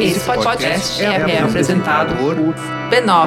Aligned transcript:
Esse 0.00 0.20
podcast 0.20 1.02
é, 1.02 1.06
é 1.06 1.42
apresentado 1.42 2.16
por 2.16 2.34
b9.com.br. 2.34 3.20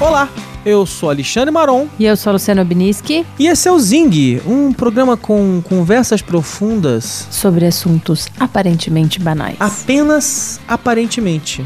Olá, 0.00 0.28
eu 0.66 0.84
sou 0.84 1.10
Alexandre 1.10 1.52
Maron 1.52 1.86
E 1.96 2.06
eu 2.06 2.16
sou 2.16 2.30
a 2.30 2.32
Luciana 2.32 2.62
Obniski, 2.62 3.24
e 3.38 3.46
esse 3.46 3.68
é 3.68 3.72
o 3.72 3.78
Zing, 3.78 4.40
um 4.44 4.72
programa 4.72 5.16
com 5.16 5.62
conversas 5.62 6.20
profundas, 6.20 7.28
sobre 7.30 7.66
assuntos 7.66 8.26
aparentemente 8.40 9.20
banais. 9.20 9.56
apenas 9.60 10.60
aparentemente. 10.66 11.64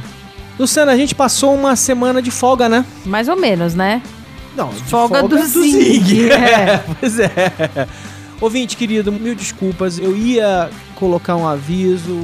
Luciana, 0.58 0.92
a 0.92 0.96
gente 0.96 1.14
passou 1.14 1.54
uma 1.54 1.76
semana 1.76 2.22
de 2.22 2.30
folga, 2.30 2.68
né? 2.68 2.84
Mais 3.04 3.28
ou 3.28 3.36
menos, 3.36 3.74
né? 3.74 4.02
Não, 4.56 4.70
de 4.70 4.82
Folga 4.84 5.22
do 5.22 5.36
Zing, 5.46 6.30
É, 6.32 6.78
pois 6.98 7.18
é. 7.20 7.30
Ouvinte 8.40 8.76
querido, 8.76 9.12
mil 9.12 9.34
desculpas. 9.34 9.98
Eu 9.98 10.16
ia 10.16 10.70
colocar 10.94 11.36
um 11.36 11.46
aviso, 11.46 12.16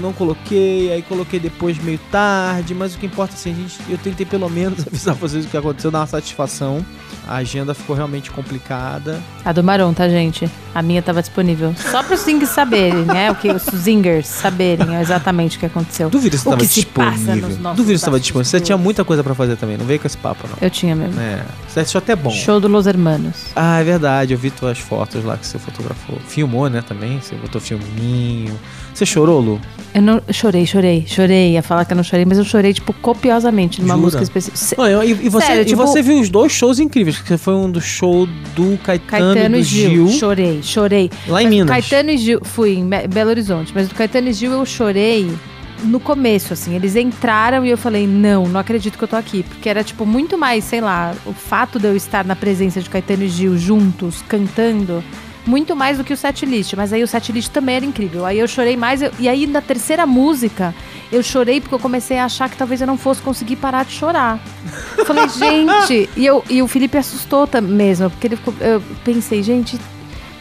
não 0.00 0.12
coloquei, 0.12 0.92
aí 0.92 1.02
coloquei 1.02 1.40
depois 1.40 1.82
meio 1.82 1.98
tarde, 2.10 2.74
mas 2.74 2.94
o 2.94 2.98
que 2.98 3.06
importa 3.06 3.34
é 3.34 3.36
assim, 3.36 3.52
a 3.52 3.54
gente, 3.54 3.78
eu 3.88 3.96
tentei 3.96 4.26
pelo 4.26 4.48
menos 4.50 4.84
avisar 4.86 5.14
vocês 5.14 5.46
o 5.46 5.48
que 5.48 5.56
aconteceu, 5.56 5.90
dar 5.90 6.00
uma 6.00 6.06
satisfação. 6.06 6.84
A 7.26 7.36
agenda 7.36 7.74
ficou 7.74 7.96
realmente 7.96 8.30
complicada. 8.30 9.20
A 9.44 9.52
do 9.52 9.64
Maron, 9.64 9.92
tá, 9.94 10.08
gente? 10.08 10.50
A 10.74 10.82
minha 10.82 11.00
tava 11.00 11.20
disponível. 11.20 11.74
Só 11.90 12.02
para 12.02 12.14
os 12.14 12.20
Zingers 12.20 12.50
saberem, 12.50 13.04
né? 13.04 13.30
O 13.30 13.34
que 13.34 13.50
os 13.50 13.62
Zingers 13.74 14.26
saberem 14.26 14.94
exatamente 15.00 15.56
o 15.56 15.60
que 15.60 15.66
aconteceu. 15.66 16.10
Duvido 16.10 16.30
que 16.30 16.36
estava 16.36 16.56
que 16.58 16.66
se 16.66 16.84
passa 16.86 17.32
disponível. 17.34 17.74
Duvido 17.74 17.84
que 17.86 17.92
estava 17.92 18.20
disponível. 18.20 18.50
Você 18.50 18.60
tinha 18.60 18.76
muita 18.76 19.04
coisa 19.04 19.22
pra 19.24 19.34
fazer 19.34 19.56
também, 19.56 19.76
não 19.76 19.86
veio 19.86 20.00
com 20.00 20.06
esse 20.06 20.18
papo, 20.18 20.46
não. 20.48 20.56
Eu 20.60 20.70
tinha 20.70 20.94
mesmo. 20.94 21.18
É, 21.20 21.44
você 21.66 21.80
achou 21.80 21.98
até 21.98 22.14
bom. 22.14 22.30
Show 22.30 22.60
do 22.60 22.68
Los 22.68 22.86
Hermanos. 22.86 23.34
Ah, 23.56 23.80
é 23.80 23.84
verdade, 23.84 24.34
eu 24.34 24.38
vi 24.38 24.50
tuas 24.50 24.78
fotos 24.78 25.24
lá 25.24 25.36
que 25.36 25.46
você 25.46 25.58
fotografou. 25.58 26.18
Filmou, 26.26 26.68
né, 26.68 26.82
também? 26.86 27.20
Você 27.20 27.34
botou 27.36 27.60
filminho. 27.60 28.58
Você 28.94 29.04
chorou, 29.04 29.40
Lu? 29.40 29.60
Eu 29.92 30.02
não 30.02 30.20
chorei, 30.32 30.66
chorei, 30.66 31.04
chorei. 31.06 31.52
Ia 31.52 31.62
falar 31.62 31.84
que 31.84 31.92
eu 31.92 31.96
não 31.96 32.02
chorei, 32.02 32.24
mas 32.24 32.38
eu 32.38 32.44
chorei, 32.44 32.72
tipo, 32.72 32.92
copiosamente 32.94 33.80
numa 33.80 33.94
Jura? 33.94 34.04
música 34.04 34.22
específica. 34.22 34.82
Não, 34.82 34.88
eu- 34.88 35.04
e, 35.04 35.10
e 35.10 35.28
você, 35.28 35.46
Sério, 35.46 35.62
e 35.62 35.64
tipo- 35.66 35.86
você 35.86 36.02
viu 36.02 36.18
os 36.20 36.28
dois 36.28 36.50
shows 36.52 36.78
incríveis, 36.80 37.18
que 37.18 37.36
foi 37.36 37.54
um 37.54 37.70
do 37.70 37.80
show 37.80 38.26
do 38.56 38.76
Caetano, 38.82 39.34
Caetano 39.34 39.56
e 39.56 39.60
do 39.60 39.64
Gil. 39.64 39.90
Gil, 40.08 40.08
Chorei, 40.18 40.60
chorei. 40.62 41.10
lá 41.28 41.42
em 41.42 41.44
Mas 41.46 41.54
Minas. 41.54 41.68
Caetano 41.70 42.10
e 42.10 42.18
Gil, 42.18 42.40
fui 42.42 42.74
em 42.76 42.88
Be- 42.88 43.06
Belo 43.08 43.30
Horizonte, 43.30 43.72
mas 43.74 43.88
do 43.88 43.94
Caetano 43.94 44.28
e 44.28 44.32
Gil 44.32 44.50
eu 44.52 44.66
chorei 44.66 45.30
no 45.84 46.00
começo, 46.00 46.52
assim. 46.52 46.74
Eles 46.74 46.96
entraram 46.96 47.64
e 47.64 47.70
eu 47.70 47.76
falei, 47.78 48.04
não, 48.06 48.48
não 48.48 48.58
acredito 48.58 48.96
que 48.98 49.04
eu 49.04 49.08
tô 49.08 49.16
aqui. 49.16 49.42
Porque 49.44 49.68
era, 49.68 49.84
tipo, 49.84 50.04
muito 50.06 50.36
mais, 50.38 50.64
sei 50.64 50.80
lá, 50.80 51.14
o 51.26 51.32
fato 51.32 51.78
de 51.78 51.86
eu 51.86 51.94
estar 51.94 52.24
na 52.24 52.34
presença 52.34 52.80
de 52.80 52.88
Caetano 52.90 53.22
e 53.24 53.28
Gil 53.28 53.56
juntos, 53.58 54.22
cantando, 54.28 55.04
muito 55.46 55.74
mais 55.76 55.98
do 55.98 56.04
que 56.04 56.12
o 56.12 56.16
setlist. 56.16 56.74
Mas 56.74 56.92
aí 56.92 57.02
o 57.02 57.06
setlist 57.08 57.50
também 57.50 57.76
era 57.76 57.84
incrível. 57.86 58.24
Aí 58.26 58.38
eu 58.38 58.48
chorei 58.48 58.76
mais. 58.76 59.02
eu- 59.02 59.10
e 59.18 59.28
aí 59.28 59.46
na 59.46 59.60
terceira 59.60 60.06
música, 60.06 60.74
eu 61.12 61.22
chorei 61.22 61.60
porque 61.60 61.74
eu 61.74 61.78
comecei 61.78 62.18
a 62.18 62.24
achar 62.24 62.48
que 62.48 62.56
talvez 62.56 62.80
eu 62.80 62.86
não 62.86 62.96
fosse 62.96 63.20
conseguir 63.22 63.56
parar 63.56 63.84
de 63.84 63.92
chorar. 63.92 64.38
Eu 64.96 65.04
falei, 65.04 65.28
gente. 65.28 66.08
E, 66.16 66.24
eu, 66.26 66.42
e 66.48 66.62
o 66.62 66.68
Felipe 66.68 66.96
assustou 66.98 67.48
mesmo, 67.62 68.08
porque 68.10 68.26
ele 68.26 68.36
ficou, 68.36 68.54
eu 68.60 68.82
pensei, 69.04 69.42
gente. 69.42 69.78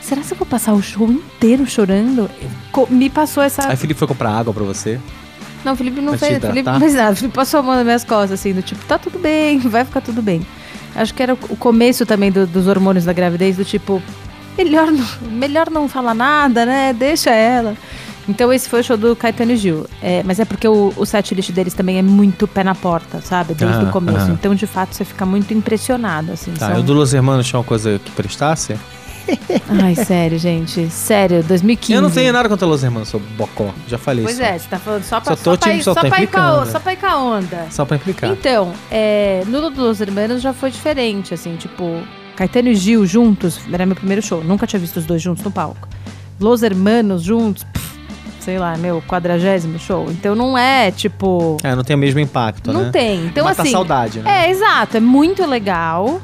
Será 0.01 0.21
que 0.21 0.31
eu 0.33 0.37
vou 0.37 0.45
passar 0.47 0.73
o 0.73 0.81
show 0.81 1.09
inteiro 1.09 1.65
chorando? 1.65 2.29
Co- 2.73 2.87
Me 2.89 3.09
passou 3.09 3.41
essa. 3.41 3.69
Aí 3.69 3.77
Felipe 3.77 3.97
foi 3.97 4.07
comprar 4.07 4.31
água 4.31 4.53
pra 4.53 4.63
você. 4.63 4.99
Não, 5.63 5.71
o 5.73 5.75
Felipe 5.77 6.01
não 6.01 6.17
fez. 6.17 6.41
Felipe 6.41 6.63
não 6.69 6.79
fez 6.79 6.93
nada. 6.93 7.13
O 7.13 7.15
Felipe 7.15 7.33
passou 7.33 7.61
a 7.61 7.63
mão 7.63 7.75
nas 7.75 7.85
minhas 7.85 8.03
costas, 8.03 8.31
assim, 8.37 8.51
do 8.53 8.61
tipo, 8.61 8.83
tá 8.85 8.97
tudo 8.97 9.17
bem, 9.17 9.59
vai 9.63 9.85
ficar 9.85 10.01
tudo 10.01 10.21
bem. 10.21 10.45
Acho 10.93 11.13
que 11.13 11.23
era 11.23 11.33
o 11.33 11.37
começo 11.55 12.05
também 12.05 12.31
do- 12.31 12.45
dos 12.45 12.67
hormônios 12.67 13.05
da 13.05 13.13
gravidez, 13.13 13.55
do 13.55 13.63
tipo, 13.63 14.03
melhor 14.57 14.91
não, 14.91 15.05
melhor 15.31 15.69
não 15.69 15.87
falar 15.89 16.13
nada, 16.13 16.65
né? 16.65 16.93
Deixa 16.93 17.29
ela. 17.31 17.75
Então 18.27 18.53
esse 18.53 18.69
foi 18.69 18.79
o 18.79 18.83
show 18.83 18.95
do 18.95 19.15
Caetano 19.17 19.53
Gil. 19.55 19.85
É, 20.01 20.23
mas 20.23 20.39
é 20.39 20.45
porque 20.45 20.65
o, 20.67 20.93
o 20.95 21.05
setlist 21.05 21.51
deles 21.51 21.73
também 21.73 21.97
é 21.97 22.01
muito 22.01 22.47
pé 22.47 22.63
na 22.63 22.73
porta, 22.73 23.19
sabe? 23.21 23.53
Desde 23.53 23.77
Ah, 23.79 23.83
o 23.83 23.91
começo. 23.91 24.27
ah. 24.27 24.29
então, 24.29 24.55
de 24.55 24.65
fato, 24.65 24.95
você 24.95 25.03
fica 25.03 25.25
muito 25.25 25.53
impressionado, 25.53 26.31
assim. 26.31 26.53
Tá, 26.53 26.69
são- 26.71 26.79
o 26.79 26.83
do 26.83 26.93
Los 26.93 27.13
Hermanos 27.13 27.45
tinha 27.45 27.59
uma 27.59 27.65
coisa 27.65 27.99
que 27.99 28.11
prestasse? 28.11 28.77
Ai, 29.81 29.95
sério, 29.95 30.37
gente. 30.39 30.89
Sério, 30.89 31.43
2015. 31.43 31.93
Eu 31.93 32.01
não 32.01 32.09
tenho 32.11 32.31
nada 32.31 32.47
contra 32.47 32.65
Los 32.67 32.81
Hermanos, 32.83 33.09
sou 33.09 33.19
bocó. 33.37 33.73
Já 33.87 33.97
falei 33.97 34.23
Pois 34.23 34.35
isso. 34.37 34.43
é, 34.45 34.57
você 34.57 34.67
tá 34.69 34.79
falando 34.79 35.03
só 35.03 35.19
pra, 35.19 35.35
Só 35.35 35.43
só 35.43 35.57
pra, 35.57 35.73
ir, 35.73 35.83
só 35.83 35.93
só 35.93 36.01
tá 36.01 36.07
pra 36.09 36.21
ir 36.21 36.27
com 36.27 36.37
a, 36.39 36.41
implicando. 36.49 36.71
só 36.71 36.79
pra 36.79 36.93
ir 36.93 36.97
com 36.97 37.05
a 37.07 37.17
onda. 37.17 37.67
Só 37.71 37.85
pra 37.85 37.97
implicar. 37.97 38.29
Então, 38.31 38.73
é, 38.91 39.43
no 39.47 39.69
dos 39.69 39.99
Hermanos 40.01 40.41
já 40.41 40.53
foi 40.53 40.71
diferente, 40.71 41.33
assim, 41.33 41.55
tipo, 41.57 42.01
Caetano 42.35 42.69
e 42.69 42.75
Gil 42.75 43.05
juntos, 43.05 43.59
era 43.71 43.85
meu 43.85 43.95
primeiro 43.95 44.21
show, 44.21 44.43
nunca 44.43 44.65
tinha 44.67 44.79
visto 44.79 44.97
os 44.97 45.05
dois 45.05 45.21
juntos 45.21 45.43
no 45.43 45.51
palco. 45.51 45.87
Los 46.39 46.63
Hermanos 46.63 47.21
juntos, 47.21 47.63
pff, 47.63 47.93
sei 48.39 48.57
lá, 48.57 48.75
meu 48.77 49.01
quadragésimo 49.07 49.77
show. 49.79 50.07
Então 50.09 50.33
não 50.35 50.57
é, 50.57 50.91
tipo, 50.91 51.57
É, 51.63 51.75
não 51.75 51.83
tem 51.83 51.95
o 51.95 51.99
mesmo 51.99 52.19
impacto, 52.19 52.73
não 52.73 52.85
né? 52.85 52.89
tem. 52.91 53.25
Então 53.27 53.45
Mata 53.45 53.61
a 53.61 53.63
assim, 53.63 53.71
saudade, 53.71 54.19
né? 54.19 54.45
é, 54.47 54.49
exato, 54.51 54.97
é 54.97 54.99
muito 54.99 55.45
legal. 55.45 56.19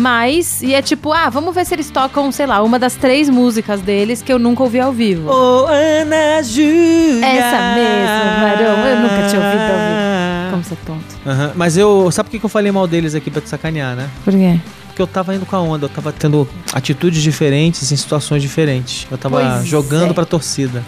Mas, 0.00 0.62
e 0.62 0.74
é 0.74 0.80
tipo, 0.80 1.12
ah, 1.12 1.28
vamos 1.28 1.52
ver 1.52 1.66
se 1.66 1.74
eles 1.74 1.90
tocam, 1.90 2.30
sei 2.30 2.46
lá, 2.46 2.62
uma 2.62 2.78
das 2.78 2.94
três 2.94 3.28
músicas 3.28 3.80
deles 3.80 4.22
que 4.22 4.32
eu 4.32 4.38
nunca 4.38 4.62
ouvi 4.62 4.78
ao 4.78 4.92
vivo. 4.92 5.28
Ô, 5.28 5.66
Ana 5.66 6.40
Júlia! 6.40 7.26
Essa 7.26 7.74
mesmo, 7.74 8.40
Marão, 8.40 8.86
eu 8.86 9.00
nunca 9.00 9.28
tinha 9.28 9.42
ouvido 9.44 9.60
ao 9.62 9.78
vivo. 9.78 10.50
Como 10.52 10.62
você 10.62 10.74
é 10.74 10.76
tonto. 10.86 11.16
Aham, 11.26 11.52
Mas 11.56 11.76
eu. 11.76 12.08
Sabe 12.12 12.30
por 12.30 12.38
que 12.38 12.46
eu 12.46 12.48
falei 12.48 12.70
mal 12.70 12.86
deles 12.86 13.12
aqui 13.16 13.28
pra 13.28 13.40
te 13.42 13.48
sacanear, 13.48 13.96
né? 13.96 14.08
Por 14.24 14.32
quê? 14.32 14.60
Porque 14.98 15.02
eu 15.02 15.06
tava 15.14 15.32
indo 15.32 15.46
com 15.46 15.54
a 15.54 15.60
onda, 15.60 15.84
eu 15.84 15.88
tava 15.88 16.12
tendo 16.12 16.48
atitudes 16.72 17.22
diferentes 17.22 17.92
em 17.92 17.94
situações 17.96 18.42
diferentes. 18.42 19.06
Eu 19.08 19.16
tava 19.16 19.40
Pois 19.40 19.64
jogando 19.64 20.10
é. 20.10 20.12
pra 20.12 20.24
torcida. 20.24 20.82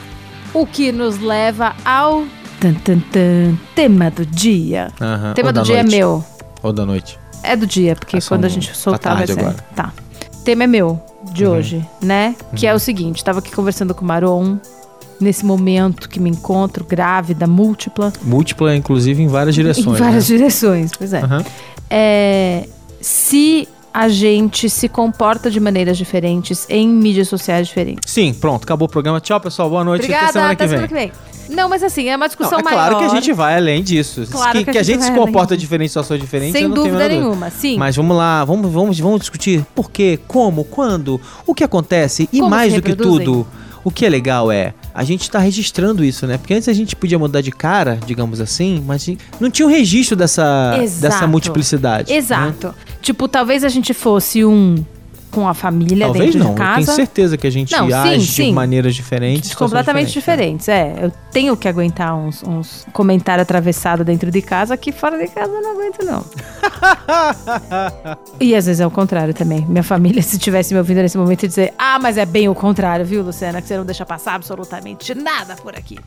O 0.52 0.66
que 0.66 0.90
nos 0.90 1.20
leva 1.20 1.76
ao 1.84 2.24
tan, 2.58 2.74
tan, 2.74 2.98
tan, 3.12 3.56
tema 3.72 4.10
do 4.10 4.26
dia. 4.26 4.90
O 5.30 5.34
tema 5.34 5.50
Ou 5.50 5.52
do 5.52 5.62
dia 5.62 5.76
noite. 5.76 5.94
é 5.94 5.96
meu. 5.98 6.24
Ou 6.60 6.72
da 6.72 6.84
noite. 6.84 7.16
É 7.44 7.54
do 7.54 7.68
dia, 7.68 7.94
porque 7.94 8.20
são- 8.20 8.36
quando 8.36 8.46
a 8.46 8.48
gente 8.48 8.76
soltar 8.76 9.16
vai 9.16 9.28
ser. 9.28 9.38
agora. 9.38 9.54
Tá. 9.76 9.92
O 10.34 10.42
tema 10.42 10.64
é 10.64 10.66
meu, 10.66 11.00
de 11.32 11.44
Uhum. 11.46 11.52
hoje, 11.52 11.86
né? 12.02 12.34
Que 12.56 12.66
é 12.66 12.74
o 12.74 12.80
seguinte: 12.80 13.22
tava 13.22 13.38
aqui 13.38 13.52
conversando 13.52 13.94
com 13.94 14.04
o 14.04 14.08
Maron. 14.08 14.58
Nesse 15.20 15.44
momento 15.46 16.08
que 16.08 16.18
me 16.18 16.30
encontro 16.30 16.82
grávida, 16.84 17.46
múltipla, 17.46 18.12
Múltipla, 18.24 18.74
inclusive, 18.74 19.22
em 19.22 19.28
várias 19.28 19.54
direções. 19.54 19.86
em 19.86 19.92
várias 20.02 20.28
né? 20.28 20.36
direções, 20.36 20.90
pois 20.98 21.12
é. 21.12 21.20
Aham. 21.22 21.44
é. 21.88 22.66
Se 23.02 23.68
a 23.92 24.08
gente 24.08 24.70
se 24.70 24.88
comporta 24.88 25.50
de 25.50 25.58
maneiras 25.58 25.98
diferentes 25.98 26.66
em 26.68 26.88
mídias 26.88 27.28
sociais 27.28 27.66
diferentes. 27.68 28.10
Sim, 28.10 28.32
pronto, 28.32 28.64
acabou 28.64 28.86
o 28.86 28.90
programa. 28.90 29.20
Tchau, 29.20 29.40
pessoal. 29.40 29.68
Boa 29.68 29.84
noite. 29.84 30.02
Obrigada, 30.02 30.26
Até 30.26 30.32
semana 30.32 30.56
que 30.56 30.62
até 30.62 30.66
vem. 30.66 30.88
semana 30.88 30.88
que 30.88 30.94
vem. 30.94 31.30
Não, 31.56 31.68
mas 31.68 31.82
assim, 31.82 32.08
é 32.08 32.12
uma 32.16 32.24
Não, 32.24 32.28
discussão 32.28 32.60
é 32.60 32.62
maior. 32.62 32.76
claro 32.76 32.98
que 32.98 33.04
a 33.04 33.08
gente 33.08 33.32
vai 33.32 33.56
além 33.56 33.82
disso. 33.82 34.24
Claro 34.30 34.58
que, 34.58 34.70
que 34.70 34.78
a 34.78 34.82
gente 34.84 35.02
se 35.02 35.08
vai 35.08 35.18
além 35.18 35.26
comporta 35.26 35.56
disso. 35.56 35.66
diferente 35.66 35.88
situações 35.88 36.20
diferentes, 36.20 36.52
Sem 36.52 36.68
não 36.68 36.72
a 36.72 36.74
dúvida 36.76 37.08
nenhuma, 37.08 37.50
sim. 37.50 37.76
Mas 37.76 37.96
vamos 37.96 38.16
lá, 38.16 38.44
vamos, 38.44 38.70
vamos, 38.70 38.98
vamos 39.00 39.20
discutir 39.20 39.64
por 39.74 39.90
quê, 39.90 40.18
como, 40.28 40.62
quando, 40.62 41.20
o 41.44 41.52
que 41.52 41.64
acontece 41.64 42.28
e 42.32 42.38
Como 42.38 42.50
mais 42.50 42.72
se 42.72 42.80
do 42.80 42.82
que 42.84 42.94
tudo, 42.94 43.44
o 43.82 43.90
que 43.90 44.06
é 44.06 44.08
legal 44.08 44.52
é 44.52 44.74
a 44.94 45.04
gente 45.04 45.30
tá 45.30 45.38
registrando 45.38 46.04
isso, 46.04 46.26
né? 46.26 46.38
Porque 46.38 46.54
antes 46.54 46.68
a 46.68 46.72
gente 46.72 46.96
podia 46.96 47.18
mudar 47.18 47.40
de 47.40 47.50
cara, 47.50 47.98
digamos 48.06 48.40
assim, 48.40 48.82
mas 48.86 49.08
não 49.38 49.50
tinha 49.50 49.66
um 49.66 49.70
registro 49.70 50.16
dessa, 50.16 50.78
Exato. 50.82 51.00
dessa 51.00 51.26
multiplicidade. 51.26 52.10
né? 52.10 52.18
Exato. 52.18 52.74
Tipo, 53.00 53.28
talvez 53.28 53.64
a 53.64 53.68
gente 53.68 53.94
fosse 53.94 54.44
um 54.44 54.84
com 55.30 55.48
a 55.48 55.54
família 55.54 56.06
Talvez 56.06 56.34
dentro 56.34 56.38
não, 56.40 56.54
de 56.54 56.60
eu 56.60 56.66
casa. 56.66 56.84
tenho 56.86 56.96
certeza 56.96 57.36
que 57.36 57.46
a 57.46 57.50
gente 57.50 57.72
Não, 57.72 57.86
sim, 57.86 57.92
age 57.92 58.26
sim. 58.26 58.46
de 58.46 58.52
maneiras 58.52 58.94
diferentes. 58.94 59.54
Completamente 59.54 60.12
diferentes. 60.12 60.68
é. 60.68 60.96
Eu 61.00 61.12
tenho 61.32 61.56
que 61.56 61.68
aguentar 61.68 62.16
uns, 62.16 62.42
uns 62.42 62.86
comentários 62.92 63.42
atravessados 63.42 64.04
dentro 64.04 64.30
de 64.30 64.42
casa 64.42 64.76
que 64.76 64.92
fora 64.92 65.18
de 65.18 65.28
casa 65.28 65.52
eu 65.52 65.62
não 65.62 65.72
aguento, 65.72 66.04
não. 66.04 66.24
e 68.40 68.54
às 68.54 68.66
vezes 68.66 68.80
é 68.80 68.86
o 68.86 68.90
contrário 68.90 69.32
também. 69.34 69.64
Minha 69.66 69.82
família, 69.82 70.20
se 70.22 70.38
tivesse 70.38 70.74
me 70.74 70.78
ouvindo 70.78 70.98
nesse 70.98 71.16
momento, 71.16 71.44
ia 71.44 71.48
dizer: 71.48 71.74
Ah, 71.78 71.98
mas 72.00 72.16
é 72.16 72.26
bem 72.26 72.48
o 72.48 72.54
contrário, 72.54 73.04
viu, 73.04 73.22
Luciana? 73.22 73.62
Que 73.62 73.68
você 73.68 73.76
não 73.76 73.84
deixa 73.84 74.04
passar 74.04 74.34
absolutamente 74.34 75.14
nada 75.14 75.54
por 75.56 75.74
aqui. 75.76 75.98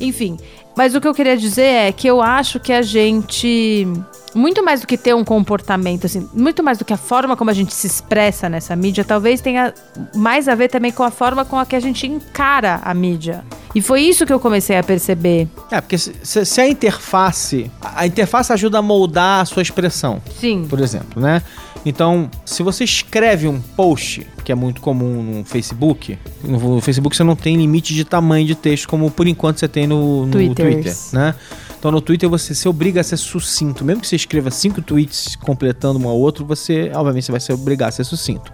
Enfim. 0.00 0.38
Mas 0.76 0.94
o 0.94 1.00
que 1.00 1.08
eu 1.08 1.14
queria 1.14 1.36
dizer 1.36 1.62
é 1.62 1.92
que 1.92 2.06
eu 2.08 2.22
acho 2.22 2.58
que 2.60 2.72
a 2.72 2.82
gente. 2.82 3.86
Muito 4.34 4.64
mais 4.64 4.80
do 4.80 4.86
que 4.86 4.96
ter 4.96 5.14
um 5.14 5.24
comportamento, 5.24 6.06
assim, 6.06 6.28
muito 6.32 6.62
mais 6.62 6.78
do 6.78 6.84
que 6.84 6.92
a 6.92 6.96
forma 6.96 7.36
como 7.36 7.50
a 7.50 7.52
gente 7.54 7.74
se 7.74 7.86
expressa 7.86 8.48
nessa 8.48 8.76
mídia, 8.76 9.04
talvez 9.04 9.40
tenha 9.40 9.74
mais 10.14 10.48
a 10.48 10.54
ver 10.54 10.68
também 10.68 10.92
com 10.92 11.02
a 11.02 11.10
forma 11.10 11.44
com 11.44 11.58
a 11.58 11.66
que 11.66 11.74
a 11.74 11.80
gente 11.80 12.06
encara 12.06 12.80
a 12.82 12.94
mídia. 12.94 13.44
E 13.74 13.80
foi 13.80 14.02
isso 14.02 14.26
que 14.26 14.32
eu 14.32 14.40
comecei 14.40 14.76
a 14.76 14.82
perceber. 14.82 15.48
É, 15.70 15.80
porque 15.80 15.96
se, 15.98 16.14
se- 16.44 16.60
a 16.60 16.68
interface. 16.68 17.70
A 17.80 18.06
interface 18.06 18.52
ajuda 18.52 18.78
a 18.78 18.82
moldar 18.82 19.40
a 19.40 19.44
sua 19.44 19.62
expressão. 19.62 20.20
Sim. 20.40 20.66
por 20.68 20.80
exemplo, 20.80 21.20
né? 21.22 21.42
Então, 21.84 22.30
se 22.44 22.62
você 22.62 22.84
escreve 22.84 23.48
um 23.48 23.58
post, 23.58 24.26
que 24.44 24.52
é 24.52 24.54
muito 24.54 24.80
comum 24.82 25.22
no 25.38 25.44
Facebook, 25.44 26.18
no 26.44 26.80
Facebook 26.80 27.16
você 27.16 27.24
não 27.24 27.34
tem 27.34 27.56
limite 27.56 27.94
de 27.94 28.04
tamanho 28.04 28.46
de 28.46 28.54
texto, 28.54 28.86
como 28.86 29.10
por 29.10 29.26
enquanto 29.26 29.58
você 29.60 29.68
tem 29.68 29.86
no, 29.86 30.26
no. 30.26 30.32
Twitter, 30.32 30.94
né? 31.12 31.34
Então 31.80 31.90
no 31.90 32.02
Twitter 32.02 32.28
você 32.28 32.54
se 32.54 32.68
obriga 32.68 33.00
a 33.00 33.04
ser 33.04 33.16
sucinto. 33.16 33.82
Mesmo 33.86 34.02
que 34.02 34.06
você 34.06 34.14
escreva 34.14 34.50
cinco 34.50 34.82
tweets 34.82 35.34
completando 35.34 35.98
um 35.98 36.06
ao 36.06 36.18
outro, 36.18 36.44
você, 36.44 36.92
obviamente, 36.94 37.24
você 37.24 37.32
vai 37.32 37.40
se 37.40 37.50
obrigar 37.50 37.88
a 37.88 37.92
ser 37.92 38.04
sucinto. 38.04 38.52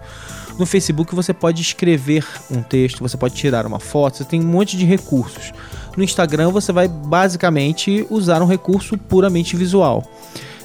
No 0.57 0.65
Facebook 0.65 1.13
você 1.13 1.33
pode 1.33 1.61
escrever 1.61 2.25
um 2.49 2.63
texto, 2.63 3.01
você 3.01 3.17
pode 3.17 3.35
tirar 3.35 3.65
uma 3.65 3.81
foto, 3.81 4.15
você 4.17 4.23
tem 4.23 4.41
um 4.41 4.45
monte 4.45 4.77
de 4.77 4.85
recursos. 4.85 5.51
No 5.97 6.03
Instagram 6.03 6.51
você 6.51 6.71
vai 6.71 6.87
basicamente 6.87 8.07
usar 8.09 8.41
um 8.41 8.47
recurso 8.47 8.97
puramente 8.97 9.57
visual. 9.57 10.09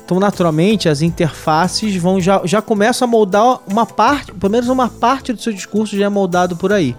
Então, 0.05 0.21
naturalmente, 0.21 0.89
as 0.89 1.03
interfaces 1.03 1.97
vão 1.97 2.21
já, 2.21 2.43
já 2.45 2.63
começam 2.63 3.09
a 3.09 3.11
moldar 3.11 3.59
uma 3.67 3.85
parte, 3.85 4.33
pelo 4.33 4.53
menos 4.53 4.69
uma 4.69 4.89
parte 4.89 5.33
do 5.33 5.43
seu 5.43 5.53
discurso 5.53 5.97
já 5.99 6.07
é 6.07 6.09
moldado 6.09 6.57
por 6.57 6.73
aí. 6.73 6.95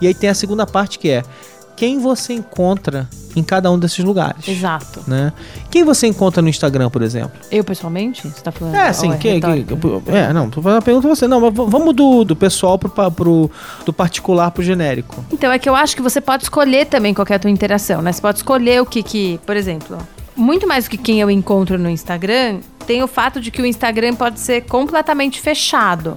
E 0.00 0.06
aí 0.06 0.14
tem 0.14 0.30
a 0.30 0.34
segunda 0.34 0.66
parte 0.66 1.00
que 1.00 1.10
é 1.10 1.24
quem 1.80 1.98
você 1.98 2.34
encontra 2.34 3.08
em 3.34 3.42
cada 3.42 3.70
um 3.70 3.78
desses 3.78 4.04
lugares. 4.04 4.46
Exato. 4.46 5.02
Né? 5.06 5.32
Quem 5.70 5.82
você 5.82 6.06
encontra 6.06 6.42
no 6.42 6.48
Instagram, 6.50 6.90
por 6.90 7.00
exemplo? 7.00 7.32
Eu 7.50 7.64
pessoalmente? 7.64 8.28
Você 8.28 8.42
tá 8.42 8.52
falando? 8.52 8.74
É, 8.74 8.92
sim. 8.92 9.16
Quem- 9.16 9.36
retórica? 9.36 9.78
é, 10.08 10.30
não, 10.30 10.50
tô 10.50 10.60
fazendo 10.60 10.76
uma 10.76 10.82
pergunta 10.82 11.08
pra 11.08 11.16
você. 11.16 11.26
Não, 11.26 11.50
vamos 11.50 11.96
do, 11.96 12.22
do 12.22 12.36
pessoal 12.36 12.78
pro, 12.78 12.90
pro, 13.10 13.50
do 13.86 13.94
particular 13.94 14.50
pro 14.50 14.62
genérico. 14.62 15.24
Então, 15.32 15.50
é 15.50 15.58
que 15.58 15.70
eu 15.70 15.74
acho 15.74 15.96
que 15.96 16.02
você 16.02 16.20
pode 16.20 16.42
escolher 16.42 16.84
também 16.84 17.14
qual 17.14 17.24
que 17.24 17.32
é 17.32 17.36
a 17.36 17.38
tua 17.38 17.50
interação, 17.50 18.02
né? 18.02 18.12
Você 18.12 18.20
pode 18.20 18.36
escolher 18.36 18.82
o 18.82 18.84
que 18.84 19.02
que, 19.02 19.40
por 19.46 19.56
exemplo, 19.56 19.96
muito 20.36 20.68
mais 20.68 20.84
do 20.84 20.90
que 20.90 20.98
quem 20.98 21.18
eu 21.18 21.30
encontro 21.30 21.78
no 21.78 21.88
Instagram, 21.88 22.58
tem 22.86 23.02
o 23.02 23.06
fato 23.08 23.40
de 23.40 23.50
que 23.50 23.62
o 23.62 23.64
Instagram 23.64 24.16
pode 24.16 24.38
ser 24.38 24.66
completamente 24.66 25.40
fechado. 25.40 26.14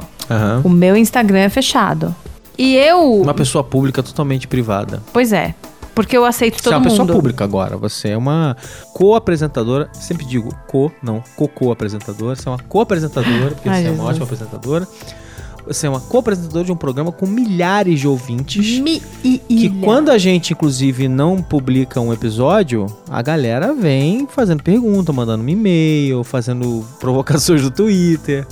O 0.62 0.68
meu 0.68 0.98
Instagram 0.98 1.39
é 1.39 1.50
fechado. 1.50 2.13
E 2.57 2.75
eu, 2.75 3.13
Uma 3.21 3.33
pessoa 3.33 3.63
pública 3.63 4.01
totalmente 4.03 4.47
privada. 4.47 5.01
pois 5.11 5.33
é, 5.33 5.55
porque 5.95 6.15
eu 6.17 6.25
aceito 6.25 6.57
Você 6.57 6.63
todo 6.63 6.73
é 6.73 6.77
uma 6.77 6.83
mundo. 6.88 6.91
pessoa 7.00 7.07
pública 7.15 7.44
agora. 7.44 7.77
Você 7.77 8.09
é 8.09 8.17
uma 8.17 8.55
co-apresentadora. 8.94 9.89
Sempre 9.94 10.25
digo 10.25 10.53
co, 10.67 10.91
não, 11.01 11.23
co-co-apresentadora. 11.35 12.35
Você 12.35 12.47
é 12.47 12.51
uma 12.51 12.59
co-apresentadora, 12.59 13.51
porque 13.51 13.69
Ai, 13.69 13.81
você 13.81 13.88
é 13.88 13.91
uma 13.91 13.97
Jesus. 13.97 14.09
ótima 14.09 14.25
apresentadora. 14.25 14.88
Você 15.65 15.88
é 15.88 15.89
uma 15.89 16.01
co-apresentadora 16.01 16.65
de 16.65 16.71
um 16.73 16.75
programa 16.75 17.11
com 17.11 17.25
milhares 17.25 18.00
de 18.00 18.07
ouvintes. 18.07 18.79
Mi 18.79 19.01
e 19.23 19.38
Que 19.38 19.53
ilha. 19.67 19.81
quando 19.81 20.09
a 20.11 20.17
gente, 20.17 20.51
inclusive, 20.51 21.07
não 21.07 21.41
publica 21.41 22.01
um 22.01 22.11
episódio, 22.11 22.85
a 23.09 23.21
galera 23.21 23.73
vem 23.73 24.27
fazendo 24.29 24.61
pergunta, 24.61 25.13
mandando 25.13 25.41
um 25.44 25.47
e-mail, 25.47 26.21
fazendo 26.23 26.83
provocações 27.00 27.61
no 27.61 27.71
Twitter, 27.71 28.45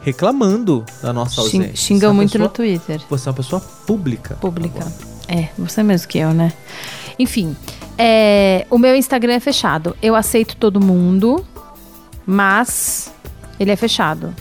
reclamando 0.00 0.84
da 1.02 1.12
nossa 1.12 1.40
ausência. 1.40 1.70
É 1.72 1.76
xingam 1.76 2.10
uma 2.10 2.16
muito 2.16 2.32
pessoa- 2.32 2.48
no 2.48 2.54
Twitter. 2.54 3.00
Você 3.08 3.28
é 3.28 3.30
uma 3.30 3.36
pessoa 3.36 3.60
pública. 3.86 4.34
Pública. 4.40 4.80
agora. 4.80 4.94
É, 5.28 5.48
você 5.58 5.82
mesmo 5.82 6.08
que 6.08 6.18
eu, 6.18 6.32
né? 6.34 6.52
Enfim, 7.18 7.54
é, 7.98 8.66
o 8.70 8.78
meu 8.78 8.94
Instagram 8.96 9.34
é 9.34 9.40
fechado. 9.40 9.96
Eu 10.02 10.14
aceito 10.16 10.56
todo 10.56 10.80
mundo, 10.80 11.44
mas 12.26 13.12
ele 13.58 13.70
é 13.70 13.76
fechado. 13.76 14.34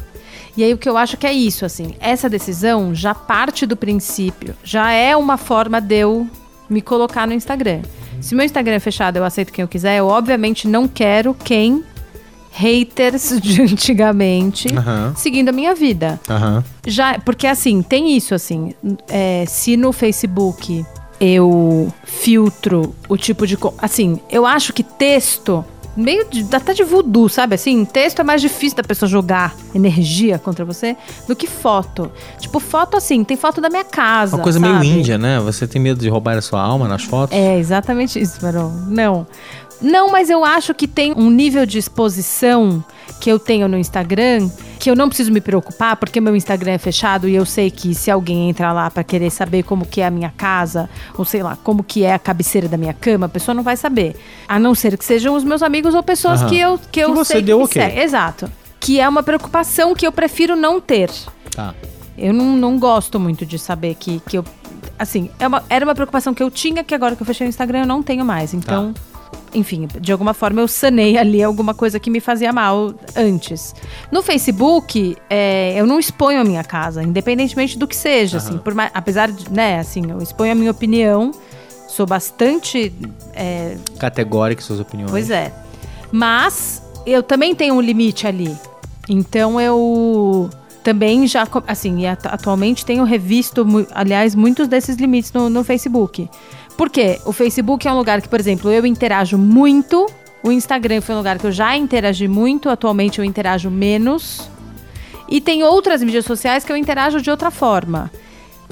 E 0.58 0.64
aí 0.64 0.74
o 0.74 0.78
que 0.78 0.90
eu 0.90 0.98
acho 0.98 1.16
que 1.16 1.26
é 1.28 1.32
isso, 1.34 1.66
assim, 1.66 1.96
essa 2.00 2.30
decisão 2.30 2.94
já 2.94 3.14
parte 3.16 3.66
do 3.66 3.76
princípio, 3.78 4.56
já 4.64 4.92
é 4.92 5.16
uma 5.16 5.38
forma 5.38 5.80
de 5.80 5.96
eu 6.00 6.28
me 6.70 6.82
colocar 6.82 7.26
no 7.28 7.34
Instagram. 7.34 7.82
Se 8.20 8.36
meu 8.36 8.46
Instagram 8.46 8.76
é 8.76 8.80
fechado, 8.80 9.18
eu 9.18 9.24
aceito 9.24 9.54
quem 9.54 9.64
eu 9.64 9.68
quiser, 9.68 9.98
eu 9.98 10.08
obviamente 10.08 10.68
não 10.68 10.88
quero 10.88 11.34
quem 11.34 11.84
haters 12.52 13.38
de 13.42 13.62
antigamente 13.62 14.68
Aham, 14.76 15.14
seguindo 15.16 15.50
a 15.50 15.52
minha 15.52 15.74
vida. 15.76 16.20
aham. 16.30 16.64
Já, 16.86 17.20
porque 17.20 17.48
assim, 17.48 17.82
tem 17.82 18.16
isso 18.16 18.34
assim, 18.34 18.74
é, 19.08 19.46
se 19.48 19.78
no 19.78 19.92
Facebook 19.92 20.86
eu 21.22 21.92
filtro 22.04 22.96
o 23.10 23.18
tipo 23.18 23.46
de, 23.46 23.58
assim, 23.80 24.20
eu 24.32 24.46
acho 24.46 24.72
que 24.74 24.84
texto 24.84 25.64
meio 25.96 26.30
de, 26.30 26.46
até 26.56 26.74
de 26.74 26.84
voodoo, 26.84 27.28
sabe? 27.30 27.56
Assim, 27.56 27.84
texto 27.86 28.20
é 28.20 28.24
mais 28.24 28.42
difícil 28.42 28.78
da 28.78 28.84
pessoa 28.84 29.10
jogar 29.10 29.56
energia 29.74 30.38
contra 30.40 30.64
você 30.64 30.96
do 31.28 31.36
que 31.36 31.48
foto. 31.48 32.12
Tipo, 32.40 32.60
foto 32.60 32.98
assim, 32.98 33.24
tem 33.24 33.36
foto 33.36 33.60
da 33.62 33.70
minha 33.70 33.84
casa, 33.84 34.36
Uma 34.36 34.44
coisa 34.44 34.60
meio 34.60 34.74
sabe? 34.76 34.88
índia, 34.88 35.18
né? 35.18 35.40
Você 35.40 35.68
tem 35.68 35.82
medo 35.82 36.00
de 36.00 36.10
roubar 36.10 36.38
a 36.38 36.42
sua 36.42 36.62
alma 36.62 36.88
nas 36.88 37.04
fotos? 37.04 37.36
É, 37.36 37.58
exatamente 37.58 38.20
isso, 38.20 38.40
Marol. 38.42 38.72
Não. 38.88 39.28
Não, 39.82 40.10
mas 40.12 40.30
eu 40.30 40.44
acho 40.44 40.74
que 40.74 40.88
tem 40.88 41.14
um 41.16 41.30
nível 41.30 41.66
de 41.66 41.78
exposição 41.78 42.84
que 43.20 43.30
eu 43.32 43.40
tenho 43.40 43.68
no 43.68 43.78
Instagram 43.78 44.50
que 44.80 44.90
eu 44.90 44.96
não 44.96 45.10
preciso 45.10 45.32
me 45.32 45.42
preocupar, 45.42 45.98
porque 45.98 46.22
meu 46.22 46.36
Instagram 46.36 46.72
é 46.72 46.78
fechado 46.78 47.28
e 47.28 47.36
eu 47.36 47.46
sei 47.46 47.70
que 47.70 47.94
se 47.94 48.10
alguém 48.10 48.50
entrar 48.50 48.72
lá 48.72 48.90
pra 48.90 49.04
querer 49.04 49.30
saber 49.30 49.64
como 49.64 49.86
que 49.86 50.00
é 50.00 50.08
a 50.08 50.10
minha 50.12 50.30
casa, 50.36 50.90
ou 51.18 51.26
sei 51.26 51.44
lá, 51.44 51.58
como 51.64 51.84
que 51.84 52.04
é 52.04 52.14
a 52.14 52.20
cabeceira 52.20 52.68
da 52.70 52.78
minha 52.78 52.94
cama, 52.94 53.26
a 53.26 53.30
pessoa 53.30 53.54
não 53.54 53.62
vai 53.62 53.76
saber. 53.76 54.16
A 54.48 54.58
não 54.58 54.74
ser 54.74 54.98
que 54.98 55.04
sejam 55.04 55.36
os 55.36 55.44
meus 55.44 55.62
amigos 55.62 55.94
ou 55.94 56.02
pessoas 56.02 56.42
Aham. 56.42 56.50
que 56.50 56.58
eu 56.60 56.80
que 56.92 57.00
eu 57.02 57.10
Que 57.10 57.16
você 57.16 57.34
sei 57.34 57.42
deu 57.42 57.58
me 57.60 57.66
ok. 57.66 57.82
seguem. 57.82 58.00
Exato. 58.00 58.50
Que 58.80 59.00
é 59.02 59.10
uma 59.10 59.22
preocupação 59.22 59.94
que 59.94 60.08
eu 60.08 60.12
prefiro 60.12 60.56
não 60.56 60.80
ter. 60.80 61.12
Tá. 61.54 61.76
Eu 62.18 62.34
não, 62.34 62.56
não 62.56 62.80
gosto 62.80 63.20
muito 63.20 63.46
de 63.46 63.60
saber 63.60 63.96
que, 63.96 64.22
que 64.28 64.38
eu. 64.38 64.46
Assim, 64.98 65.30
é 65.40 65.48
uma- 65.48 65.64
era 65.70 65.86
uma 65.86 65.94
preocupação 65.96 66.34
que 66.34 66.42
eu 66.42 66.50
tinha, 66.50 66.84
que 66.84 66.96
agora 66.96 67.16
que 67.16 67.22
eu 67.22 67.26
fechei 67.26 67.46
o 67.46 67.50
Instagram 67.50 67.80
eu 67.82 67.86
não 67.86 68.02
tenho 68.02 68.24
mais. 68.26 68.54
Então, 68.54 68.94
enfim, 69.54 69.88
de 70.00 70.12
alguma 70.12 70.34
forma 70.34 70.62
eu 70.62 70.68
sanei 70.68 71.18
ali 71.18 71.42
alguma 71.44 71.74
coisa 71.74 72.00
que 72.00 72.10
me 72.10 72.20
fazia 72.20 72.52
mal 72.54 72.94
antes. 73.16 73.74
No 74.12 74.22
Facebook, 74.22 75.16
é, 75.30 75.74
eu 75.80 75.86
não 75.86 76.00
exponho 76.00 76.40
a 76.42 76.44
minha 76.44 76.64
casa, 76.64 77.02
independentemente 77.04 77.78
do 77.78 77.88
que 77.88 77.96
seja. 77.96 78.38
Assim, 78.38 78.58
por 78.58 78.74
mais, 78.74 78.92
apesar 78.94 79.32
de, 79.32 79.52
né, 79.52 79.80
assim, 79.80 80.10
eu 80.10 80.22
exponho 80.22 80.52
a 80.52 80.56
minha 80.56 80.72
opinião, 80.72 81.32
sou 81.88 82.06
bastante. 82.06 82.94
é, 83.34 83.76
Categórico 84.00 84.62
suas 84.64 84.80
opiniões. 84.80 85.12
Pois 85.12 85.30
é. 85.30 85.52
Mas 86.12 86.82
eu 87.06 87.22
também 87.24 87.54
tenho 87.56 87.76
um 87.76 87.82
limite 87.82 88.26
ali. 88.28 88.56
Então 89.08 89.60
eu 89.60 90.50
também 90.84 91.28
já, 91.28 91.48
assim, 91.68 92.00
e 92.02 92.08
atu- 92.08 92.28
atualmente 92.30 92.86
tenho 92.86 93.04
revisto, 93.04 93.66
aliás, 93.94 94.34
muitos 94.36 94.68
desses 94.68 94.96
limites 94.98 95.32
no, 95.34 95.50
no 95.50 95.64
Facebook. 95.64 96.30
Por 96.80 96.90
quê? 96.90 97.20
O 97.26 97.34
Facebook 97.34 97.86
é 97.86 97.92
um 97.92 97.98
lugar 97.98 98.22
que, 98.22 98.30
por 98.30 98.40
exemplo, 98.40 98.72
eu 98.72 98.86
interajo 98.86 99.38
muito. 99.38 100.10
O 100.42 100.50
Instagram 100.50 101.02
foi 101.02 101.14
um 101.14 101.18
lugar 101.18 101.38
que 101.38 101.46
eu 101.46 101.52
já 101.52 101.76
interagi 101.76 102.26
muito, 102.26 102.70
atualmente 102.70 103.20
eu 103.20 103.26
interajo 103.26 103.70
menos. 103.70 104.50
E 105.28 105.42
tem 105.42 105.62
outras 105.62 106.02
mídias 106.02 106.24
sociais 106.24 106.64
que 106.64 106.72
eu 106.72 106.78
interajo 106.78 107.22
de 107.22 107.30
outra 107.30 107.52
forma. 107.52 108.10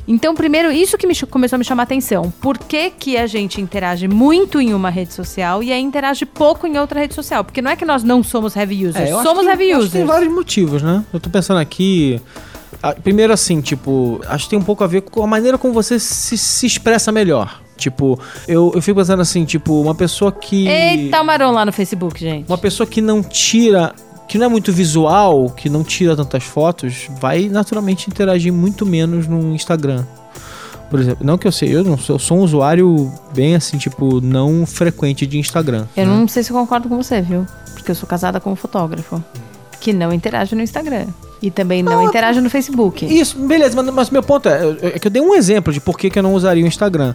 Então, 0.08 0.34
primeiro, 0.34 0.72
isso 0.72 0.98
que 0.98 1.06
me 1.06 1.14
começou 1.26 1.58
a 1.58 1.60
me 1.60 1.66
chamar 1.66 1.82
a 1.82 1.84
atenção. 1.84 2.32
Por 2.40 2.58
que, 2.58 2.92
que 2.92 3.18
a 3.18 3.28
gente 3.28 3.60
interage 3.60 4.08
muito 4.08 4.62
em 4.62 4.74
uma 4.74 4.90
rede 4.90 5.12
social 5.14 5.62
e 5.62 5.74
aí 5.74 5.82
interage 5.82 6.26
pouco 6.26 6.66
em 6.66 6.78
outra 6.78 7.02
rede 7.02 7.14
social? 7.14 7.44
Porque 7.44 7.62
não 7.62 7.72
é 7.72 7.76
que 7.76 7.84
nós 7.84 8.06
não 8.06 8.24
somos 8.24 8.56
heavy 8.56 8.88
users, 8.88 9.10
É, 9.10 9.12
eu 9.12 9.20
acho 9.20 9.28
somos 9.28 9.44
que- 9.44 9.50
heavy 9.50 9.64
que 9.66 9.70
Tem 9.72 9.78
users. 9.80 10.08
vários 10.08 10.34
motivos, 10.34 10.82
né? 10.82 11.04
Eu 11.12 11.20
tô 11.20 11.30
pensando 11.30 11.60
aqui. 11.60 12.22
Primeiro, 13.04 13.34
assim, 13.34 13.60
tipo, 13.60 14.22
acho 14.30 14.46
que 14.46 14.52
tem 14.52 14.60
um 14.60 14.64
pouco 14.64 14.82
a 14.82 14.88
ver 14.88 15.02
com 15.02 15.22
a 15.22 15.28
maneira 15.28 15.58
como 15.58 15.74
você 15.74 16.00
se, 16.00 16.38
se 16.38 16.66
expressa 16.66 17.12
melhor. 17.12 17.67
Tipo, 17.78 18.20
eu, 18.48 18.72
eu 18.76 18.82
fico 18.82 19.00
pensando 19.00 19.22
assim, 19.22 19.46
tipo, 19.46 19.80
uma 19.82 19.96
pessoa 19.96 20.32
que. 20.32 20.68
Eita, 20.68 21.22
o 21.22 21.26
Marão 21.26 21.52
lá 21.52 21.66
no 21.66 21.72
Facebook, 21.72 22.20
gente. 22.20 22.48
Uma 22.48 22.58
pessoa 22.58 22.86
que 22.88 23.02
não 23.02 23.24
tira. 23.24 23.94
Que 24.28 24.38
não 24.38 24.48
é 24.48 24.50
muito 24.50 24.74
visual, 24.74 25.50
que 25.52 25.70
não 25.70 25.86
tira 25.86 26.14
tantas 26.14 26.44
fotos, 26.44 27.08
vai 27.22 27.48
naturalmente 27.48 28.10
interagir 28.10 28.52
muito 28.52 28.86
menos 28.86 29.26
no 29.26 29.56
Instagram. 29.56 30.04
Por 30.90 31.00
exemplo, 31.00 31.26
não 31.26 31.38
que 31.38 31.48
eu 31.48 31.52
sei, 31.52 31.74
eu 31.74 31.82
não 31.82 31.98
sou, 31.98 32.16
eu 32.16 32.20
sou 32.20 32.38
um 32.38 32.42
usuário 32.42 33.10
bem 33.34 33.56
assim, 33.56 33.78
tipo, 33.78 34.20
não 34.20 34.66
frequente 34.66 35.26
de 35.26 35.38
Instagram. 35.38 35.86
Eu 35.96 36.06
né? 36.06 36.14
não 36.14 36.28
sei 36.28 36.44
se 36.44 36.52
eu 36.52 36.58
concordo 36.58 36.90
com 36.90 37.02
você, 37.02 37.22
viu? 37.22 37.46
Porque 37.74 37.92
eu 37.92 37.96
sou 37.96 38.08
casada 38.08 38.40
com 38.40 38.52
um 38.52 38.56
fotógrafo 38.56 39.24
que 39.80 39.94
não 39.94 40.12
interage 40.12 40.56
no 40.56 40.62
Instagram. 40.62 41.08
E 41.42 41.52
também 41.52 41.84
não 41.84 42.04
interage 42.04 42.42
no 42.42 42.50
Facebook. 42.50 43.06
Isso, 43.06 43.38
beleza, 43.38 43.76
mas, 43.82 43.94
mas 43.94 44.10
meu 44.10 44.24
ponto 44.24 44.50
é, 44.50 44.78
é 44.82 45.00
que 45.00 45.08
eu 45.08 45.12
dei 45.12 45.22
um 45.22 45.36
exemplo 45.36 45.72
de 45.72 45.80
por 45.80 45.98
que, 45.98 46.10
que 46.10 46.18
eu 46.18 46.24
não 46.24 46.34
usaria 46.34 46.64
o 46.64 46.68
Instagram. 46.68 47.14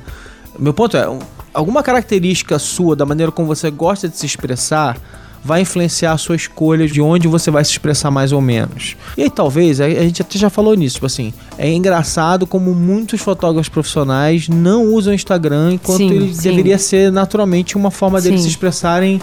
Meu 0.59 0.75
ponto 0.75 0.97
é, 0.97 1.09
um- 1.09 1.19
alguma 1.53 1.83
característica 1.83 2.59
sua, 2.59 2.95
da 2.95 3.07
maneira 3.07 3.33
como 3.33 3.47
você 3.49 3.71
gosta 3.71 4.09
de 4.09 4.17
se 4.17 4.27
expressar, 4.27 4.97
vai 5.45 5.63
influenciar 5.63 6.13
a 6.13 6.19
sua 6.19 6.37
escolha 6.37 6.87
de 6.87 7.01
onde 7.01 7.27
você 7.27 7.51
vai 7.51 7.65
se 7.65 7.73
expressar 7.73 8.11
mais 8.11 8.33
ou 8.33 8.41
menos. 8.41 8.97
E 9.17 9.23
aí 9.23 9.31
talvez, 9.31 9.81
a, 9.81 9.87
a 9.87 10.03
gente 10.03 10.23
até 10.23 10.39
já 10.39 10.49
falou 10.49 10.75
nisso, 10.75 10.95
tipo 10.95 11.07
assim, 11.07 11.33
é 11.59 11.71
engraçado 11.71 12.47
como 12.47 12.75
muitos 12.75 13.21
fotógrafos 13.21 13.69
profissionais 13.69 14.49
não 14.49 14.87
usam 14.95 15.13
o 15.13 15.15
Instagram, 15.15 15.73
enquanto 15.75 15.99
Sim, 15.99 16.11
ele 16.11 16.35
sim. 16.35 16.43
deveria 16.43 16.79
ser 16.79 17.11
naturalmente 17.11 17.77
uma 17.77 17.91
forma 17.91 18.21
deles 18.21 18.41
Sim. 18.41 18.45
se 18.45 18.51
expressarem 18.51 19.21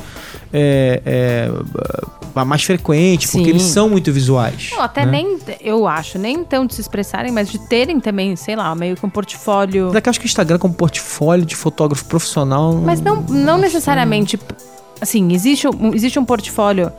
é, 0.51 1.01
é, 1.05 2.45
mais 2.45 2.63
frequente, 2.63 3.27
porque 3.27 3.45
Sim. 3.45 3.49
eles 3.49 3.63
são 3.63 3.89
muito 3.89 4.11
visuais. 4.11 4.71
Não, 4.71 4.81
até 4.81 5.05
né? 5.05 5.11
nem, 5.11 5.37
eu 5.61 5.87
acho, 5.87 6.17
nem 6.17 6.43
tão 6.43 6.65
de 6.65 6.73
se 6.75 6.81
expressarem, 6.81 7.31
mas 7.31 7.49
de 7.49 7.59
terem 7.59 7.99
também, 7.99 8.35
sei 8.35 8.55
lá, 8.55 8.73
meio 8.75 8.95
que 8.95 9.05
um 9.05 9.09
portfólio. 9.09 9.87
Mas 9.87 9.95
é 9.95 10.01
que 10.01 10.09
eu 10.09 10.11
acho 10.11 10.19
que 10.19 10.25
o 10.25 10.27
Instagram 10.27 10.57
como 10.57 10.73
portfólio 10.73 11.45
de 11.45 11.55
fotógrafo 11.55 12.05
profissional. 12.05 12.73
Mas 12.75 13.01
não, 13.01 13.21
não 13.21 13.57
necessariamente. 13.57 14.39
Assim, 15.01 15.31
existe 15.33 15.67
um, 15.67 15.93
existe 15.93 16.19
um 16.19 16.25
portfólio 16.25 16.91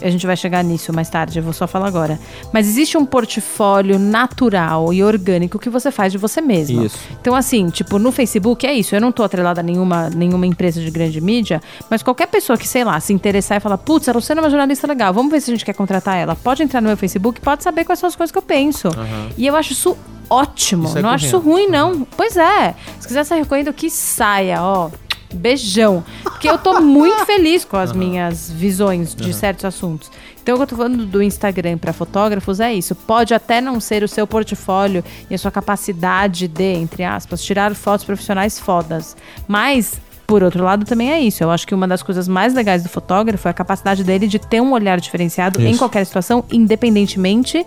A 0.00 0.10
gente 0.10 0.24
vai 0.26 0.36
chegar 0.36 0.62
nisso 0.62 0.92
mais 0.92 1.10
tarde, 1.10 1.38
eu 1.38 1.42
vou 1.42 1.52
só 1.52 1.66
falar 1.66 1.88
agora. 1.88 2.18
Mas 2.52 2.68
existe 2.68 2.96
um 2.96 3.04
portfólio 3.04 3.98
natural 3.98 4.92
e 4.92 5.02
orgânico 5.02 5.58
que 5.58 5.68
você 5.68 5.90
faz 5.90 6.12
de 6.12 6.18
você 6.18 6.40
mesmo. 6.40 6.84
Isso. 6.84 6.98
Então, 7.20 7.34
assim, 7.34 7.68
tipo, 7.68 7.98
no 7.98 8.12
Facebook 8.12 8.64
é 8.66 8.72
isso. 8.72 8.94
Eu 8.94 9.00
não 9.00 9.10
tô 9.10 9.24
atrelada 9.24 9.60
a 9.60 9.62
nenhuma, 9.62 10.08
nenhuma 10.08 10.46
empresa 10.46 10.80
de 10.80 10.90
grande 10.90 11.20
mídia, 11.20 11.60
mas 11.90 12.02
qualquer 12.02 12.28
pessoa 12.28 12.56
que, 12.56 12.66
sei 12.68 12.84
lá, 12.84 13.00
se 13.00 13.12
interessar 13.12 13.58
e 13.58 13.60
falar, 13.60 13.78
putz, 13.78 14.08
a 14.08 14.12
Luciana 14.12 14.40
é 14.40 14.44
uma 14.44 14.50
jornalista 14.50 14.86
legal, 14.86 15.12
vamos 15.12 15.32
ver 15.32 15.40
se 15.40 15.50
a 15.50 15.54
gente 15.54 15.64
quer 15.64 15.74
contratar 15.74 16.16
ela. 16.16 16.36
Pode 16.36 16.62
entrar 16.62 16.80
no 16.80 16.86
meu 16.86 16.96
Facebook, 16.96 17.40
pode 17.40 17.64
saber 17.64 17.84
quais 17.84 17.98
são 17.98 18.06
as 18.06 18.14
coisas 18.14 18.30
que 18.30 18.38
eu 18.38 18.42
penso. 18.42 18.88
E 19.36 19.46
eu 19.46 19.56
acho 19.56 19.72
isso 19.72 19.96
ótimo. 20.30 20.88
Sai 20.88 21.02
não 21.02 21.10
acho 21.10 21.26
isso 21.26 21.40
correndo. 21.40 21.52
ruim, 21.52 21.66
não. 21.68 22.06
Pois 22.16 22.36
é. 22.36 22.74
Se 23.00 23.08
quiser 23.08 23.24
sair 23.24 23.44
correndo, 23.46 23.72
que 23.72 23.90
saia, 23.90 24.62
ó. 24.62 24.90
Beijão. 25.32 26.04
Porque 26.22 26.48
eu 26.48 26.58
tô 26.58 26.80
muito 26.80 27.24
feliz 27.26 27.64
com 27.64 27.76
as 27.76 27.92
minhas 27.92 28.50
visões 28.50 29.14
de 29.14 29.32
certos 29.34 29.64
assuntos. 29.64 30.10
Então, 30.42 30.54
o 30.54 30.58
que 30.58 30.62
eu 30.62 30.66
tô 30.68 30.76
falando 30.76 31.04
do 31.04 31.22
Instagram 31.22 31.76
para 31.76 31.92
fotógrafos 31.92 32.58
é 32.58 32.72
isso. 32.72 32.94
Pode 32.94 33.34
até 33.34 33.60
não 33.60 33.78
ser 33.80 34.02
o 34.02 34.08
seu 34.08 34.26
portfólio 34.26 35.04
e 35.28 35.34
a 35.34 35.38
sua 35.38 35.50
capacidade 35.50 36.48
de, 36.48 36.64
entre 36.64 37.04
aspas, 37.04 37.42
tirar 37.42 37.74
fotos 37.74 38.06
profissionais 38.06 38.58
fodas. 38.58 39.14
Mas, 39.46 40.00
por 40.28 40.42
outro 40.42 40.62
lado, 40.62 40.84
também 40.84 41.10
é 41.10 41.18
isso. 41.18 41.42
Eu 41.42 41.50
acho 41.50 41.66
que 41.66 41.74
uma 41.74 41.88
das 41.88 42.02
coisas 42.02 42.28
mais 42.28 42.52
legais 42.52 42.82
do 42.82 42.88
fotógrafo 42.90 43.48
é 43.48 43.50
a 43.50 43.54
capacidade 43.54 44.04
dele 44.04 44.28
de 44.28 44.38
ter 44.38 44.60
um 44.60 44.72
olhar 44.72 45.00
diferenciado 45.00 45.58
em 45.62 45.70
Isso. 45.70 45.78
qualquer 45.78 46.04
situação, 46.04 46.44
independentemente 46.52 47.64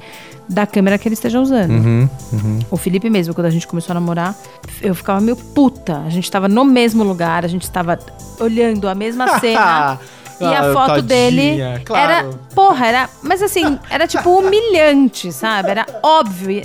da 0.48 0.68
câmera 0.68 0.98
que 1.00 1.08
ele 1.08 1.16
esteja 1.16 1.42
usando. 1.42 1.72
Uhum, 1.72 2.10
uhum. 2.32 2.60
O 2.70 2.78
Felipe 2.78 3.10
mesmo, 3.10 3.34
quando 3.34 3.48
a 3.48 3.50
gente 3.50 3.66
começou 3.66 3.94
a 3.94 3.96
namorar, 3.96 4.36
eu 4.80 4.94
ficava 4.94 5.20
meio 5.20 5.36
puta. 5.36 6.04
A 6.06 6.10
gente 6.12 6.30
tava 6.30 6.48
no 6.48 6.64
mesmo 6.64 7.04
lugar, 7.04 7.44
a 7.44 7.48
gente 7.48 7.68
tava 7.72 7.98
olhando 8.40 8.88
a 8.88 8.94
mesma 8.94 9.28
cena. 9.42 10.00
e 10.40 10.46
a 10.46 10.70
Ah, 10.70 10.74
foto 10.74 10.88
tadinha, 10.88 11.02
dele 11.04 11.84
claro. 11.84 12.12
era. 12.12 12.30
Porra, 12.54 12.86
era. 12.86 13.10
Mas 13.24 13.42
assim, 13.42 13.80
era 13.90 14.06
tipo 14.08 14.30
humilhante, 14.38 15.32
sabe? 15.32 15.72
Era 15.72 15.86
óbvio. 16.04 16.62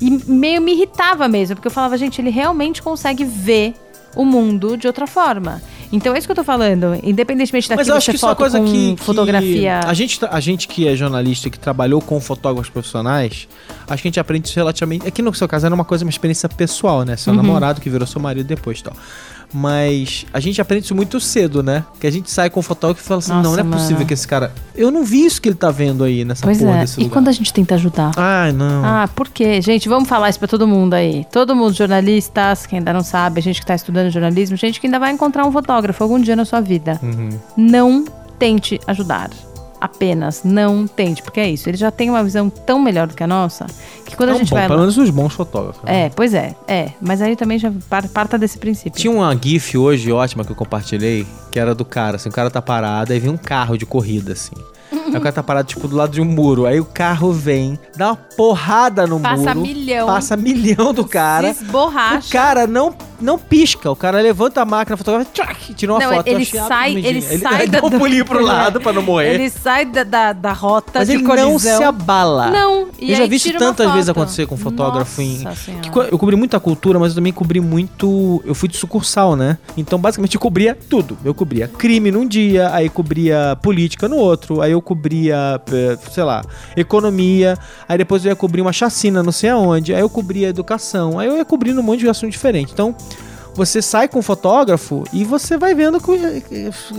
E, 0.00 0.06
e 0.06 0.10
meio 0.30 0.62
me 0.62 0.72
irritava 0.72 1.26
mesmo, 1.26 1.56
porque 1.56 1.66
eu 1.66 1.72
falava, 1.72 1.98
gente, 1.98 2.20
ele 2.20 2.30
realmente 2.30 2.80
consegue 2.80 3.24
ver 3.24 3.74
o 4.16 4.24
mundo 4.24 4.76
de 4.76 4.86
outra 4.86 5.06
forma. 5.06 5.60
Então 5.90 6.14
é 6.14 6.18
isso 6.18 6.26
que 6.26 6.32
eu 6.32 6.36
tô 6.36 6.44
falando. 6.44 6.98
Independentemente 7.02 7.68
daquilo 7.68 7.80
Mas 7.80 7.88
eu 7.88 7.96
acho 7.96 8.10
que 8.10 8.16
isso 8.16 8.24
é 8.24 8.28
uma 8.28 8.34
coisa 8.36 8.60
que, 8.60 8.94
que 8.96 9.02
fotografia. 9.04 9.80
A 9.80 9.92
gente, 9.94 10.18
tra- 10.18 10.30
a 10.32 10.40
gente 10.40 10.66
que 10.68 10.88
é 10.88 10.96
jornalista, 10.96 11.50
que 11.50 11.58
trabalhou 11.58 12.00
com 12.00 12.18
fotógrafos 12.20 12.70
profissionais, 12.70 13.46
acho 13.88 14.02
que 14.02 14.08
a 14.08 14.10
gente 14.10 14.20
aprende 14.20 14.48
isso 14.48 14.56
relativamente. 14.56 15.06
Aqui 15.06 15.20
no 15.20 15.34
seu 15.34 15.46
caso 15.46 15.66
era 15.66 15.74
uma 15.74 15.84
coisa, 15.84 16.04
uma 16.04 16.10
experiência 16.10 16.48
pessoal, 16.48 17.02
né? 17.04 17.12
Uhum. 17.12 17.18
Seu 17.18 17.34
namorado 17.34 17.80
que 17.80 17.90
virou 17.90 18.06
seu 18.06 18.20
marido 18.20 18.46
depois 18.46 18.78
e 18.78 18.84
tal. 18.84 18.94
Mas 19.52 20.24
a 20.32 20.40
gente 20.40 20.60
aprende 20.60 20.84
isso 20.86 20.94
muito 20.94 21.20
cedo, 21.20 21.62
né? 21.62 21.84
Que 22.00 22.06
a 22.06 22.10
gente 22.10 22.30
sai 22.30 22.48
com 22.48 22.60
o 22.60 22.62
fotógrafo 22.62 23.02
e 23.04 23.06
fala 23.06 23.18
assim: 23.18 23.32
Nossa, 23.32 23.42
não, 23.42 23.52
não 23.52 23.58
é 23.60 23.62
mano. 23.62 23.76
possível 23.82 24.06
que 24.06 24.14
esse 24.14 24.26
cara. 24.26 24.52
Eu 24.74 24.90
não 24.90 25.04
vi 25.04 25.24
isso 25.26 25.40
que 25.42 25.48
ele 25.48 25.56
tá 25.56 25.70
vendo 25.70 26.02
aí 26.04 26.24
nessa 26.24 26.42
Pois 26.44 26.58
porra 26.58 26.78
é. 26.78 26.80
desse 26.80 27.00
E 27.00 27.04
lugar. 27.04 27.12
quando 27.14 27.28
a 27.28 27.32
gente 27.32 27.52
tenta 27.52 27.74
ajudar? 27.74 28.12
Ai, 28.16 28.52
não. 28.52 28.84
Ah, 28.84 29.08
por 29.14 29.28
quê? 29.28 29.60
Gente, 29.60 29.88
vamos 29.88 30.08
falar 30.08 30.30
isso 30.30 30.38
pra 30.38 30.48
todo 30.48 30.66
mundo 30.66 30.94
aí. 30.94 31.26
Todo 31.30 31.54
mundo, 31.54 31.74
jornalistas, 31.74 32.64
quem 32.66 32.78
ainda 32.78 32.92
não 32.92 33.02
sabe, 33.02 33.40
gente 33.40 33.60
que 33.60 33.66
tá 33.66 33.74
estudando 33.74 34.10
jornalismo, 34.10 34.56
gente 34.56 34.80
que 34.80 34.86
ainda 34.86 34.98
vai 34.98 35.12
encontrar 35.12 35.46
um 35.46 35.52
fotógrafo 35.52 36.02
algum 36.02 36.18
dia 36.20 36.34
na 36.36 36.44
sua 36.44 36.60
vida. 36.60 36.98
Uhum. 37.02 37.28
Não 37.56 38.04
tente 38.38 38.80
ajudar. 38.86 39.30
Apenas 39.84 40.42
não 40.44 40.86
tente, 40.86 41.22
porque 41.22 41.40
é 41.40 41.50
isso. 41.50 41.68
Ele 41.68 41.76
já 41.76 41.90
tem 41.90 42.08
uma 42.08 42.22
visão 42.22 42.48
tão 42.48 42.78
melhor 42.80 43.08
do 43.08 43.14
que 43.14 43.22
a 43.24 43.26
nossa, 43.26 43.66
que 44.06 44.14
quando 44.16 44.28
É 44.28 44.32
a 44.32 44.34
um 44.36 44.38
gente 44.38 44.50
bom, 44.50 44.56
vai 44.56 44.66
pelo 44.68 44.78
menos 44.78 44.96
os 44.96 45.10
bons 45.10 45.34
fotógrafos. 45.34 45.82
né? 45.82 46.04
É, 46.04 46.08
pois 46.08 46.32
é, 46.34 46.54
é. 46.68 46.90
Mas 47.00 47.20
aí 47.20 47.34
também 47.34 47.58
já 47.58 47.72
par- 47.90 48.06
parta 48.08 48.38
desse 48.38 48.58
princípio. 48.58 48.92
Tinha 49.00 49.12
uma 49.12 49.36
GIF 49.36 49.76
hoje 49.76 50.12
ótima 50.12 50.44
que 50.44 50.52
eu 50.52 50.56
compartilhei, 50.56 51.26
que 51.50 51.58
era 51.58 51.74
do 51.74 51.84
cara, 51.84 52.14
assim, 52.16 52.28
o 52.28 52.32
cara 52.32 52.48
tá 52.48 52.62
parado, 52.62 53.12
aí 53.12 53.18
vem 53.18 53.30
um 53.30 53.36
carro 53.36 53.76
de 53.76 53.84
corrida, 53.84 54.32
assim. 54.34 54.54
Aí 54.92 55.16
o 55.16 55.20
cara 55.20 55.32
tá 55.32 55.42
parado, 55.42 55.66
tipo, 55.68 55.88
do 55.88 55.96
lado 55.96 56.12
de 56.12 56.20
um 56.20 56.24
muro. 56.24 56.64
Aí 56.66 56.78
o 56.78 56.84
carro 56.84 57.32
vem, 57.32 57.78
dá 57.96 58.08
uma 58.10 58.16
porrada 58.16 59.06
no 59.06 59.18
Passa 59.18 59.54
muro. 59.54 59.60
milhão. 59.66 60.06
Passa 60.06 60.36
milhão 60.36 60.92
do 60.94 61.04
cara. 61.06 61.52
Se 61.52 61.64
esborracha. 61.64 62.28
O 62.28 62.30
cara 62.30 62.66
não, 62.66 62.94
não 63.22 63.38
pisca. 63.38 63.90
O 63.90 63.96
cara 63.96 64.20
levanta 64.20 64.60
a 64.60 64.64
máquina 64.64 64.96
fotográfica, 64.96 65.30
tchac, 65.44 65.74
tira 65.74 65.92
uma 65.92 66.00
Não, 66.00 66.14
foto. 66.16 66.26
Ele 66.26 66.42
achei 66.42 66.60
sai- 66.60 66.94
ele 66.96 67.20
gente. 67.20 67.38
sai 67.38 67.62
ele 67.62 67.70
da- 67.70 67.80
dá 67.80 67.86
um 67.86 67.90
pulinho 67.90 68.24
pro 68.24 68.42
lado 68.44 68.80
pra 68.80 68.92
não 68.92 69.02
morrer. 69.02 69.34
Ele 69.34 69.48
sai 69.50 69.84
da, 69.86 70.02
da, 70.04 70.32
da 70.32 70.52
rota 70.52 70.98
Mas 71.00 71.08
ele 71.08 71.22
colisão. 71.22 71.50
não 71.50 71.58
se 71.58 71.70
abala. 71.84 72.50
Não, 72.50 72.88
e 72.98 73.10
eu 73.12 73.16
já 73.16 73.26
vi 73.26 73.36
isso 73.36 73.52
tantas 73.58 73.90
vezes 73.92 74.08
acontecer 74.08 74.46
com 74.46 74.56
fotógrafo 74.56 75.20
em. 75.22 75.44
Eu 76.10 76.18
cobri 76.18 76.36
muita 76.36 76.58
cultura, 76.60 76.98
mas 76.98 77.10
eu 77.12 77.16
também 77.16 77.32
cobri 77.32 77.60
muito. 77.60 78.42
Eu 78.44 78.54
fui 78.54 78.68
de 78.68 78.76
sucursal, 78.76 79.36
né? 79.36 79.58
Então, 79.76 79.98
basicamente, 79.98 80.34
eu 80.34 80.40
cobria 80.40 80.76
tudo. 80.88 81.16
Eu 81.24 81.32
cobria 81.34 81.68
crime 81.68 82.10
num 82.10 82.26
dia, 82.26 82.70
aí 82.74 82.88
cobria 82.88 83.56
política 83.62 84.08
no 84.08 84.16
outro, 84.16 84.60
aí 84.60 84.72
eu 84.72 84.82
cobria, 84.82 85.60
eh, 85.72 85.98
sei 86.10 86.24
lá, 86.24 86.42
economia, 86.76 87.56
aí 87.88 87.96
depois 87.98 88.24
eu 88.24 88.30
ia 88.30 88.36
cobrir 88.36 88.60
uma 88.60 88.72
chacina 88.72 89.22
não 89.22 89.32
sei 89.32 89.50
aonde, 89.50 89.94
aí 89.94 90.00
eu 90.00 90.08
cobria 90.10 90.48
educação, 90.48 91.18
aí 91.18 91.28
eu 91.28 91.36
ia 91.36 91.44
cobrindo 91.44 91.80
um 91.80 91.82
monte 91.82 92.00
de 92.00 92.08
assunto 92.08 92.30
diferente. 92.30 92.72
Então. 92.72 92.94
Você 93.54 93.82
sai 93.82 94.08
com 94.08 94.18
o 94.18 94.22
fotógrafo 94.22 95.04
e 95.12 95.24
você 95.24 95.58
vai 95.58 95.74
vendo 95.74 96.00
que, 96.00 96.12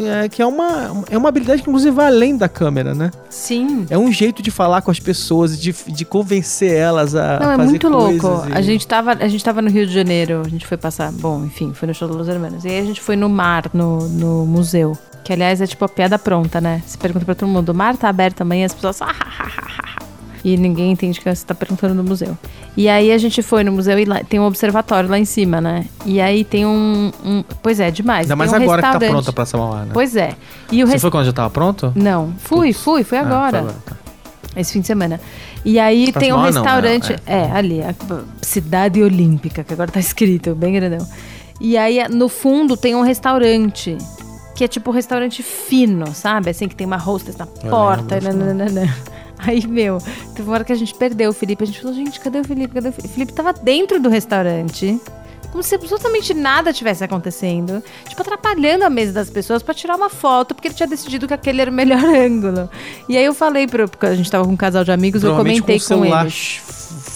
é, 0.05 0.29
que 0.29 0.41
é, 0.41 0.45
uma, 0.45 1.03
é 1.09 1.17
uma 1.17 1.29
habilidade 1.29 1.63
que, 1.63 1.69
inclusive, 1.69 1.91
vai 1.95 2.07
além 2.07 2.37
da 2.37 2.47
câmera, 2.47 2.93
né? 2.93 3.09
Sim. 3.29 3.87
É 3.89 3.97
um 3.97 4.11
jeito 4.11 4.41
de 4.43 4.51
falar 4.51 4.81
com 4.83 4.91
as 4.91 4.99
pessoas, 4.99 5.59
de, 5.59 5.73
de 5.87 6.05
convencer 6.05 6.71
elas 6.71 7.15
a 7.15 7.39
Não, 7.39 7.51
é 7.53 7.57
fazer 7.57 7.69
muito 7.69 7.89
louco. 7.89 8.45
e- 8.49 8.53
A 8.53 8.61
gente, 8.61 8.85
tava, 8.85 9.13
a 9.13 9.27
gente 9.27 9.43
tava 9.43 9.61
no 9.63 9.69
Rio 9.69 9.87
de 9.87 9.93
Janeiro, 9.93 10.43
a 10.45 10.49
gente 10.49 10.67
foi 10.67 10.77
passar. 10.77 11.11
Bom, 11.11 11.43
enfim, 11.43 11.73
foi 11.73 11.87
no 11.87 11.93
show 11.93 12.07
do 12.07 12.15
Los 12.15 12.27
Hermanos. 12.27 12.63
E 12.65 12.67
aí 12.69 12.79
a 12.79 12.83
gente 12.85 13.01
foi 13.01 13.15
no 13.15 13.27
mar, 13.29 13.69
no, 13.73 14.07
no 14.07 14.45
museu. 14.45 14.95
Que 15.23 15.31
aliás 15.33 15.59
é 15.61 15.65
tipo 15.65 15.83
a 15.85 15.89
piada 15.89 16.19
pronta, 16.19 16.59
né? 16.59 16.83
Você 16.85 16.97
pergunta 16.97 17.23
pra 17.25 17.33
todo 17.33 17.47
mundo: 17.47 17.69
o 17.69 17.73
mar 17.73 17.95
tá 17.95 18.09
aberto 18.09 18.41
amanhã? 18.41 18.65
As 18.65 18.73
pessoas. 18.73 19.01
"Ah, 19.01 19.07
ah, 19.07 19.25
ah, 19.39 19.47
ah, 19.57 19.67
ah." 19.79 19.82
E 20.43 20.57
ninguém 20.57 20.91
entende 20.91 21.21
que 21.21 21.33
você 21.35 21.45
tá 21.45 21.55
perguntando 21.55 21.93
no 21.93 22.03
museu. 22.03 22.37
E 22.75 22.89
aí 22.89 23.11
a 23.13 23.17
gente 23.17 23.41
foi 23.41 23.63
no 23.63 23.71
museu 23.71 23.97
e 23.97 24.03
lá, 24.03 24.21
tem 24.27 24.39
um 24.41 24.43
observatório 24.45 25.09
lá 25.09 25.17
em 25.17 25.23
cima, 25.23 25.61
né? 25.61 25.85
E 26.05 26.19
aí 26.19 26.43
tem 26.43 26.65
um. 26.65 27.11
um- 27.23 27.43
pois 27.61 27.79
é, 27.79 27.89
demais. 27.89 28.29
Ainda 28.29 28.35
Tem 28.35 28.37
mais 28.37 28.51
um 28.51 28.55
agora 28.63 28.81
que 28.81 28.91
tá 28.91 28.99
pronta 28.99 29.31
pra 29.31 29.45
Samamá, 29.45 29.81
né? 29.85 29.91
Pois 29.93 30.15
é. 30.17 30.35
E 30.69 30.83
o 30.83 30.87
Você 30.87 30.93
rest... 30.93 31.01
foi 31.01 31.11
quando 31.11 31.25
já 31.25 31.31
tava 31.33 31.49
pronto? 31.49 31.93
Não, 31.95 32.33
fui, 32.39 32.73
fui, 32.73 33.03
fui 33.05 33.17
Ah, 33.17 33.21
agora. 33.21 33.63
foi 33.63 33.73
tá. 33.85 33.95
Esse 34.57 34.73
fim 34.73 34.81
de 34.81 34.87
semana. 34.87 35.19
E 35.65 35.79
aí 35.79 36.11
Pra 36.11 36.19
tem 36.19 36.33
um 36.33 36.37
não, 36.37 36.43
restaurante. 36.43 37.11
né? 37.13 37.19
é. 37.25 37.49
ali, 37.51 37.81
a 37.81 37.95
Cidade 38.41 39.01
Olímpica, 39.01 39.63
que 39.63 39.73
agora 39.73 39.89
tá 39.89 39.99
escrito, 39.99 40.53
bem 40.53 40.73
grandão. 40.73 41.07
E 41.61 41.77
aí 41.77 42.05
no 42.09 42.27
fundo 42.27 42.75
tem 42.75 42.93
um 42.95 43.01
restaurante. 43.01 43.97
Que 44.55 44.65
é 44.65 44.67
tipo 44.67 44.91
um 44.91 44.93
restaurante 44.93 45.41
fino, 45.41 46.13
sabe? 46.13 46.49
Assim, 46.51 46.67
que 46.67 46.75
tem 46.75 46.85
uma 46.85 46.97
hostess 46.97 47.37
na 47.37 47.47
porta. 47.47 48.15
lembro, 48.21 48.45
nananana. 48.45 48.93
Aí, 49.45 49.65
meu, 49.67 49.97
teve 50.35 50.43
uma 50.43 50.53
hora 50.53 50.63
que 50.63 50.71
a 50.71 50.75
gente 50.75 50.93
perdeu 50.93 51.29
o 51.29 51.33
Felipe. 51.33 51.63
A 51.63 51.67
gente 51.67 51.81
falou, 51.81 51.95
gente, 51.95 52.19
cadê 52.19 52.39
o 52.39 52.43
Felipe? 52.43 52.73
Cadê 52.73 52.89
o 52.89 52.91
Felipe? 52.91 53.09
O 53.09 53.13
Felipe 53.13 53.33
tava 53.33 53.53
dentro 53.53 53.99
do 53.99 54.09
restaurante. 54.09 54.99
Como 55.51 55.61
se 55.61 55.75
absolutamente 55.75 56.33
nada 56.33 56.73
tivesse 56.73 57.03
acontecendo. 57.03 57.83
Tipo, 58.07 58.21
atrapalhando 58.21 58.85
a 58.85 58.89
mesa 58.89 59.13
das 59.13 59.29
pessoas 59.29 59.61
pra 59.61 59.73
tirar 59.73 59.95
uma 59.95 60.09
foto, 60.09 60.55
porque 60.55 60.69
ele 60.69 60.75
tinha 60.75 60.87
decidido 60.87 61.27
que 61.27 61.33
aquele 61.33 61.61
era 61.61 61.69
o 61.69 61.73
melhor 61.73 62.01
ângulo. 62.03 62.69
E 63.07 63.15
aí 63.17 63.25
eu 63.25 63.33
falei 63.33 63.67
pro. 63.67 63.87
Porque 63.87 64.05
a 64.05 64.15
gente 64.15 64.31
tava 64.31 64.45
com 64.45 64.51
um 64.51 64.57
casal 64.57 64.83
de 64.83 64.91
amigos, 64.91 65.23
eu 65.23 65.35
comentei 65.35 65.59
com, 65.59 65.65
com, 65.65 65.73
o 65.75 65.79
celular 65.79 66.21
eles. 66.23 66.61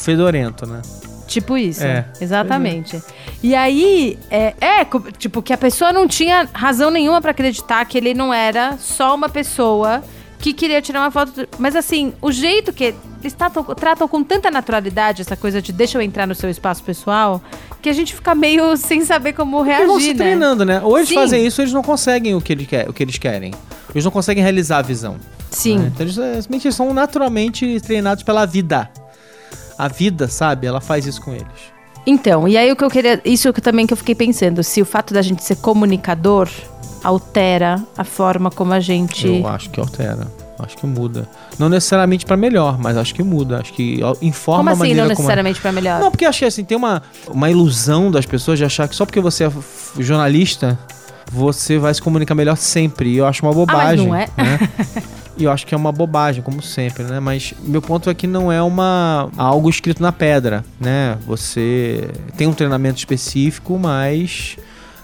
fedorento, 0.03 0.67
né? 0.67 0.81
Tipo 1.27 1.57
isso. 1.57 1.83
É. 1.83 2.05
Exatamente. 2.21 3.01
E 3.43 3.53
aí, 3.53 4.17
é, 4.31 4.53
é, 4.61 4.85
tipo, 5.17 5.41
que 5.41 5.51
a 5.51 5.57
pessoa 5.57 5.91
não 5.91 6.07
tinha 6.07 6.47
razão 6.53 6.89
nenhuma 6.89 7.21
pra 7.21 7.31
acreditar 7.31 7.83
que 7.85 7.97
ele 7.97 8.13
não 8.13 8.33
era 8.33 8.77
só 8.77 9.13
uma 9.13 9.29
pessoa 9.29 10.03
que 10.39 10.53
queria 10.53 10.81
tirar 10.81 11.01
uma 11.01 11.11
foto. 11.11 11.47
Mas 11.57 11.75
assim, 11.75 12.13
o 12.21 12.31
jeito 12.31 12.71
que 12.71 12.93
eles 13.21 13.33
tratam, 13.33 13.63
tratam 13.63 14.07
com 14.07 14.23
tanta 14.23 14.51
naturalidade 14.51 15.21
essa 15.21 15.35
coisa 15.35 15.61
de 15.61 15.71
deixa 15.71 15.97
eu 15.97 16.01
entrar 16.01 16.27
no 16.27 16.35
seu 16.35 16.49
espaço 16.49 16.83
pessoal, 16.83 17.41
que 17.81 17.89
a 17.89 17.93
gente 17.93 18.13
fica 18.13 18.35
meio 18.35 18.75
sem 18.77 19.03
saber 19.03 19.33
como 19.33 19.65
Eles 19.65 19.87
vão 19.87 19.99
se 19.99 20.05
reagir, 20.07 20.13
né? 20.13 20.25
treinando, 20.25 20.65
né? 20.65 20.81
Ou 20.83 20.97
eles 20.97 21.09
Sim. 21.09 21.15
fazem 21.15 21.45
isso, 21.45 21.61
eles 21.61 21.73
não 21.73 21.83
conseguem 21.83 22.35
o 22.35 22.41
que, 22.41 22.53
ele 22.53 22.65
quer, 22.65 22.89
o 22.89 22.93
que 22.93 23.03
eles 23.03 23.17
querem. 23.17 23.53
Eles 23.93 24.03
não 24.03 24.11
conseguem 24.11 24.43
realizar 24.43 24.79
a 24.79 24.81
visão. 24.81 25.17
Sim. 25.49 25.79
né? 25.79 25.91
Então 25.93 26.05
eles, 26.05 26.17
é, 26.17 26.39
eles 26.49 26.75
são 26.75 26.93
naturalmente 26.93 27.79
treinados 27.81 28.23
pela 28.23 28.45
vida. 28.45 28.89
A 29.77 29.87
vida, 29.87 30.27
sabe? 30.27 30.65
Ela 30.67 30.81
faz 30.81 31.05
isso 31.05 31.21
com 31.21 31.33
eles. 31.33 31.76
Então, 32.09 32.47
e 32.47 32.55
aí 32.55 32.71
o 32.71 32.75
que 32.75 32.85
eu 32.85 32.89
queria. 32.89 33.19
Isso 33.25 33.51
que 33.51 33.59
também 33.59 33.85
que 33.85 33.91
eu 33.91 33.97
fiquei 33.97 34.15
pensando, 34.15 34.63
se 34.63 34.81
o 34.81 34.85
fato 34.85 35.13
da 35.13 35.21
gente 35.21 35.43
ser 35.43 35.57
comunicador 35.57 36.49
altera 37.03 37.83
a 37.97 38.03
forma 38.05 38.49
como 38.49 38.71
a 38.71 38.79
gente. 38.79 39.27
Eu 39.27 39.45
acho 39.45 39.69
que 39.69 39.77
altera. 39.77 40.25
Acho 40.57 40.77
que 40.77 40.87
muda. 40.87 41.27
Não 41.59 41.69
necessariamente 41.69 42.25
pra 42.25 42.35
melhor, 42.35 42.79
mas 42.79 42.97
acho 42.97 43.13
que 43.13 43.21
muda. 43.21 43.59
Acho 43.59 43.73
que 43.73 43.99
informa 44.21 44.59
Como 44.59 44.69
a 44.69 44.71
assim, 44.71 44.79
maneira 44.79 45.01
não 45.01 45.07
como... 45.09 45.19
necessariamente 45.19 45.61
pra 45.61 45.71
melhor? 45.71 45.99
Não, 45.99 46.09
porque 46.09 46.25
eu 46.25 46.29
achei 46.29 46.47
assim, 46.47 46.63
tem 46.63 46.75
uma, 46.77 47.03
uma 47.27 47.51
ilusão 47.51 48.09
das 48.09 48.25
pessoas 48.25 48.57
de 48.57 48.65
achar 48.65 48.87
que 48.87 48.95
só 48.95 49.05
porque 49.05 49.19
você 49.19 49.43
é 49.43 49.51
jornalista, 49.99 50.79
você 51.31 51.77
vai 51.77 51.93
se 51.93 52.01
comunicar 52.01 52.33
melhor 52.33 52.55
sempre. 52.55 53.09
E 53.09 53.17
eu 53.17 53.27
acho 53.27 53.45
uma 53.45 53.53
bobagem. 53.53 54.07
não 54.07 54.15
é? 54.15 54.27
Né? 54.35 54.59
E 55.37 55.43
eu 55.43 55.51
acho 55.51 55.67
que 55.67 55.73
é 55.75 55.77
uma 55.77 55.91
bobagem, 55.91 56.41
como 56.41 56.61
sempre, 56.61 57.03
né? 57.03 57.19
Mas 57.19 57.53
meu 57.61 57.81
ponto 57.81 58.09
é 58.09 58.13
que 58.13 58.25
não 58.25 58.51
é 58.51 58.61
uma 58.61 59.29
algo 59.37 59.69
escrito 59.69 60.01
na 60.01 60.11
pedra, 60.11 60.65
né? 60.79 61.17
Você 61.27 62.09
tem 62.35 62.47
um 62.47 62.53
treinamento 62.53 62.97
específico, 62.97 63.77
mas 63.77 64.57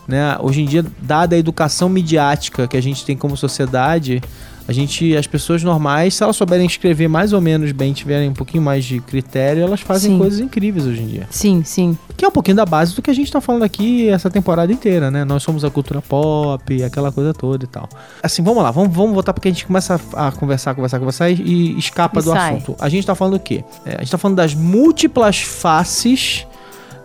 Né? 0.07 0.37
Hoje 0.39 0.61
em 0.61 0.65
dia, 0.65 0.85
dada 1.01 1.35
a 1.35 1.39
educação 1.39 1.87
midiática 1.87 2.67
que 2.67 2.75
a 2.75 2.81
gente 2.81 3.05
tem 3.05 3.15
como 3.15 3.37
sociedade, 3.37 4.21
a 4.67 4.71
gente, 4.71 5.15
as 5.17 5.27
pessoas 5.27 5.61
normais, 5.61 6.15
se 6.15 6.23
elas 6.23 6.35
souberem 6.35 6.65
escrever 6.65 7.07
mais 7.09 7.33
ou 7.33 7.41
menos 7.41 7.71
bem, 7.71 7.91
tiverem 7.91 8.29
um 8.29 8.33
pouquinho 8.33 8.63
mais 8.63 8.85
de 8.85 8.99
critério, 9.01 9.61
elas 9.61 9.81
fazem 9.81 10.11
Sim. 10.11 10.17
coisas 10.17 10.39
incríveis 10.39 10.85
hoje 10.85 11.01
em 11.01 11.07
dia. 11.07 11.27
Sim, 11.29 11.63
sim. 11.65 11.97
Que 12.15 12.23
é 12.23 12.27
um 12.27 12.31
pouquinho 12.31 12.55
da 12.55 12.65
base 12.65 12.95
do 12.95 13.01
que 13.01 13.11
a 13.11 13.13
gente 13.13 13.29
tá 13.31 13.41
falando 13.41 13.63
aqui 13.63 14.07
essa 14.07 14.29
temporada 14.29 14.71
inteira, 14.71 15.11
né? 15.11 15.25
Nós 15.25 15.43
somos 15.43 15.65
a 15.65 15.69
cultura 15.69 16.01
pop, 16.01 16.81
aquela 16.81 17.11
coisa 17.11 17.33
toda 17.33 17.65
e 17.65 17.67
tal. 17.67 17.89
Assim, 18.21 18.41
vamos 18.41 18.63
lá, 18.63 18.71
vamos, 18.71 18.95
vamos 18.95 19.13
voltar 19.13 19.33
porque 19.33 19.49
a 19.49 19.51
gente 19.51 19.65
começa 19.65 19.99
a, 20.13 20.31
conversar, 20.31 20.73
conversar, 20.75 20.99
conversar 20.99 21.29
e, 21.29 21.41
e 21.41 21.77
escapa 21.77 22.21
E 22.21 22.23
do 22.23 22.31
sai. 22.31 22.55
assunto. 22.55 22.75
A 22.79 22.87
gente 22.87 23.05
tá 23.05 23.15
falando 23.15 23.35
o 23.35 23.39
quê? 23.39 23.63
É, 23.85 23.95
a 23.95 23.99
gente 23.99 24.11
tá 24.11 24.17
falando 24.17 24.37
das 24.37 24.53
múltiplas 24.53 25.41
faces 25.41 26.47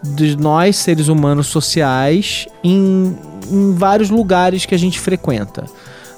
de 0.03 0.37
nós, 0.37 0.77
seres 0.77 1.09
humanos 1.09 1.49
sociais, 1.49 2.47
em, 2.63 3.17
em 3.51 3.75
vários 3.75 4.11
lugares 4.11 4.65
que 4.65 4.75
a 4.75 4.79
gente 4.79 5.01
frequenta. 5.01 5.65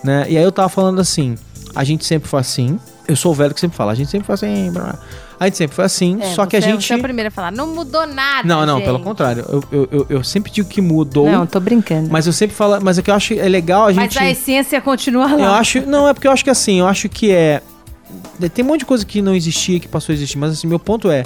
Né? 0.03 0.27
E 0.29 0.37
aí 0.37 0.43
eu 0.43 0.53
tava 0.53 0.69
falando 0.69 1.01
assim, 1.01 1.37
a 1.75 1.85
gente 1.85 2.05
sempre 2.05 2.29
foi 2.29 2.41
assim. 2.41 2.79
Eu 3.07 3.17
sou 3.17 3.33
o 3.33 3.35
velho 3.35 3.53
que 3.53 3.61
sempre 3.61 3.77
fala, 3.77 3.93
a 3.93 3.95
gente 3.95 4.11
sempre 4.11 4.27
foi 4.27 4.35
assim. 4.35 4.71
blá, 4.73 4.83
blá. 4.83 4.99
A 5.39 5.47
gente 5.47 5.57
sempre 5.57 5.75
foi 5.75 5.87
assim, 5.87 6.19
É, 6.21 6.35
só 6.35 6.45
que 6.45 6.55
a 6.55 6.59
é- 6.59 6.63
gente. 6.63 6.87
Você 6.87 6.93
é 6.93 6.97
o 6.97 7.01
primeiro 7.03 7.29
a 7.29 7.31
falar, 7.31 7.51
não 7.51 7.69
mudou 7.75 8.07
nada. 8.07 8.47
Não, 8.47 8.67
não, 8.67 8.77
gente." 8.77 8.85
pelo 8.85 9.01
contrário. 9.01 9.45
Eu, 9.49 9.65
eu, 9.73 9.89
eu, 9.91 10.07
eu 10.11 10.25
sempre 10.25 10.53
digo 10.53 10.69
que 10.69 10.83
mudou, 10.83 11.31
Não, 11.31 11.47
tô 11.47 11.59
brincando. 11.59 12.03
Mas, 12.03 12.11
mas 12.11 12.27
eu 12.27 12.33
sempre 12.35 12.55
falo. 12.55 12.79
Mas 12.83 12.99
o 12.99 13.03
que 13.03 13.11
eu 13.11 13.15
acho 13.15 13.33
é 13.33 13.49
legal 13.49 13.87
a 13.87 13.93
gente. 13.93 14.19
a 14.19 14.31
essência 14.31 14.79
continua 14.83 15.25
lá. 15.35 15.41
Eu 15.43 15.53
acho. 15.53 15.81
Não, 15.87 16.07
é 16.07 16.13
porque 16.13 16.29
eu 16.29 16.33
acho 16.33 16.45
que 16.45 16.51
assim, 16.51 16.81
eu 16.81 16.87
acho 16.87 17.09
que 17.09 17.33
é. 17.33 17.63
Tem 18.53 18.63
um 18.63 18.69
monte 18.69 18.81
de 18.81 18.87
coisa 18.87 19.05
que 19.05 19.23
não 19.23 19.35
existia, 19.35 19.81
que 19.81 19.89
passou 19.89 20.13
a 20.13 20.15
existir, 20.15 20.37
mas 20.37 20.53
assim, 20.53 20.67
meu 20.67 20.79
ponto 20.79 21.11
é. 21.11 21.25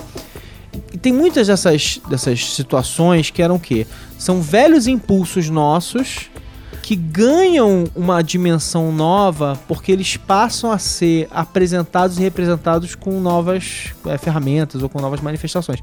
Tem 1.02 1.12
muitas 1.12 1.48
dessas, 1.48 2.00
dessas 2.08 2.54
situações 2.54 3.30
que 3.30 3.42
eram 3.42 3.56
o 3.56 3.60
quê? 3.60 3.84
São 4.16 4.40
velhos 4.40 4.86
impulsos 4.86 5.50
nossos 5.50 6.30
que 6.84 6.94
ganham 6.94 7.84
uma 7.96 8.20
dimensão 8.20 8.92
nova 8.92 9.58
porque 9.66 9.90
eles 9.90 10.18
passam 10.18 10.70
a 10.70 10.76
ser 10.76 11.26
apresentados 11.30 12.18
e 12.18 12.20
representados 12.20 12.94
com 12.94 13.20
novas 13.20 13.94
eh, 14.04 14.18
ferramentas 14.18 14.82
ou 14.82 14.90
com 14.90 15.00
novas 15.00 15.22
manifestações. 15.22 15.80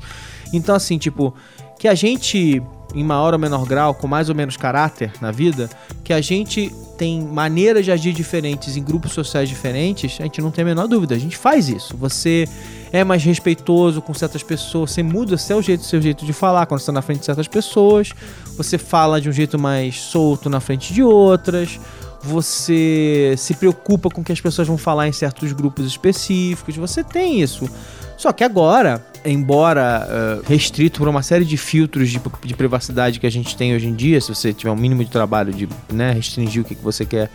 Então, 0.54 0.76
assim, 0.76 1.00
tipo, 1.00 1.34
que 1.80 1.88
a 1.88 1.96
gente, 1.96 2.62
em 2.94 3.04
maior 3.04 3.34
ou 3.34 3.40
menor 3.40 3.66
grau, 3.66 3.94
com 3.94 4.08
mais 4.08 4.30
ou 4.30 4.36
menos 4.36 4.58
caráter 4.58 5.12
na 5.22 5.32
vida, 5.32 5.70
que 6.04 6.14
a 6.14 6.22
gente 6.22 6.74
tem 6.98 7.22
maneiras 7.22 7.86
de 7.86 7.92
agir 7.92 8.14
diferentes 8.14 8.78
em 8.78 8.84
grupos 8.84 9.14
sociais 9.14 9.50
diferentes, 9.50 10.18
a 10.20 10.24
gente 10.24 10.42
não 10.42 10.52
tem 10.52 10.62
a 10.62 10.66
menor 10.66 10.88
dúvida. 10.88 11.16
A 11.16 11.18
gente 11.18 11.36
faz 11.36 11.68
isso. 11.68 11.98
Você 11.98 12.48
é 12.92 13.04
mais 13.04 13.24
respeitoso 13.24 14.02
com 14.02 14.14
certas 14.14 14.44
pessoas, 14.44 14.92
você 14.92 15.02
muda 15.02 15.38
seu 15.38 15.62
jeito, 15.62 15.84
seu 15.84 16.02
jeito 16.02 16.26
de 16.26 16.34
falar 16.34 16.66
quando 16.66 16.80
você 16.80 16.84
está 16.84 16.92
na 16.92 17.02
frente 17.02 17.20
de 17.20 17.26
certas 17.26 17.48
pessoas, 17.48 18.12
você 18.58 18.78
fala 18.78 19.20
de 19.20 19.30
um 19.30 19.32
jeito 19.32 19.58
mais 19.58 20.00
solto 20.00 20.50
na 20.50 20.60
frente 20.60 20.94
de 20.94 21.02
outras, 21.02 21.80
você 22.22 23.34
se 23.38 23.54
preocupa 23.56 24.10
com 24.10 24.22
o 24.22 24.24
que 24.24 24.32
as 24.32 24.42
pessoas 24.42 24.68
vão 24.68 24.78
falar 24.78 25.08
em 25.08 25.12
certos 25.12 25.52
grupos 25.54 25.86
específicos, 25.86 26.76
você 26.76 27.04
tem 27.04 27.42
isso. 27.42 27.68
Só 28.22 28.32
que 28.32 28.44
agora, 28.44 29.04
embora 29.26 30.08
eh, 30.08 30.42
restrito 30.48 31.00
por 31.00 31.08
uma 31.08 31.24
série 31.24 31.44
de 31.44 31.58
filtros 31.58 32.08
de, 32.08 32.22
de 32.44 32.54
privacidade 32.54 33.20
que 33.20 33.26
a 33.26 33.32
gente 33.32 33.58
tem 33.58 33.74
hoje 33.74 33.88
em 33.88 33.96
dia, 33.96 34.22
se 34.22 34.30
você 34.30 34.54
tiver 34.54 34.70
um 34.70 34.76
mínimo 34.76 35.04
de 35.04 35.10
trabalho 35.10 35.52
de 35.52 35.68
né, 35.92 36.12
restringir 36.12 36.62
o 36.62 36.64
que, 36.64 36.76
que 36.76 36.84
você 36.84 37.04
quer 37.04 37.32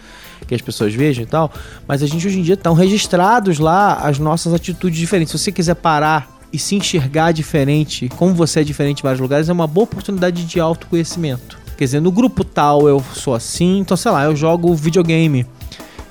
que 0.46 0.54
as 0.54 0.60
pessoas 0.60 0.94
vejam 0.94 1.24
e 1.24 1.26
tal, 1.26 1.50
mas 1.88 2.04
a 2.04 2.06
gente 2.06 2.24
hoje 2.24 2.38
em 2.38 2.42
dia 2.44 2.54
estão 2.54 2.72
registrados 2.72 3.58
lá 3.58 3.94
as 3.94 4.20
nossas 4.20 4.54
atitudes 4.54 4.96
diferentes. 4.96 5.32
Se 5.32 5.38
você 5.40 5.50
quiser 5.50 5.74
parar 5.74 6.38
e 6.52 6.58
se 6.58 6.76
enxergar 6.76 7.32
diferente, 7.32 8.08
como 8.10 8.32
você 8.32 8.60
é 8.60 8.62
diferente 8.62 9.00
em 9.00 9.02
vários 9.02 9.20
lugares, 9.20 9.48
é 9.48 9.52
uma 9.52 9.66
boa 9.66 9.86
oportunidade 9.86 10.44
de 10.44 10.60
autoconhecimento. 10.60 11.58
Quer 11.76 11.84
dizer, 11.86 12.00
no 12.00 12.12
grupo 12.12 12.44
tal 12.44 12.88
eu 12.88 13.04
sou 13.12 13.34
assim, 13.34 13.80
então 13.80 13.96
sei 13.96 14.12
lá, 14.12 14.22
eu 14.22 14.36
jogo 14.36 14.72
videogame 14.72 15.44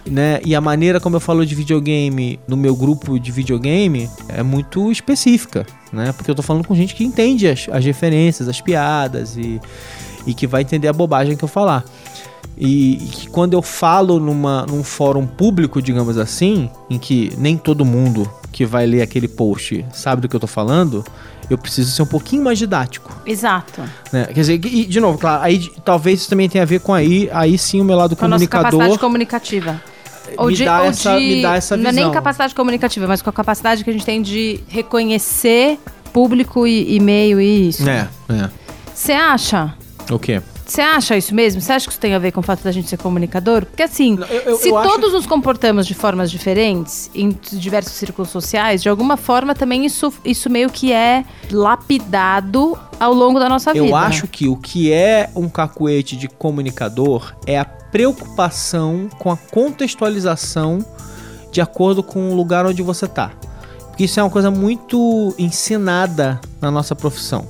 né? 0.05 0.39
E 0.45 0.55
a 0.55 0.61
maneira 0.61 0.99
como 0.99 1.15
eu 1.15 1.19
falo 1.19 1.45
de 1.45 1.55
videogame 1.55 2.39
no 2.47 2.55
meu 2.55 2.75
grupo 2.75 3.19
de 3.19 3.31
videogame 3.31 4.09
é 4.27 4.43
muito 4.43 4.91
específica, 4.91 5.65
né? 5.91 6.11
Porque 6.11 6.29
eu 6.29 6.35
tô 6.35 6.41
falando 6.41 6.67
com 6.67 6.75
gente 6.75 6.93
que 6.95 7.03
entende 7.03 7.47
as, 7.47 7.67
as 7.71 7.83
referências, 7.83 8.47
as 8.47 8.61
piadas 8.61 9.35
e, 9.37 9.59
e 10.25 10.33
que 10.33 10.45
vai 10.45 10.61
entender 10.61 10.87
a 10.87 10.93
bobagem 10.93 11.35
que 11.35 11.43
eu 11.43 11.49
falar. 11.49 11.83
E, 12.57 12.93
e 12.93 13.07
que 13.07 13.29
quando 13.29 13.53
eu 13.53 13.61
falo 13.61 14.19
numa, 14.19 14.65
num 14.65 14.83
fórum 14.83 15.25
público, 15.25 15.81
digamos 15.81 16.17
assim, 16.17 16.69
em 16.89 16.97
que 16.97 17.33
nem 17.37 17.57
todo 17.57 17.83
mundo 17.83 18.29
que 18.51 18.65
vai 18.65 18.85
ler 18.85 19.01
aquele 19.01 19.27
post 19.27 19.85
sabe 19.91 20.21
do 20.21 20.29
que 20.29 20.35
eu 20.35 20.39
tô 20.39 20.47
falando, 20.47 21.03
eu 21.49 21.57
preciso 21.57 21.91
ser 21.91 22.01
um 22.01 22.05
pouquinho 22.05 22.43
mais 22.43 22.57
didático. 22.57 23.13
Exato. 23.25 23.81
Né? 24.11 24.25
Quer 24.27 24.33
dizer, 24.33 24.65
e 24.65 24.85
de 24.85 24.99
novo, 24.99 25.17
claro, 25.17 25.43
aí 25.43 25.69
talvez 25.83 26.21
isso 26.21 26.29
também 26.29 26.47
tenha 26.47 26.63
a 26.63 26.65
ver 26.65 26.79
com 26.79 26.93
aí, 26.93 27.29
aí 27.33 27.57
sim 27.57 27.81
o 27.81 27.83
meu 27.83 27.97
lado 27.97 28.15
Com 28.15 28.23
a 28.23 28.27
nossa 28.29 28.47
comunicador. 28.47 28.71
capacidade 28.71 28.99
comunicativa. 28.99 29.81
Me 30.47 30.55
dá 30.65 30.85
essa- 30.85 31.15
me 31.17 31.41
dá 31.41 31.55
essa 31.55 31.75
Não 31.77 31.89
é 31.89 31.93
nem 31.93 32.03
visão. 32.03 32.11
capacidade 32.13 32.53
comunicativa, 32.55 33.07
mas 33.07 33.21
com 33.21 33.29
a 33.29 33.33
capacidade 33.33 33.83
que 33.83 33.89
a 33.89 33.93
gente 33.93 34.05
tem 34.05 34.21
de 34.21 34.59
reconhecer 34.67 35.79
público 36.13 36.65
e, 36.65 36.95
e 36.95 36.99
meio 36.99 37.39
e 37.41 37.69
isso. 37.69 37.87
É, 37.89 38.07
é. 38.29 38.49
Você 38.93 39.11
acha? 39.11 39.73
O 40.09 40.17
quê? 40.19 40.41
Você 40.65 40.81
acha 40.81 41.15
isso 41.15 41.35
mesmo? 41.35 41.61
Você 41.61 41.71
acha 41.73 41.85
que 41.85 41.91
isso 41.91 41.99
tem 41.99 42.15
a 42.15 42.19
ver 42.19 42.31
com 42.31 42.39
o 42.39 42.43
fato 42.43 42.63
da 42.63 42.71
gente 42.71 42.89
ser 42.89 42.97
comunicador? 42.97 43.65
Porque 43.67 43.83
assim, 43.83 44.17
eu- 44.29 44.37
eu- 44.41 44.57
se 44.57 44.69
eu 44.69 44.77
acho- 44.79 44.89
todos 44.89 45.13
nos 45.13 45.27
comportamos 45.27 45.85
de 45.85 45.93
formas 45.93 46.31
diferentes 46.31 47.07
em 47.13 47.37
diversos 47.51 47.93
círculos 47.93 48.31
sociais, 48.31 48.81
de 48.81 48.89
alguma 48.89 49.15
forma 49.15 49.53
também 49.53 49.85
isso, 49.85 50.11
isso 50.23 50.49
meio 50.49 50.69
que 50.71 50.91
é 50.91 51.23
lapidado 51.51 52.77
ao 52.99 53.13
longo 53.13 53.39
da 53.39 53.47
nossa 53.49 53.73
vida. 53.73 53.85
Eu 53.85 53.95
acho 53.95 54.27
que 54.27 54.47
o 54.47 54.55
que 54.55 54.91
é 54.91 55.29
um 55.35 55.47
cacuete 55.49 56.15
de 56.15 56.27
comunicador 56.27 57.33
é 57.45 57.59
a 57.59 57.65
preocupação 57.95 59.07
com 59.17 59.31
a 59.31 59.37
contextualização 59.37 60.85
de 61.49 61.61
acordo 61.61 62.03
com 62.03 62.29
o 62.29 62.35
lugar 62.35 62.65
onde 62.65 62.81
você 62.81 63.07
tá. 63.07 63.31
Porque 63.87 64.03
isso 64.03 64.19
é 64.19 64.23
uma 64.23 64.29
coisa 64.29 64.51
muito 64.51 65.33
ensinada 65.39 66.41
na 66.59 66.69
nossa 66.69 66.93
profissão. 66.93 67.47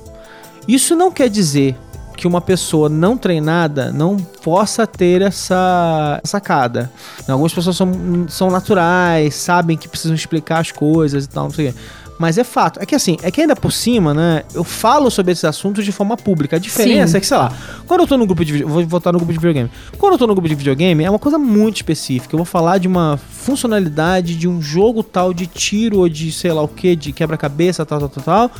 Isso 0.68 0.94
não 0.94 1.10
quer 1.10 1.28
dizer 1.28 1.76
que 2.16 2.28
uma 2.28 2.40
pessoa 2.40 2.88
não 2.88 3.18
treinada 3.18 3.90
não 3.90 4.16
possa 4.16 4.86
ter 4.86 5.20
essa 5.20 6.20
sacada. 6.22 6.92
Algumas 7.26 7.52
pessoas 7.52 7.76
são, 7.76 7.90
são 8.28 8.48
naturais, 8.48 9.34
sabem 9.34 9.76
que 9.76 9.88
precisam 9.88 10.14
explicar 10.14 10.60
as 10.60 10.70
coisas 10.70 11.24
e 11.24 11.28
tal, 11.28 11.46
não 11.46 11.50
sei 11.50 11.70
o. 11.70 11.74
Mas 12.18 12.38
é 12.38 12.44
fato. 12.44 12.80
É 12.80 12.86
que 12.86 12.94
assim, 12.94 13.16
é 13.22 13.30
que 13.30 13.40
ainda 13.40 13.54
por 13.54 13.70
cima, 13.70 14.14
né? 14.14 14.42
Eu 14.54 14.64
falo 14.64 15.10
sobre 15.10 15.32
esses 15.32 15.44
assuntos 15.44 15.84
de 15.84 15.92
forma 15.92 16.16
pública. 16.16 16.56
A 16.56 16.58
diferença 16.58 17.12
Sim. 17.12 17.16
é 17.18 17.20
que, 17.20 17.26
sei 17.26 17.36
lá, 17.36 17.52
quando 17.86 18.00
eu 18.00 18.06
tô 18.06 18.16
no 18.16 18.26
grupo 18.26 18.44
de 18.44 18.52
vídeo. 18.52 18.68
Vou 18.68 18.86
voltar 18.86 19.12
no 19.12 19.18
grupo 19.18 19.32
de 19.32 19.38
videogame. 19.38 19.70
Quando 19.98 20.14
eu 20.14 20.18
tô 20.18 20.26
no 20.26 20.34
grupo 20.34 20.48
de 20.48 20.54
videogame, 20.54 21.04
é 21.04 21.10
uma 21.10 21.18
coisa 21.18 21.38
muito 21.38 21.76
específica. 21.76 22.34
Eu 22.34 22.38
vou 22.38 22.46
falar 22.46 22.78
de 22.78 22.88
uma 22.88 23.18
funcionalidade 23.18 24.34
de 24.34 24.48
um 24.48 24.62
jogo 24.62 25.02
tal 25.02 25.34
de 25.34 25.46
tiro 25.46 25.98
ou 25.98 26.08
de 26.08 26.32
sei 26.32 26.52
lá 26.52 26.62
o 26.62 26.68
que, 26.68 26.96
de 26.96 27.12
quebra-cabeça, 27.12 27.84
tal, 27.84 28.00
tal, 28.00 28.08
tal, 28.08 28.24
tal. 28.24 28.50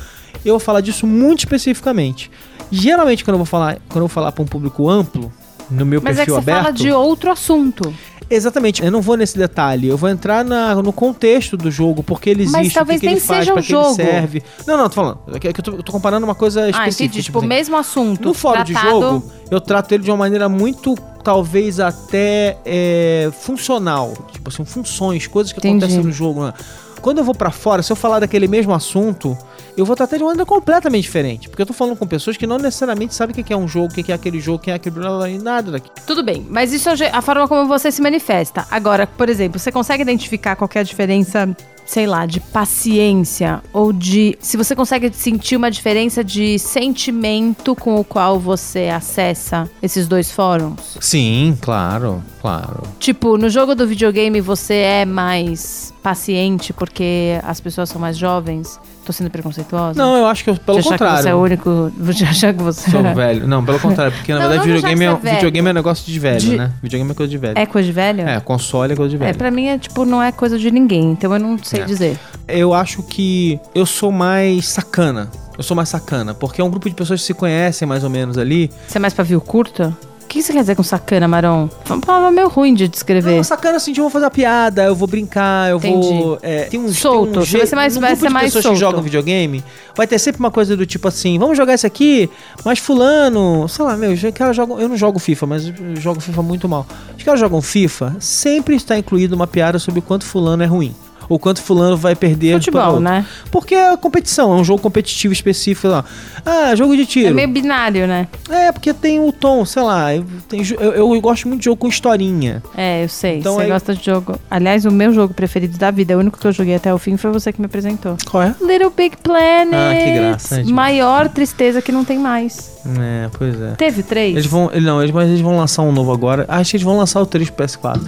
Eu 0.45 0.53
vou 0.53 0.59
falar 0.59 0.81
disso 0.81 1.07
muito 1.07 1.39
especificamente. 1.39 2.29
Geralmente, 2.71 3.23
quando 3.23 3.35
eu 3.35 3.39
vou 3.39 3.45
falar, 3.45 3.75
quando 3.87 4.03
eu 4.03 4.07
vou 4.07 4.09
falar 4.09 4.31
pra 4.31 4.43
um 4.43 4.47
público 4.47 4.89
amplo, 4.89 5.31
no 5.69 5.85
meu 5.85 6.01
Mas 6.01 6.17
é 6.17 6.25
que 6.25 6.31
perfil 6.31 6.35
você 6.35 6.51
aberto. 6.51 6.63
fala 6.63 6.73
de 6.73 6.91
outro 6.91 7.31
assunto. 7.31 7.93
Exatamente, 8.29 8.83
eu 8.83 8.91
não 8.91 9.01
vou 9.01 9.15
nesse 9.15 9.37
detalhe, 9.37 9.87
eu 9.87 9.95
vou 9.97 10.09
entrar 10.09 10.43
na- 10.43 10.75
no 10.75 10.91
contexto 10.91 11.55
do 11.55 11.71
jogo, 11.71 12.03
porque 12.03 12.29
ele 12.29 12.43
existe, 12.43 12.57
Mas 12.61 12.73
talvez 12.73 12.97
o 12.97 13.01
que, 13.01 13.07
que 13.07 13.13
ele 13.13 13.19
nem 13.19 13.25
faz, 13.25 13.39
seja 13.39 13.53
pra 13.53 13.61
que 13.63 13.73
ele 13.73 13.93
serve. 13.93 14.43
Não, 14.65 14.75
não, 14.77 14.89
tô 14.89 14.95
falando. 14.95 15.19
É 15.33 15.39
que 15.39 15.47
é 15.47 15.53
que 15.53 15.59
eu 15.59 15.63
tô, 15.63 15.71
eu 15.71 15.83
tô 15.83 15.91
comparando 15.93 16.25
uma 16.25 16.35
coisa 16.35 16.63
Ah, 16.65 16.69
específica. 16.69 17.03
entendi. 17.05 17.23
Tipo, 17.23 17.37
o 17.37 17.41
assim. 17.41 17.47
mesmo 17.47 17.77
assunto. 17.77 18.27
No 18.27 18.33
fórum 18.33 18.63
de 18.63 18.73
tratado- 18.73 18.99
jogo, 18.99 19.31
eu 19.49 19.61
trato 19.61 19.93
ele 19.93 20.03
de 20.03 20.11
uma 20.11 20.17
maneira 20.17 20.49
muito, 20.49 20.93
talvez 21.23 21.79
até 21.79 22.57
é, 22.65 23.29
funcional. 23.41 24.13
Tipo 24.33 24.49
assim, 24.49 24.65
funções, 24.65 25.25
coisas 25.27 25.53
que 25.53 25.59
Entendi. 25.59 25.85
acontecem 25.85 26.03
no 26.03 26.11
jogo. 26.11 26.43
Né? 26.45 26.53
Quando 27.01 27.19
eu 27.19 27.23
vou 27.23 27.33
pra 27.35 27.51
fora, 27.51 27.81
se 27.81 27.91
eu 27.91 27.95
falar 27.95 28.19
daquele 28.19 28.47
mesmo 28.47 28.73
assunto, 28.73 29.37
eu 29.77 29.85
vou 29.85 29.95
tratar 29.95 30.17
de 30.17 30.23
uma 30.23 30.29
maneira 30.29 30.45
completamente 30.45 31.03
diferente. 31.03 31.47
Porque 31.47 31.61
eu 31.61 31.65
tô 31.65 31.73
falando 31.73 31.95
com 31.95 32.07
pessoas 32.07 32.35
que 32.35 32.47
não 32.47 32.57
necessariamente 32.57 33.13
sabem 33.13 33.39
o 33.39 33.45
que 33.45 33.53
é 33.53 33.57
um 33.57 33.67
jogo, 33.67 33.91
o 33.91 34.03
que 34.03 34.11
é 34.11 34.15
aquele 34.15 34.39
jogo, 34.39 34.57
quem 34.57 34.73
é 34.73 34.75
aquele 34.75 34.95
blá, 34.95 35.07
blá, 35.07 35.27
blá, 35.27 35.37
nada 35.37 35.71
daqui. 35.71 35.89
Tudo 36.07 36.23
bem, 36.23 36.45
mas 36.49 36.73
isso 36.73 36.89
é 36.89 37.11
a 37.13 37.21
forma 37.21 37.47
como 37.47 37.67
você 37.67 37.91
se 37.91 38.01
manifesta. 38.01 38.65
Agora, 38.71 39.05
por 39.05 39.29
exemplo, 39.29 39.59
você 39.59 39.71
consegue 39.71 40.01
identificar 40.01 40.55
qual 40.55 40.67
que 40.67 40.79
é 40.79 40.83
diferença, 40.83 41.55
sei 41.85 42.07
lá, 42.07 42.25
de 42.25 42.39
paciência 42.39 43.61
ou 43.71 43.93
de. 43.93 44.35
Se 44.39 44.57
você 44.57 44.75
consegue 44.75 45.13
sentir 45.13 45.55
uma 45.55 45.69
diferença 45.69 46.23
de 46.23 46.57
sentimento 46.57 47.75
com 47.75 47.97
o 47.97 48.03
qual 48.03 48.39
você 48.39 48.89
acessa 48.89 49.69
esses 49.81 50.07
dois 50.07 50.31
fóruns? 50.31 50.97
Sim, 50.99 51.55
claro, 51.61 52.23
claro. 52.41 52.81
Tipo, 52.99 53.37
no 53.37 53.47
jogo 53.47 53.75
do 53.75 53.85
videogame 53.85 54.41
você 54.41 54.73
é 54.73 55.05
mais 55.05 55.93
paciente 56.01 56.73
porque 56.73 57.39
as 57.43 57.61
pessoas 57.61 57.89
são 57.89 58.01
mais 58.01 58.17
jovens? 58.17 58.79
Tô 59.07 59.13
sendo 59.13 59.29
preconceituosa? 59.29 59.97
Não, 59.97 60.17
eu 60.17 60.27
acho 60.27 60.43
que 60.43 60.49
eu, 60.49 60.55
pelo 60.57 60.81
de 60.81 60.83
contrário. 60.89 61.15
que 61.15 61.21
você 61.23 61.29
é 61.29 61.33
o 61.33 61.37
único. 61.41 61.91
De 61.97 62.25
achar 62.25 62.53
que 62.53 62.61
você 62.61 62.91
Sou 62.91 63.01
velho. 63.15 63.47
Não, 63.47 63.63
pelo 63.63 63.79
contrário, 63.79 64.11
porque 64.11 64.33
na 64.33 64.39
Não, 64.41 64.49
verdade 64.49 64.67
não 64.69 64.75
videogame, 64.75 65.05
é, 65.05 65.11
você 65.15 65.27
é 65.29 65.33
videogame 65.35 65.67
é 65.67 65.71
um 65.71 65.73
negócio 65.73 66.05
de 66.11 66.19
velho, 66.19 66.39
De- 66.41 66.57
né? 66.57 66.71
Videogame 66.83 67.11
é 67.11 67.13
coisa 67.13 67.29
de 67.29 67.37
velho. 67.37 67.57
é 67.57 67.65
coisa 67.65 67.85
de 67.85 67.93
velho? 67.93 68.21
É, 68.27 68.39
console 68.41 68.91
é 68.91 68.95
coisa 68.97 69.09
de 69.09 69.15
É, 69.23 69.27
velho. 69.27 69.37
pra 69.37 69.49
mim 69.49 69.67
é 69.67 69.77
tipo, 69.77 70.03
não 70.03 70.21
é 70.21 70.29
coisa 70.33 70.59
de 70.59 70.69
ninguém, 70.69 71.11
então 71.11 71.31
eu 71.31 71.39
não 71.39 71.57
sei 71.63 71.83
É. 71.83 71.85
dizer. 71.85 72.19
Eu 72.49 72.73
acho 72.73 73.01
que 73.01 73.57
eu 73.73 73.85
sou 73.85 74.11
mais 74.11 74.67
sacana. 74.67 75.29
Eu 75.57 75.63
sou 75.63 75.75
mais 75.75 75.87
sacana, 75.87 76.33
porque 76.33 76.59
é 76.59 76.63
um 76.65 76.69
grupo 76.69 76.89
de 76.89 76.93
pessoas 76.95 77.21
que 77.21 77.27
se 77.27 77.33
conhecem 77.33 77.87
mais 77.87 78.03
ou 78.03 78.09
menos 78.09 78.37
ali. 78.37 78.69
Você 78.89 78.97
é 78.97 78.99
mais 78.99 79.13
pavio 79.13 79.39
curto? 79.39 79.95
O 80.27 80.29
que 80.29 80.43
você 80.43 80.51
quer 80.51 80.59
dizer 80.59 80.75
com 80.75 80.83
sacana, 80.83 81.25
Maron? 81.25 81.69
Foi 81.85 81.95
uma 81.95 82.01
palavra 82.05 82.31
meio 82.31 82.49
ruim 82.49 82.73
de 82.73 82.85
descrever. 82.89 83.37
Não, 83.37 83.43
sacana 83.45 83.77
assim, 83.77 83.91
eu 83.91 84.03
vou 84.03 84.09
fazer 84.09 84.25
uma 84.25 84.29
piada, 84.31 84.83
eu 84.83 84.93
vou 84.93 85.07
brincar, 85.07 85.69
eu 85.69 85.79
vou. 85.79 85.89
Entendi. 85.89 86.37
É, 86.43 86.63
tem 86.65 86.77
um, 86.77 86.91
Solto, 86.91 87.31
tem 87.31 87.39
um 87.55 87.57
vai 87.57 87.65
ser 87.65 87.75
mais- 87.77 87.95
no 87.95 88.01
vai 88.01 88.09
grupo 88.09 88.21
ser 88.23 88.27
de 88.27 88.33
mais 88.33 88.45
pessoas 88.47 88.63
solto. 88.63 88.75
que 88.75 88.79
jogam 88.81 89.01
videogame, 89.01 89.63
vai 89.95 90.05
ter 90.05 90.19
sempre 90.19 90.39
uma 90.41 90.51
coisa 90.51 90.75
do 90.75 90.85
tipo 90.85 91.07
assim: 91.07 91.39
vamos 91.39 91.55
jogar 91.55 91.75
isso 91.75 91.87
aqui, 91.87 92.29
mas 92.65 92.77
Fulano, 92.77 93.69
sei 93.69 93.85
lá, 93.85 93.95
meu, 93.95 94.11
os 94.11 94.21
caras 94.35 94.53
jogam. 94.53 94.77
Eu 94.81 94.89
não 94.89 94.97
jogo 94.97 95.17
FIFA, 95.17 95.45
mas 95.45 95.67
eu 95.69 95.95
jogo 95.95 96.19
FIFA 96.19 96.41
muito 96.41 96.67
mal. 96.67 96.85
Os 97.17 97.23
caras 97.23 97.39
jogam 97.39 97.61
FIFA, 97.61 98.17
sempre 98.19 98.75
está 98.75 98.97
incluído 98.97 99.33
uma 99.33 99.47
piada 99.47 99.79
sobre 99.79 100.01
o 100.01 100.03
quanto 100.03 100.25
Fulano 100.25 100.61
é 100.61 100.65
ruim. 100.65 100.93
Ou 101.29 101.37
quanto 101.37 101.61
Fulano 101.61 101.97
vai 101.97 102.15
perder 102.15 102.53
Futebol, 102.53 102.99
né? 102.99 103.25
Porque 103.51 103.75
é 103.75 103.95
competição, 103.97 104.53
é 104.53 104.55
um 104.55 104.63
jogo 104.63 104.81
competitivo 104.81 105.33
específico 105.33 105.87
lá. 105.87 106.05
Ah, 106.45 106.73
jogo 106.75 106.95
de 106.95 107.05
tiro. 107.05 107.27
É 107.29 107.33
meio 107.33 107.47
binário, 107.49 108.07
né? 108.07 108.27
É, 108.49 108.71
porque 108.71 108.93
tem 108.93 109.19
o 109.19 109.31
tom, 109.31 109.65
sei 109.65 109.83
lá. 109.83 110.15
eu- 110.15 110.25
tem 110.47 110.61
eu, 110.79 110.93
eu 111.13 111.21
gosto 111.21 111.47
muito 111.47 111.59
de 111.59 111.65
jogo 111.65 111.77
com 111.77 111.87
historinha. 111.87 112.63
É, 112.75 113.03
eu 113.03 113.09
sei. 113.09 113.39
Então 113.39 113.55
você 113.55 113.63
aí- 113.63 113.67
gosta 113.69 113.93
de 113.93 114.05
jogo. 114.05 114.39
Aliás, 114.49 114.85
o 114.85 114.91
meu 114.91 115.11
jogo 115.13 115.33
preferido 115.33 115.77
da 115.77 115.91
vida, 115.91 116.15
o 116.15 116.19
único 116.19 116.39
que 116.39 116.47
eu 116.47 116.51
joguei 116.51 116.75
até 116.75 116.93
o 116.93 116.97
fim, 116.97 117.17
foi 117.17 117.31
você 117.31 117.51
que 117.51 117.59
me 117.59 117.65
apresentou. 117.65 118.15
Qual 118.29 118.43
é? 118.43 118.55
Little 118.61 118.91
Big 118.95 119.17
Planet. 119.17 119.73
Ah, 119.73 119.95
que 119.95 120.11
graça, 120.13 120.61
é. 120.61 120.63
Maior 120.63 121.27
tristeza 121.29 121.81
que 121.81 121.91
não 121.91 122.05
tem 122.05 122.17
mais. 122.17 122.71
É, 122.99 123.29
pois 123.37 123.59
é. 123.61 123.71
Teve 123.71 124.01
três? 124.03 124.33
Eles 124.35 124.45
vão. 124.45 124.71
Não, 124.81 125.01
eles, 125.01 125.13
mas 125.13 125.27
eles 125.27 125.41
vão 125.41 125.57
lançar 125.57 125.81
um 125.81 125.91
novo 125.91 126.11
agora. 126.13 126.45
Acho 126.47 126.71
que 126.71 126.77
eles 126.77 126.85
vão 126.85 126.97
lançar 126.97 127.21
o 127.21 127.25
3 127.25 127.49
pro 127.49 127.65
PS4. 127.65 127.99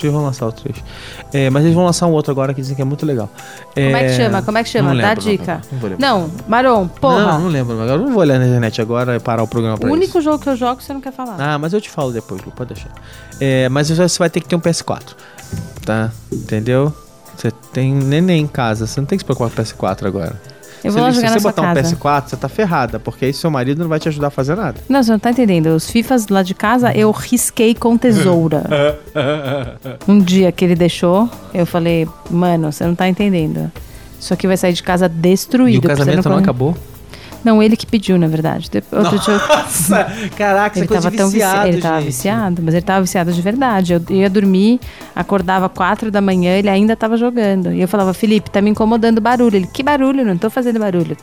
Acho 0.00 0.02
que 0.02 0.06
eles 0.06 0.14
vão 0.14 0.24
lançar 0.24 0.46
o 0.46 0.52
3. 0.52 0.76
É, 1.32 1.50
mas 1.50 1.62
eles 1.62 1.74
vão 1.74 1.84
lançar 1.84 2.06
um 2.06 2.12
outro 2.12 2.30
agora 2.32 2.54
que 2.54 2.60
dizem 2.62 2.74
que 2.74 2.80
é 2.80 2.84
muito 2.86 3.04
legal. 3.04 3.28
Como 3.74 3.96
é 3.96 4.04
que 4.08 4.16
chama? 4.16 4.42
Como 4.42 4.58
é 4.58 4.62
que 4.62 4.68
chama? 4.70 4.94
Não 4.94 5.00
Dá 5.00 5.08
lembro, 5.08 5.22
dica. 5.22 5.60
Não. 5.98 6.20
Não, 6.20 6.30
Maron, 6.48 6.88
porra. 6.88 7.32
Não, 7.32 7.40
não 7.42 7.48
lembro. 7.48 7.74
Agora 7.74 7.92
eu 7.92 7.98
não 8.06 8.12
vou 8.12 8.20
olhar 8.20 8.38
na 8.38 8.46
internet 8.46 8.80
agora 8.80 9.16
e 9.16 9.20
parar 9.20 9.42
o 9.42 9.46
programa 9.48 9.76
pra 9.76 9.86
o 9.86 9.90
isso. 9.90 9.96
único 9.96 10.20
jogo 10.22 10.38
que 10.38 10.48
eu 10.48 10.56
jogo 10.56 10.80
você 10.82 10.94
não 10.94 11.02
quer 11.02 11.12
falar. 11.12 11.36
Ah, 11.38 11.58
mas 11.58 11.74
eu 11.74 11.80
te 11.82 11.90
falo 11.90 12.12
depois, 12.12 12.42
Lu, 12.42 12.50
pode 12.50 12.72
deixar. 12.72 12.90
É, 13.38 13.68
mas 13.68 13.90
você 13.90 14.18
vai 14.18 14.30
ter 14.30 14.40
que 14.40 14.48
ter 14.48 14.56
um 14.56 14.60
PS4. 14.60 15.14
Tá? 15.84 16.10
Entendeu? 16.32 16.94
Você 17.36 17.50
tem 17.72 17.94
neném 17.94 18.42
em 18.42 18.46
casa, 18.46 18.86
você 18.86 19.00
não 19.00 19.06
tem 19.06 19.18
que 19.18 19.22
se 19.22 19.26
preocupar 19.26 19.50
com 19.50 19.60
o 19.60 19.64
PS4 19.64 20.06
agora. 20.06 20.40
Eu 20.84 20.90
se 20.90 20.96
vou 20.96 21.02
lá 21.02 21.08
ele- 21.08 21.16
jogar 21.16 21.28
se 21.28 21.34
você 21.34 21.40
botar 21.42 21.62
um 21.62 21.74
casa. 21.74 21.96
PS4, 21.96 22.28
você 22.30 22.36
tá 22.36 22.48
ferrada, 22.48 22.98
porque 22.98 23.24
aí 23.26 23.32
seu 23.32 23.50
marido 23.50 23.80
não 23.82 23.88
vai 23.88 23.98
te 23.98 24.08
ajudar 24.08 24.28
a 24.28 24.30
fazer 24.30 24.56
nada. 24.56 24.80
Não, 24.88 25.02
você 25.02 25.10
não 25.12 25.18
tá 25.18 25.30
entendendo. 25.30 25.66
Os 25.68 25.90
FIFAs 25.90 26.28
lá 26.28 26.42
de 26.42 26.54
casa 26.54 26.92
eu 26.94 27.10
risquei 27.10 27.74
com 27.74 27.96
tesoura. 27.96 28.98
um 30.08 30.18
dia 30.18 30.50
que 30.52 30.64
ele 30.64 30.74
deixou, 30.74 31.28
eu 31.52 31.66
falei, 31.66 32.08
mano, 32.30 32.72
você 32.72 32.84
não 32.84 32.94
tá 32.94 33.08
entendendo. 33.08 33.70
Isso 34.18 34.34
aqui 34.34 34.46
vai 34.46 34.56
sair 34.56 34.72
de 34.72 34.82
casa 34.82 35.08
destruído. 35.08 35.84
E 35.84 35.86
o 35.86 35.96
casamento 35.96 36.28
não 36.28 36.38
acabou? 36.38 36.76
Não, 37.44 37.62
ele 37.62 37.76
que 37.76 37.86
pediu, 37.86 38.18
na 38.18 38.26
verdade. 38.26 38.68
De- 38.70 38.82
Outro 38.92 39.18
dia 39.18 39.34
eu- 39.34 39.38
Nossa, 39.48 40.06
caraca, 40.36 40.78
Ele 40.78 40.86
tava 40.86 41.10
tão 41.10 41.28
viciado, 41.30 41.68
ele 41.68 41.80
tava 41.80 41.96
gente. 42.00 42.06
viciado, 42.06 42.62
mas 42.62 42.74
ele 42.74 42.84
tava 42.84 43.00
viciado 43.02 43.32
de 43.32 43.40
verdade. 43.42 43.94
Eu 43.94 44.02
ia 44.10 44.28
dormir, 44.30 44.78
acordava 45.16 45.68
quatro 45.68 46.10
da 46.10 46.20
manhã, 46.20 46.56
ele 46.56 46.68
ainda 46.68 46.94
tava 46.94 47.16
jogando. 47.16 47.72
E 47.72 47.80
eu 47.80 47.88
falava, 47.88 48.12
Felipe, 48.12 48.50
tá 48.50 48.60
me 48.60 48.70
incomodando 48.70 49.18
o 49.18 49.20
barulho. 49.20 49.56
Ele, 49.56 49.66
que 49.66 49.82
barulho? 49.82 50.24
Não 50.24 50.36
tô 50.36 50.50
fazendo 50.50 50.78
barulho. 50.78 51.16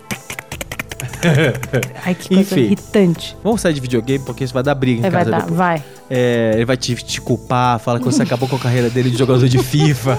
Ai, 2.06 2.16
que 2.16 2.30
coisa 2.30 2.54
Enfim. 2.54 2.62
irritante. 2.66 3.38
Vamos 3.44 3.62
sair 3.62 3.74
de 3.74 3.82
videogame 3.82 4.24
porque 4.26 4.44
isso 4.44 4.54
vai 4.54 4.64
dar 4.64 4.76
briga 4.76 5.00
em 5.00 5.10
vai 5.10 5.12
casa 5.12 5.32
dar, 5.32 5.38
depois. 5.42 5.58
vai. 5.58 5.84
É, 6.10 6.52
ele 6.56 6.66
vai 6.66 6.78
te, 6.78 6.96
te 6.96 7.20
culpar, 7.20 7.80
fala 7.80 8.00
que 8.00 8.06
você 8.06 8.24
acabou 8.24 8.48
com 8.48 8.56
a 8.56 8.60
carreira 8.60 8.90
dele 8.90 9.10
de 9.10 9.18
jogador 9.18 9.48
de 9.48 9.58
FIFA. 9.58 10.18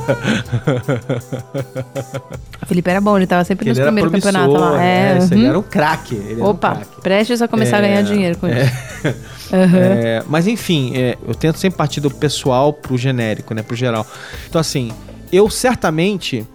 O 2.62 2.66
Felipe 2.68 2.90
era 2.90 3.00
bom, 3.00 3.16
ele 3.16 3.26
tava 3.26 3.42
sempre 3.44 3.68
nos 3.68 3.78
primeiros 3.78 4.12
campeonatos 4.12 4.54
lá. 4.60 4.82
É, 4.84 5.12
É, 5.14 5.18
isso, 5.18 5.32
ele 5.34 5.42
uhum. 5.42 5.48
era 5.48 5.58
um 5.58 5.62
craque. 5.62 6.14
um 6.38 6.44
Opa, 6.44 6.76
craque. 6.76 7.00
prestes 7.00 7.40
a 7.40 7.48
começar 7.48 7.76
a 7.76 7.78
É, 7.78 7.82
ganhar 7.88 8.02
dinheiro 8.02 8.36
com 8.38 8.46
é. 8.46 8.64
isso. 8.64 9.18
É, 9.50 10.22
mas 10.28 10.46
enfim, 10.46 10.92
é, 10.94 11.16
eu 11.26 11.34
tento 11.34 11.56
sempre 11.58 11.78
partir 11.78 12.02
do 12.02 12.10
pessoal 12.10 12.70
pro 12.70 12.98
genérico, 12.98 13.54
né? 13.54 13.62
Pro 13.62 13.74
geral. 13.74 14.06
Então, 14.46 14.60
assim, 14.60 14.92
eu 15.32 15.48
certamente, 15.48 16.46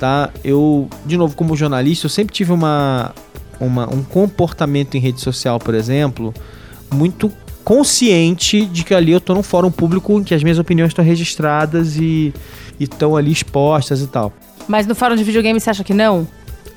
tá? 0.00 0.30
Eu, 0.42 0.88
de 1.06 1.16
novo, 1.16 1.36
como 1.36 1.56
jornalista, 1.56 2.06
eu 2.06 2.10
sempre 2.10 2.34
tive 2.34 2.50
uma, 2.50 3.14
uma- 3.60 3.92
um 3.92 4.02
comportamento 4.02 4.96
em 4.96 5.00
rede 5.00 5.20
social, 5.20 5.58
por 5.58 5.74
exemplo, 5.74 6.32
muito 6.92 7.30
consciente 7.62 8.66
de 8.66 8.82
que 8.84 8.94
ali 8.94 9.12
eu 9.12 9.20
tô 9.20 9.34
num 9.34 9.42
fórum 9.42 9.70
público 9.70 10.18
em 10.18 10.24
que 10.24 10.34
as 10.34 10.42
minhas 10.42 10.58
opiniões 10.58 10.90
estão 10.90 11.04
registradas 11.04 11.96
e 11.96 12.32
estão 12.80 13.16
ali 13.16 13.30
expostas 13.30 14.00
e 14.00 14.06
tal. 14.06 14.32
Mas 14.66 14.86
no 14.86 14.94
fórum 14.94 15.14
de 15.14 15.22
videogame 15.22 15.60
você 15.60 15.70
acha 15.70 15.84
que 15.84 15.94
não? 15.94 16.26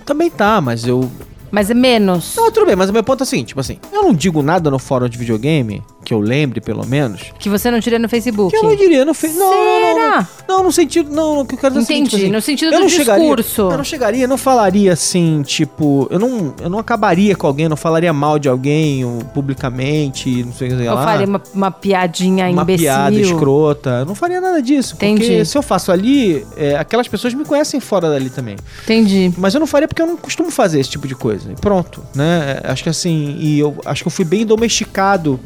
Também 0.05 0.29
tá, 0.29 0.59
mas 0.61 0.85
eu. 0.85 1.09
Mas 1.49 1.69
é 1.69 1.73
menos. 1.73 2.33
Não, 2.35 2.51
tudo 2.51 2.65
bem, 2.65 2.75
mas 2.75 2.89
o 2.89 2.93
meu 2.93 3.03
ponto 3.03 3.21
é 3.21 3.23
o 3.23 3.27
seguinte: 3.27 3.49
tipo 3.49 3.59
assim, 3.59 3.77
eu 3.91 4.03
não 4.03 4.13
digo 4.13 4.41
nada 4.41 4.69
no 4.69 4.77
fórum 4.79 5.07
de 5.07 5.17
videogame, 5.17 5.81
que 6.03 6.13
eu 6.13 6.19
lembre 6.19 6.59
pelo 6.61 6.85
menos, 6.85 7.31
Que 7.39 7.49
você 7.49 7.71
não 7.71 7.79
tira 7.79 7.97
no 7.97 8.07
Facebook. 8.09 8.51
que 8.51 8.57
eu 8.57 8.69
não 8.69 8.75
diria, 8.75 9.03
não 9.05 9.13
fez. 9.13 9.35
Não, 9.35 9.49
não, 9.49 9.81
não, 9.95 10.09
não. 10.17 10.27
Não, 10.47 10.63
no 10.63 10.71
sentido. 10.71 11.11
Não, 11.13 11.39
o 11.39 11.45
que 11.45 11.55
eu 11.55 11.59
quero 11.59 11.75
dizer 11.75 11.93
é 11.93 11.97
Entendi, 11.97 12.17
tipo 12.17 12.31
no 12.33 12.41
sentido 12.41 12.73
eu 12.73 12.79
do 12.79 12.83
não 12.83 12.89
chegaria- 12.89 13.23
discurso. 13.35 13.61
eu 13.71 13.77
não 13.77 13.83
chegaria, 13.83 14.27
não 14.27 14.37
falaria 14.37 14.93
assim, 14.93 15.41
tipo. 15.43 16.07
Eu 16.11 16.19
não, 16.19 16.53
eu 16.61 16.69
não 16.69 16.79
acabaria 16.79 17.35
com 17.35 17.47
alguém, 17.47 17.67
não 17.69 17.77
falaria 17.77 18.11
mal 18.13 18.37
de 18.37 18.47
alguém 18.49 19.03
publicamente, 19.33 20.43
não 20.43 20.53
sei 20.53 20.69
o 20.73 20.77
que 20.77 20.83
Eu 20.83 20.93
lá. 20.95 21.03
faria 21.03 21.25
uma, 21.27 21.41
uma 21.53 21.71
piadinha 21.71 22.49
uma 22.49 22.61
imbecil. 22.63 22.85
piada 22.85 23.15
escrota. 23.19 23.89
Eu 23.99 24.05
não 24.05 24.15
faria 24.15 24.41
nada 24.41 24.61
disso. 24.61 24.95
Porque 24.95 25.05
Entendi. 25.07 25.45
se 25.45 25.57
eu 25.57 25.61
faço 25.61 25.91
ali, 25.91 26.45
é, 26.57 26.75
aquelas 26.75 27.07
pessoas 27.07 27.33
me 27.33 27.45
conhecem 27.45 27.79
fora 27.79 28.09
dali 28.09 28.29
também. 28.29 28.55
Entendi. 28.83 29.31
Mas 29.37 29.53
eu 29.53 29.59
não 29.59 29.67
faria 29.67 29.87
porque 29.87 30.01
eu 30.01 30.07
não 30.07 30.17
costumo 30.17 30.51
fazer 30.51 30.79
esse 30.79 30.89
tipo 30.89 31.07
de 31.07 31.15
coisa. 31.15 31.51
E 31.51 31.55
pronto, 31.55 32.01
né? 32.15 32.61
É, 32.63 32.71
Acho 32.73 32.83
que 32.83 32.89
assim, 32.89 33.35
e 33.39 33.59
eu 33.59 33.75
acho 33.85 34.03
que 34.03 34.07
eu 34.07 34.11
fui 34.11 34.25
bem 34.25 34.45
domesticado 34.45 35.39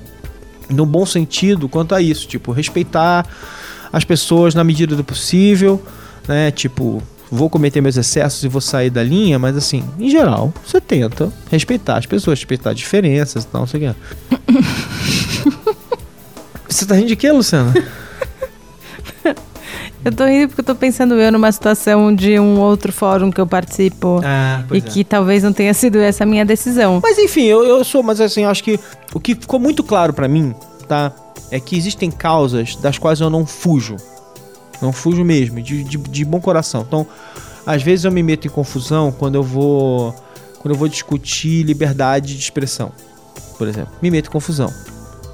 no 0.70 0.86
bom 0.86 1.06
sentido 1.06 1.70
quanto 1.70 1.96
a 1.96 2.02
isso, 2.02 2.28
tipo, 2.28 2.52
respeitar 2.52 3.26
as 3.92 4.04
pessoas 4.04 4.54
na 4.54 4.64
medida 4.64 4.96
do 4.96 5.04
possível, 5.04 5.82
né? 6.28 6.52
Tipo, 6.52 7.02
vou 7.32 7.50
cometer 7.50 7.82
meus 7.82 7.98
excessos 7.98 8.44
e 8.44 8.48
vou 8.48 8.62
sair 8.62 8.90
da 8.90 9.04
linha, 9.04 9.40
mas 9.40 9.56
assim, 9.56 9.84
em 10.00 10.10
geral, 10.10 10.54
você 10.66 10.80
tenta 10.80 11.32
respeitar 11.50 11.98
as 11.98 12.06
pessoas, 12.06 12.40
respeitar 12.40 12.74
diferenças 12.74 13.44
e 13.44 13.48
tal, 13.48 13.62
não 13.62 13.68
sei 13.68 13.90
o 13.90 13.94
que. 13.94 13.98
Você 16.70 16.86
tá 16.86 16.96
rindo 16.96 17.08
de 17.08 17.16
quê, 17.16 17.32
Luciana? 17.32 17.74
Eu 20.08 20.12
tô 20.14 20.24
rindo 20.24 20.48
porque 20.48 20.62
eu 20.62 20.66
tô 20.66 20.74
pensando 20.74 21.16
eu 21.16 21.30
numa 21.34 21.52
situação 21.52 22.16
de 22.16 22.40
um 22.40 22.62
outro 22.62 22.94
fórum 22.94 23.30
que 23.30 23.42
eu 23.42 23.46
participo 23.46 24.22
Ah, 24.24 24.64
e 24.72 24.80
que 24.80 25.04
talvez 25.04 25.44
não 25.44 25.52
tenha 25.52 25.74
sido 25.74 25.98
essa 25.98 26.24
a 26.24 26.26
minha 26.26 26.46
decisão. 26.46 27.02
Mas 27.04 27.18
enfim, 27.18 27.44
eu, 27.44 27.66
eu 27.66 27.84
sou, 27.84 28.02
mas 28.02 28.22
assim, 28.22 28.44
eu 28.44 28.50
acho 28.50 28.64
que 28.64 28.80
o 29.14 29.20
que 29.20 29.36
ficou 29.36 29.60
muito 29.60 29.84
claro 29.84 30.14
pra 30.14 30.26
mim, 30.26 30.56
tá? 30.88 31.12
É 31.52 31.60
que 31.60 31.76
existem 31.76 32.10
causas 32.10 32.78
das 32.78 32.98
quais 32.98 33.20
eu 33.20 33.30
não 33.30 33.46
fujo. 33.46 33.98
Não 34.82 34.94
fujo 34.94 35.26
mesmo, 35.26 35.62
de, 35.62 35.84
de, 35.84 35.98
de 35.98 36.24
bom 36.24 36.40
coração. 36.40 36.86
Então, 36.88 37.06
às 37.66 37.84
vezes 37.84 38.06
eu 38.06 38.12
me 38.12 38.24
meto 38.24 38.48
em 38.48 38.50
confusão 38.50 39.12
quando 39.12 39.36
eu 39.36 39.44
vou. 39.44 40.16
Quando 40.60 40.74
eu 40.74 40.80
vou 40.80 40.88
discutir 40.88 41.64
liberdade 41.64 42.34
de 42.34 42.40
expressão, 42.40 42.94
por 43.58 43.68
exemplo. 43.68 43.92
Me 44.02 44.10
meto 44.10 44.28
em 44.28 44.32
confusão. 44.32 44.72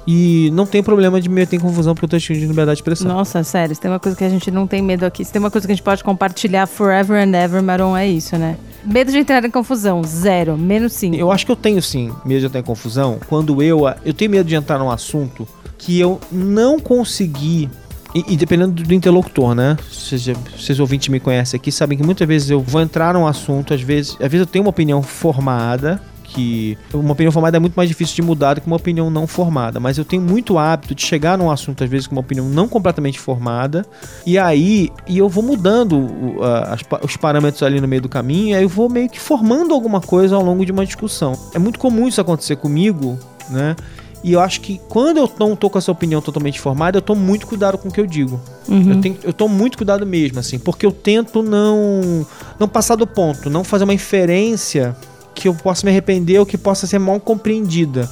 E 0.06 0.50
não 0.52 0.66
tem 0.66 0.82
problema 0.82 1.20
de 1.20 1.28
me 1.28 1.36
meter 1.36 1.56
em 1.56 1.60
confusão 1.60 1.94
porque 1.94 2.04
eu 2.04 2.08
tô 2.08 2.16
discutindo 2.16 2.46
liberdade 2.46 2.76
de 2.76 2.82
expressão. 2.82 3.08
Nossa, 3.08 3.42
sério, 3.42 3.74
se 3.74 3.80
tem 3.80 3.90
uma 3.90 4.00
coisa 4.00 4.16
que 4.16 4.24
a 4.24 4.28
gente 4.28 4.50
não 4.50 4.66
tem 4.66 4.82
medo 4.82 5.04
aqui, 5.04 5.24
se 5.24 5.32
tem 5.32 5.40
uma 5.40 5.50
coisa 5.50 5.66
que 5.66 5.72
a 5.72 5.74
gente 5.74 5.84
pode 5.84 6.04
compartilhar 6.04 6.66
forever 6.66 7.16
and 7.16 7.34
ever, 7.34 7.62
Maron, 7.62 7.96
é 7.96 8.06
isso, 8.06 8.36
né? 8.36 8.56
Medo 8.84 9.10
de 9.10 9.18
entrar 9.18 9.42
em 9.42 9.50
confusão, 9.50 10.02
zero, 10.04 10.58
menos 10.58 10.92
sim. 10.92 11.16
Eu 11.16 11.32
acho 11.32 11.46
que 11.46 11.52
eu 11.52 11.56
tenho 11.56 11.80
sim 11.80 12.12
medo 12.24 12.40
de 12.40 12.46
entrar 12.46 12.60
em 12.60 12.64
confusão 12.64 13.18
quando 13.28 13.62
eu. 13.62 13.82
Eu 14.04 14.12
tenho 14.12 14.30
medo 14.30 14.46
de 14.46 14.54
entrar 14.54 14.78
num 14.78 14.90
assunto 14.90 15.48
que 15.78 15.98
eu 15.98 16.20
não 16.30 16.78
consegui. 16.78 17.70
E, 18.14 18.34
e 18.34 18.36
dependendo 18.36 18.84
do, 18.84 18.94
interlocutor, 18.94 19.54
né? 19.56 19.76
Vocês, 19.90 20.24
vocês 20.56 20.78
ouvintes 20.78 21.08
me 21.08 21.18
conhecem 21.18 21.58
aqui, 21.58 21.72
sabem 21.72 21.98
que 21.98 22.04
muitas 22.04 22.28
vezes 22.28 22.48
eu 22.48 22.60
vou 22.60 22.80
entrar 22.80 23.12
num 23.14 23.26
assunto, 23.26 23.74
às 23.74 23.80
vezes, 23.80 24.12
às 24.12 24.30
vezes 24.30 24.40
eu 24.40 24.46
tenho 24.46 24.64
uma 24.64 24.70
opinião 24.70 25.02
formada, 25.02 26.00
que 26.34 26.76
uma 26.92 27.12
opinião 27.12 27.30
formada 27.32 27.56
é 27.56 27.60
muito 27.60 27.74
mais 27.74 27.88
difícil 27.88 28.14
de 28.16 28.22
mudar 28.22 28.54
do 28.54 28.60
que 28.60 28.66
uma 28.66 28.76
opinião 28.76 29.08
não 29.10 29.26
formada, 29.26 29.78
mas 29.78 29.96
eu 29.98 30.04
tenho 30.04 30.20
muito 30.22 30.58
hábito 30.58 30.94
de 30.94 31.02
chegar 31.02 31.38
num 31.38 31.50
assunto 31.50 31.84
às 31.84 31.88
vezes 31.90 32.06
com 32.06 32.14
uma 32.14 32.20
opinião 32.20 32.48
não 32.48 32.66
completamente 32.68 33.18
formada, 33.20 33.86
e 34.26 34.36
aí 34.38 34.90
e 35.06 35.18
eu 35.18 35.28
vou 35.28 35.42
mudando 35.44 36.08
a- 36.42 36.74
as 36.74 36.80
os 37.04 37.16
parâmetros 37.16 37.62
ali 37.62 37.80
no 37.80 37.86
meio 37.88 38.02
do 38.02 38.08
caminho, 38.08 38.50
e 38.50 38.54
aí 38.54 38.62
eu 38.64 38.68
vou 38.68 38.88
meio 38.90 39.08
que 39.08 39.20
formando 39.20 39.72
alguma 39.72 40.00
coisa 40.00 40.34
ao 40.36 40.42
longo 40.42 40.64
de 40.66 40.72
uma 40.72 40.84
discussão. 40.84 41.38
É 41.54 41.58
muito 41.58 41.78
comum 41.78 42.08
isso 42.08 42.20
acontecer 42.20 42.56
comigo, 42.56 43.18
né? 43.50 43.76
E 44.22 44.32
eu 44.32 44.40
acho 44.40 44.62
que 44.62 44.80
quando 44.88 45.18
eu 45.18 45.30
não 45.38 45.54
tô 45.54 45.68
com 45.68 45.76
essa 45.76 45.92
opinião 45.92 46.20
totalmente 46.22 46.58
formada, 46.58 46.96
eu 46.96 47.02
tomo 47.02 47.20
muito 47.20 47.46
cuidado 47.46 47.76
com 47.76 47.88
o 47.88 47.92
que 47.92 48.00
eu 48.00 48.06
digo. 48.06 48.40
Uhum. 48.66 48.92
Eu, 48.92 49.00
tenho, 49.02 49.18
eu 49.22 49.32
tomo 49.34 49.54
muito 49.54 49.76
cuidado 49.76 50.06
mesmo, 50.06 50.38
assim, 50.40 50.58
porque 50.58 50.86
eu 50.86 50.90
tento 50.92 51.42
não, 51.42 52.26
não 52.58 52.66
passar 52.66 52.96
do 52.96 53.06
ponto, 53.06 53.50
não 53.50 53.62
fazer 53.62 53.84
uma 53.84 53.92
inferência 53.92 54.96
que 55.34 55.48
eu 55.48 55.54
possa 55.54 55.84
me 55.84 55.90
arrepender 55.90 56.38
ou 56.38 56.46
que 56.46 56.56
possa 56.56 56.86
ser 56.86 56.98
mal 56.98 57.18
compreendida. 57.20 58.08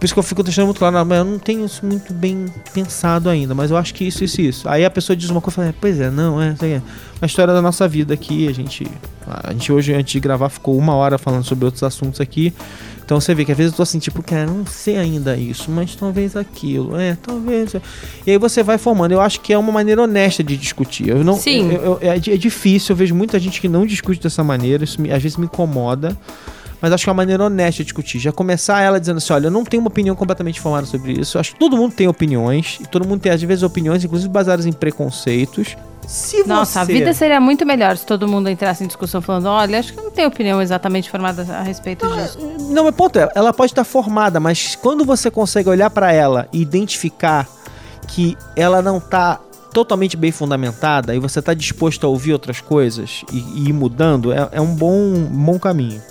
Por 0.00 0.06
isso 0.06 0.14
que 0.14 0.18
eu 0.18 0.22
fico 0.24 0.42
deixando 0.42 0.64
muito 0.64 0.78
claro, 0.78 1.04
mas 1.04 1.18
eu 1.18 1.24
não 1.26 1.38
tenho 1.38 1.62
isso 1.66 1.84
muito 1.84 2.10
bem 2.14 2.46
pensado 2.72 3.28
ainda, 3.28 3.54
mas 3.54 3.70
eu 3.70 3.76
acho 3.76 3.92
que 3.92 4.02
isso, 4.06 4.24
isso, 4.24 4.40
isso. 4.40 4.66
Aí 4.66 4.82
a 4.82 4.90
pessoa 4.90 5.14
diz 5.14 5.28
uma 5.28 5.42
coisa 5.42 5.60
e 5.60 5.64
fala, 5.64 5.74
pois 5.78 6.00
é, 6.00 6.10
não, 6.10 6.40
é, 6.40 6.56
é 6.62 6.80
uma 7.20 7.26
história 7.26 7.52
da 7.52 7.60
nossa 7.60 7.86
vida 7.86 8.14
aqui, 8.14 8.48
a 8.48 8.52
gente, 8.52 8.86
a 9.26 9.52
gente 9.52 9.70
hoje, 9.70 9.92
antes 9.92 10.10
de 10.14 10.18
gravar, 10.18 10.48
ficou 10.48 10.78
uma 10.78 10.94
hora 10.94 11.18
falando 11.18 11.44
sobre 11.44 11.66
outros 11.66 11.82
assuntos 11.82 12.18
aqui, 12.18 12.50
então 13.04 13.20
você 13.20 13.34
vê 13.34 13.44
que 13.44 13.52
às 13.52 13.58
vezes 13.58 13.72
eu 13.72 13.76
tô 13.76 13.82
assim, 13.82 13.98
tipo, 13.98 14.22
cara, 14.22 14.46
não 14.46 14.64
sei 14.64 14.96
ainda 14.96 15.36
isso, 15.36 15.70
mas 15.70 15.94
talvez 15.94 16.34
aquilo, 16.34 16.96
é, 16.96 17.14
talvez. 17.22 17.74
E 18.24 18.30
aí 18.30 18.38
você 18.38 18.62
vai 18.62 18.78
formando. 18.78 19.10
Eu 19.12 19.20
acho 19.20 19.40
que 19.40 19.52
é 19.52 19.58
uma 19.58 19.72
maneira 19.72 20.00
honesta 20.00 20.44
de 20.44 20.56
discutir. 20.56 21.08
Eu 21.08 21.24
não, 21.24 21.34
Sim. 21.36 21.72
eu- 21.72 21.82
eu- 21.82 21.98
é, 22.00 22.16
é 22.16 22.18
difícil, 22.36 22.92
eu 22.92 22.96
vejo 22.96 23.12
muita 23.14 23.36
gente 23.40 23.60
que 23.60 23.68
não 23.68 23.84
discute 23.84 24.20
dessa 24.22 24.44
maneira, 24.44 24.84
isso 24.84 25.00
me- 25.00 25.12
às 25.12 25.20
vezes 25.22 25.36
me 25.36 25.44
incomoda. 25.46 26.16
Mas 26.80 26.92
acho 26.92 27.04
que 27.04 27.10
é 27.10 27.12
uma 27.12 27.16
maneira 27.16 27.44
honesta 27.44 27.78
de 27.78 27.84
discutir. 27.84 28.18
Já 28.18 28.32
começar 28.32 28.80
ela 28.80 28.98
dizendo 28.98 29.18
assim: 29.18 29.32
olha, 29.32 29.46
eu 29.48 29.50
não 29.50 29.64
tenho 29.64 29.82
uma 29.82 29.88
opinião 29.88 30.16
completamente 30.16 30.60
formada 30.60 30.86
sobre 30.86 31.12
isso. 31.12 31.36
Eu 31.36 31.40
acho 31.40 31.52
que 31.52 31.58
todo 31.58 31.76
mundo 31.76 31.94
tem 31.94 32.08
opiniões. 32.08 32.78
E 32.80 32.86
todo 32.86 33.06
mundo 33.06 33.20
tem, 33.20 33.30
às 33.32 33.42
vezes, 33.42 33.62
opiniões, 33.62 34.02
inclusive 34.04 34.30
baseadas 34.30 34.64
em 34.66 34.72
preconceitos. 34.72 35.76
Se 36.06 36.42
Nossa, 36.46 36.80
a 36.80 36.84
você- 36.86 36.92
vida 36.94 37.12
seria 37.12 37.38
muito 37.40 37.64
melhor 37.66 37.96
se 37.96 38.04
todo 38.06 38.26
mundo 38.26 38.48
entrasse 38.48 38.82
em 38.82 38.86
discussão 38.86 39.20
falando: 39.20 39.46
olha, 39.46 39.78
acho 39.78 39.92
que 39.92 39.98
eu 40.00 40.04
não 40.04 40.10
tenho 40.10 40.28
opinião 40.28 40.60
exatamente 40.62 41.10
formada 41.10 41.42
a 41.52 41.62
respeito 41.62 42.08
disso. 42.08 42.38
Não, 42.70 42.84
mas 42.84 42.94
ponto 42.94 43.18
é, 43.18 43.28
ela 43.34 43.52
pode 43.52 43.72
estar 43.72 43.84
formada, 43.84 44.40
mas 44.40 44.74
quando 44.74 45.04
você 45.04 45.30
consegue 45.30 45.68
olhar 45.68 45.90
pra 45.90 46.12
ela 46.12 46.48
e 46.52 46.60
identificar 46.62 47.46
que 48.08 48.36
ela 48.56 48.80
não 48.82 48.98
tá 48.98 49.38
totalmente 49.72 50.16
bem 50.16 50.32
fundamentada 50.32 51.14
e 51.14 51.18
você 51.20 51.40
tá 51.40 51.54
disposto 51.54 52.04
a 52.04 52.08
ouvir 52.10 52.32
outras 52.32 52.60
coisas 52.60 53.22
e, 53.32 53.38
e 53.38 53.68
ir 53.68 53.72
mudando, 53.72 54.32
é, 54.32 54.48
é 54.52 54.60
um 54.60 54.74
bom, 54.74 54.92
um 54.96 55.24
bom 55.26 55.58
caminho. 55.60 56.02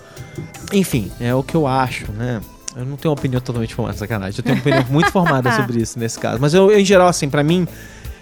Enfim, 0.74 1.12
é 1.20 1.34
o 1.34 1.42
que 1.44 1.56
eu 1.56 1.66
acho, 1.68 2.12
né? 2.12 2.42
Eu 2.76 2.86
não 2.86 2.96
tenho 2.98 3.12
uma 3.14 3.20
opinião 3.20 3.42
totalmente 3.42 3.74
formada, 3.74 3.98
sacanagem. 3.98 4.38
Eu 4.40 4.44
tenho 4.44 4.56
uma 4.56 4.62
opinião 4.62 4.86
muito 4.90 5.12
formada 5.12 5.52
sobre 5.56 5.82
isso 5.82 5.98
nesse 6.00 6.20
caso. 6.20 6.38
Mas 6.40 6.54
eu, 6.54 6.72
em 6.78 6.86
geral, 6.86 7.08
assim, 7.08 7.28
pra 7.30 7.44
mim, 7.44 7.68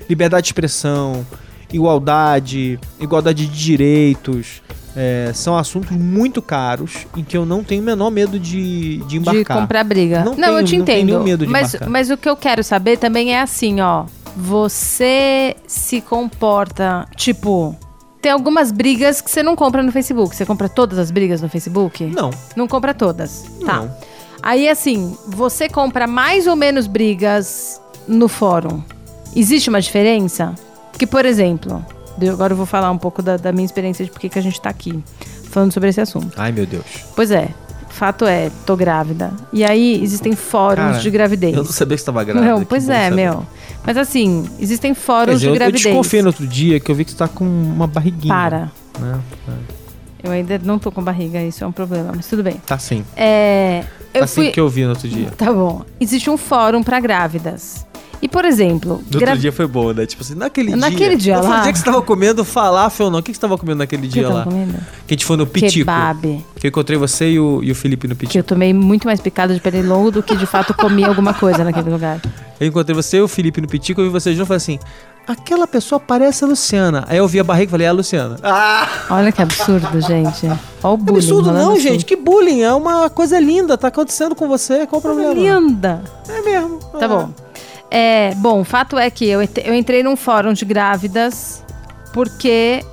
liberdade 0.10 0.44
de 0.44 0.48
expressão, 0.50 1.26
igualdade, 1.72 2.80
igualdade 3.00 3.46
de 3.46 3.54
direitos, 3.66 4.62
é, 4.96 5.32
são 5.34 5.58
assuntos 5.58 5.92
muito 5.92 6.42
caros 6.42 7.06
em 7.16 7.24
que 7.24 7.38
eu 7.38 7.46
não 7.46 7.64
tenho 7.64 7.82
o 7.82 7.86
menor 7.86 8.10
medo 8.10 8.40
de, 8.40 8.98
de 9.00 9.06
De 9.08 9.18
embarcar. 9.18 9.60
comprar 9.62 9.84
briga. 9.84 10.20
Não 10.24 10.32
Não, 10.32 10.36
tenho- 10.36 10.60
eu 10.60 10.64
te 10.66 10.78
não 10.78 10.86
tenho 10.86 10.98
entendo. 11.00 11.08
nenhum 11.14 11.24
medo 11.24 11.46
de 11.46 11.52
mas, 11.52 11.70
embarcar. 11.70 11.90
mas 11.90 12.10
o 12.10 12.18
que 12.18 12.28
eu 12.30 12.36
quero 12.36 12.64
saber 12.64 12.98
também 12.98 13.34
é 13.36 13.42
assim, 13.42 13.80
ó. 13.82 14.06
Você 14.36 15.56
se 15.68 16.00
comporta, 16.02 17.06
tipo. 17.16 17.76
Tem 18.28 18.34
algumas 18.34 18.74
brigas 18.74 19.22
que 19.22 19.32
você 19.32 19.42
não 19.42 19.56
compra 19.56 19.82
no 19.82 19.90
Facebook. 19.90 20.36
Você 20.36 20.46
compra 20.46 20.68
todas 20.68 21.00
as 21.00 21.12
brigas 21.12 21.42
no 21.42 21.48
Facebook? 21.48 22.04
Não, 22.08 22.30
Não 22.58 22.68
compra 22.68 22.94
todas. 22.94 23.46
Tá. 23.66 23.78
não. 23.84 23.96
Aí, 24.44 24.68
assim, 24.68 25.18
você 25.30 25.70
compra 25.70 26.06
mais 26.06 26.46
ou 26.46 26.54
menos 26.54 26.88
brigas 26.88 27.80
no 28.06 28.28
fórum. 28.28 28.84
Existe 29.34 29.70
uma 29.70 29.80
diferença? 29.80 30.54
Porque, 30.92 31.08
por 31.08 31.26
exemplo, 31.26 31.84
eu- 32.20 32.34
agora 32.34 32.52
eu 32.52 32.58
vou 32.58 32.66
falar 32.66 32.92
um 32.92 32.98
pouco 32.98 33.22
da, 33.22 33.38
da 33.38 33.54
minha 33.54 33.66
experiência 33.66 34.04
de 34.04 34.12
por 34.12 34.20
que 34.20 34.28
que 34.28 34.38
a 34.38 34.42
gente 34.44 34.60
tá 34.60 34.70
aqui 34.70 35.02
falando 35.50 35.72
sobre 35.72 35.88
esse 35.88 36.02
assunto. 36.02 36.34
Ai, 36.36 36.52
meu 36.52 36.66
Deus. 36.66 36.84
Pois 37.16 37.32
é, 37.32 37.48
fato 37.98 38.26
é, 38.26 38.52
tô 38.66 38.78
grávida. 38.78 39.34
E 39.52 39.64
aí 39.66 40.02
existem 40.04 40.36
fóruns 40.36 40.92
Cara, 40.92 41.00
de 41.00 41.10
gravidez. 41.10 41.54
Eu 41.56 41.64
não 41.64 41.72
sabia 41.72 41.98
que 41.98 42.02
você 42.02 42.06
tava 42.06 42.24
grávida. 42.24 42.46
Não, 42.54 42.64
pois 42.64 42.88
é, 42.88 43.10
saber. 43.10 43.16
meu. 43.16 43.46
Mas 43.84 43.98
assim, 43.98 44.48
existem 44.60 44.94
fóruns 44.94 45.40
dizer, 45.40 45.46
de 45.46 45.48
eu, 45.48 45.54
eu 45.54 45.60
gravidez. 45.60 45.84
desconfiei 45.84 46.22
no 46.22 46.28
outro 46.28 46.46
dia 46.46 46.80
que 46.80 46.92
eu 46.92 46.96
vi 46.96 47.04
que 47.04 47.12
você 47.12 47.18
tá 47.18 47.28
com 47.28 47.44
uma 47.44 47.88
barriguinha. 47.88 48.34
Para. 48.34 48.72
Né? 49.00 49.20
Eu 50.24 50.32
ainda 50.32 50.60
não 50.64 50.78
tô 50.78 50.92
com 50.92 51.02
barriga, 51.02 51.42
isso 51.42 51.64
é 51.64 51.68
um 51.68 51.72
problema, 51.72 52.12
mas 52.16 52.28
tudo 52.28 52.44
bem. 52.44 52.62
Tá 52.66 52.78
sim. 52.78 53.04
É. 53.16 53.84
Eu 54.14 54.24
assim 54.24 54.44
fui. 54.44 54.52
que 54.52 54.60
eu 54.60 54.70
vi 54.70 54.84
no 54.84 54.90
outro 54.90 55.08
dia. 55.08 55.32
Tá 55.38 55.52
bom. 55.52 55.82
Existe 56.00 56.30
um 56.30 56.38
fórum 56.38 56.84
pra 56.84 57.00
grávidas. 57.00 57.86
E, 58.22 58.28
por 58.28 58.46
exemplo, 58.46 59.02
No 59.12 59.20
gra- 59.20 59.30
outro 59.32 59.42
dia 59.42 59.52
foi 59.52 59.68
bom, 59.68 59.94
né? 59.94 60.06
Tipo 60.06 60.24
assim, 60.24 60.34
naquele 60.36 60.70
dia. 60.70 60.76
Naquele 60.78 61.16
dia 61.16 61.38
foi 61.40 61.48
lá. 61.50 61.60
o 61.60 61.64
dia 61.64 61.72
que 61.74 61.78
você 61.80 61.86
tava 61.86 62.02
comendo 62.02 62.44
falafel 62.44 63.06
ou 63.08 63.12
não? 63.12 63.20
O 63.20 63.24
que 63.24 63.32
que 63.32 63.38
você 63.38 63.42
tava 63.42 63.58
comendo 63.58 63.78
naquele 63.80 64.04
que 64.04 64.08
dia 64.14 64.24
eu 64.24 64.28
tava 64.30 64.40
lá? 64.40 64.46
comendo? 64.46 64.74
Que 65.06 65.14
a 65.14 65.16
gente 65.16 65.26
foi 65.26 65.38
no 65.38 65.46
Pitico. 65.46 65.86
Kebab. 65.86 66.46
Que 66.56 66.68
eu 66.68 66.70
encontrei 66.70 66.98
você 66.98 67.30
e 67.32 67.40
o, 67.40 67.62
e 67.64 67.72
o 67.72 67.76
Felipe 67.76 68.08
no 68.08 68.16
Que 68.16 68.22
Pitico. 68.22 68.40
eu 68.40 68.44
tomei 68.44 68.74
muito 68.74 69.06
mais 69.06 69.20
picada 69.20 69.54
de 69.54 69.60
pernilongo 69.60 70.10
do 70.12 70.24
que 70.24 70.36
de 70.36 70.46
fato 70.46 70.74
comi 70.74 71.04
alguma 71.04 71.34
coisa 71.34 71.64
naquele 71.64 71.90
lugar. 71.90 72.20
Eu 72.60 72.68
encontrei 72.68 72.96
você 72.96 73.18
e 73.18 73.22
o 73.22 73.28
Felipe 73.28 73.62
no 73.62 73.68
Pitico, 73.68 74.02
eu 74.02 74.06
vi 74.06 74.12
vocês 74.12 74.36
juntos 74.36 74.48
e 74.48 74.48
falei 74.48 74.58
assim: 74.58 74.80
aquela 75.28 75.68
pessoa 75.68 76.00
parece 76.00 76.44
a 76.44 76.48
Luciana. 76.48 77.06
Aí 77.08 77.18
eu 77.18 77.28
vi 77.28 77.40
a 77.40 77.44
barriga 77.44 77.70
e 77.70 77.72
falei: 77.72 77.86
é 77.86 77.90
a 77.90 77.94
Luciana. 77.94 78.38
Ah! 78.42 78.88
Olha 79.12 79.32
que 79.32 79.42
absurdo, 79.44 80.02
gente. 80.02 80.48
Olha 80.48 80.94
o 80.94 80.98
bullying. 80.98 81.18
absurdo 81.20 81.52
não, 81.52 81.74
assim. 81.74 81.82
gente. 81.82 82.04
Que 82.06 82.16
bullying. 82.16 82.62
É 82.62 82.74
uma 82.74 83.10
coisa 83.12 83.40
linda. 83.40 83.78
Tá 83.78 83.90
acontecendo 83.90 84.34
com 84.36 84.48
você. 84.48 84.88
Qual 84.88 84.98
o 84.98 85.02
problema? 85.02 85.34
linda. 85.34 86.02
É 86.28 86.42
mesmo. 86.42 86.80
Tá 87.00 87.06
É. 87.06 87.08
bom. 87.08 87.30
É, 87.90 88.34
bom, 88.36 88.62
o 88.62 88.64
fato 88.64 88.98
é 88.98 89.10
que 89.10 89.26
eu, 89.26 89.42
eu 89.42 89.74
entrei 89.74 90.04
num 90.04 90.16
fórum 90.16 90.54
de 90.54 90.66
grávidas 90.66 91.64
porque 92.14 92.84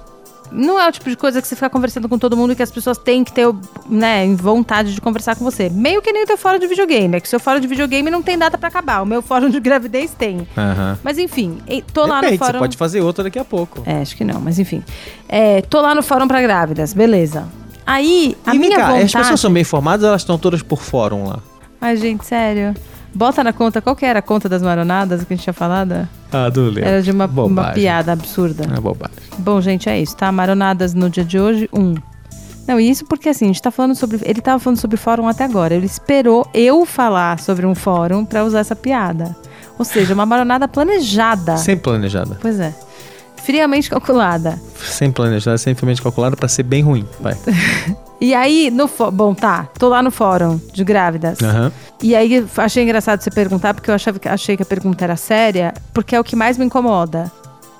não 0.53 0.81
é 0.81 0.89
o 0.89 0.93
tipo 0.93 1.11
de 1.11 1.17
coisa 1.17 1.43
que 1.43 1.49
você 1.49 1.57
fica 1.57 1.69
conversando 1.69 2.09
com 2.09 2.17
todo 2.17 2.37
mundo 2.37 2.53
e 2.53 2.57
que 2.57 2.63
as 2.63 2.71
pessoas 2.71 2.97
têm 2.97 3.25
que 3.25 3.33
ter 3.33 3.47
né, 3.89 4.27
vontade 4.37 4.95
de 4.95 5.01
conversar 5.01 5.35
com 5.35 5.45
você. 5.45 5.69
Meio 5.69 6.01
que 6.01 6.13
nem 6.13 6.23
o 6.23 6.27
teu 6.27 6.39
fórum 6.39 6.59
de 6.59 6.67
videogame. 6.67 7.17
É 7.17 7.21
que 7.21 7.27
o 7.27 7.31
seu 7.31 7.41
fórum 7.41 7.59
de 7.59 7.67
videogame 7.67 8.09
não 8.11 8.23
tem 8.23 8.39
data 8.39 8.57
pra 8.57 8.69
acabar. 8.69 9.03
O 9.03 9.07
meu 9.07 9.21
fórum 9.21 9.49
de 9.51 9.59
gravidez 9.59 10.13
tem. 10.13 10.47
Aham. 10.57 10.99
Mas 11.03 11.19
enfim, 11.19 11.59
tô 11.93 12.07
lá 12.07 12.17
no 12.17 12.23
Depende, 12.23 12.39
fórum. 12.39 12.53
você 12.53 12.59
pode 12.59 12.77
fazer 12.77 13.01
outra 13.01 13.25
daqui 13.25 13.39
a 13.39 13.45
pouco. 13.45 13.83
É, 13.85 14.01
acho 14.01 14.17
que 14.17 14.25
não, 14.25 14.41
mas 14.41 14.59
enfim. 14.59 14.83
É, 15.29 15.61
tô 15.63 15.81
lá 15.81 15.95
no 15.95 16.03
fórum 16.03 16.29
pra 16.29 16.41
grávidas, 16.41 16.93
beleza. 16.95 17.49
Aí, 17.87 18.37
a 18.47 18.55
e 18.55 18.59
minha 18.59 18.77
cá, 18.77 18.87
vontade... 18.87 19.05
as 19.05 19.13
pessoas 19.13 19.41
são 19.41 19.53
bem 19.53 19.63
informadas 19.63 20.03
ou 20.05 20.09
elas 20.09 20.23
estão 20.23 20.39
todas 20.39 20.63
por 20.63 20.81
fórum 20.81 21.27
lá? 21.27 21.41
Ai, 21.81 21.97
gente, 21.97 22.25
sério. 22.25 22.75
Bota 23.15 23.45
na 23.45 23.53
conta, 23.53 23.81
qual 23.81 23.95
que 23.95 24.05
era 24.05 24.19
a 24.19 24.23
conta 24.23 24.49
das 24.49 24.61
maronadas 24.61 25.23
que 25.25 25.33
a 25.33 25.37
gente 25.37 25.45
tinha 25.45 25.55
falado? 25.55 26.09
Ah, 26.33 26.49
do 26.49 26.71
Léo. 26.71 26.85
Era 26.85 27.01
de 27.01 27.11
uma, 27.11 27.27
uma 27.27 27.71
piada 27.71 28.13
absurda. 28.13 28.65
É 28.65 28.81
bobagem. 28.81 29.17
Bom, 29.39 29.61
gente, 29.61 29.89
é 29.89 30.01
isso, 30.01 30.17
tá? 30.17 30.33
Maronadas 30.33 30.95
no 30.95 31.09
dia 31.09 31.25
de 31.25 31.39
hoje, 31.39 31.69
um. 31.73 31.95
Não, 32.67 32.81
e 32.81 32.91
isso 32.91 33.05
porque 33.05 33.29
assim, 33.29 33.45
a 33.45 33.49
gente 33.49 33.63
tá 33.63 33.71
falando 33.71 33.95
sobre. 33.95 34.19
Ele 34.25 34.41
tava 34.41 34.59
falando 34.59 34.79
sobre 34.79 34.97
fórum 34.97 35.29
até 35.29 35.45
agora. 35.45 35.75
Ele 35.75 35.87
esperou 35.87 36.49
eu 36.53 36.85
falar 36.85 37.39
sobre 37.39 37.67
um 37.67 37.75
fórum 37.75 38.25
pra 38.25 38.45
usar 38.45 38.61
essa 38.61 38.75
piada. 38.75 39.37
Ou 39.79 39.85
seja, 39.85 40.15
uma 40.15 40.27
maronada 40.27 40.67
planejada. 40.67 41.57
Sem 41.57 41.77
planejada. 41.77 42.39
Pois 42.41 42.59
é. 42.59 42.75
Friamente 43.45 43.91
calculada. 43.91 44.61
Sem 44.79 45.13
planejada, 45.13 45.59
sem 45.59 45.75
friamente 45.75 46.01
calculada 46.03 46.37
pra 46.37 46.49
ser 46.49 46.63
bem 46.63 46.83
ruim. 46.83 47.07
Vai. 47.21 47.37
E 48.21 48.33
aí, 48.33 48.71
no 48.71 48.89
Bom, 49.13 49.35
tá. 49.35 49.69
Tô 49.79 49.89
lá 49.89 50.01
no 50.03 50.11
fórum 50.11 50.59
de 50.73 50.83
grávidas. 50.83 51.43
Aham. 51.43 51.71
E 52.03 52.15
aí, 52.15 52.47
achei 52.57 52.83
engraçado 52.83 53.21
você 53.21 53.31
perguntar, 53.31 53.75
porque 53.75 53.91
eu 53.91 53.95
achava, 53.95 54.19
achei 54.27 54.57
que 54.57 54.63
a 54.63 54.67
pergunta 54.67 55.05
era 55.05 55.15
séria, 55.17 55.75
porque 55.93 56.17
é 56.17 56.21
o 56.21 56.25
que 56.25 56.35
mais 56.35 56.57
me 56.57 56.65
incomoda. 56.65 57.31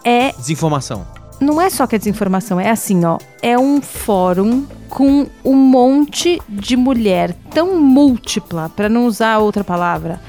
É 0.05 0.33
Desinformação. 0.33 1.07
não 1.41 1.59
é 1.63 1.71
só 1.71 1.87
que 1.87 1.95
é 1.95 1.99
desinformação, 1.99 2.61
é 2.61 2.69
assim, 2.69 3.07
ó. 3.07 3.17
É 3.41 3.59
um 3.59 3.81
fórum 3.81 4.67
com 4.91 5.27
um 5.43 5.55
monte 5.55 6.43
de 6.47 6.77
mulher 6.77 7.35
tão 7.55 7.79
múltipla, 7.81 8.71
pra 8.77 8.89
não 8.89 9.07
usar 9.07 9.39
outra 9.39 9.65
palavra. 9.65 10.21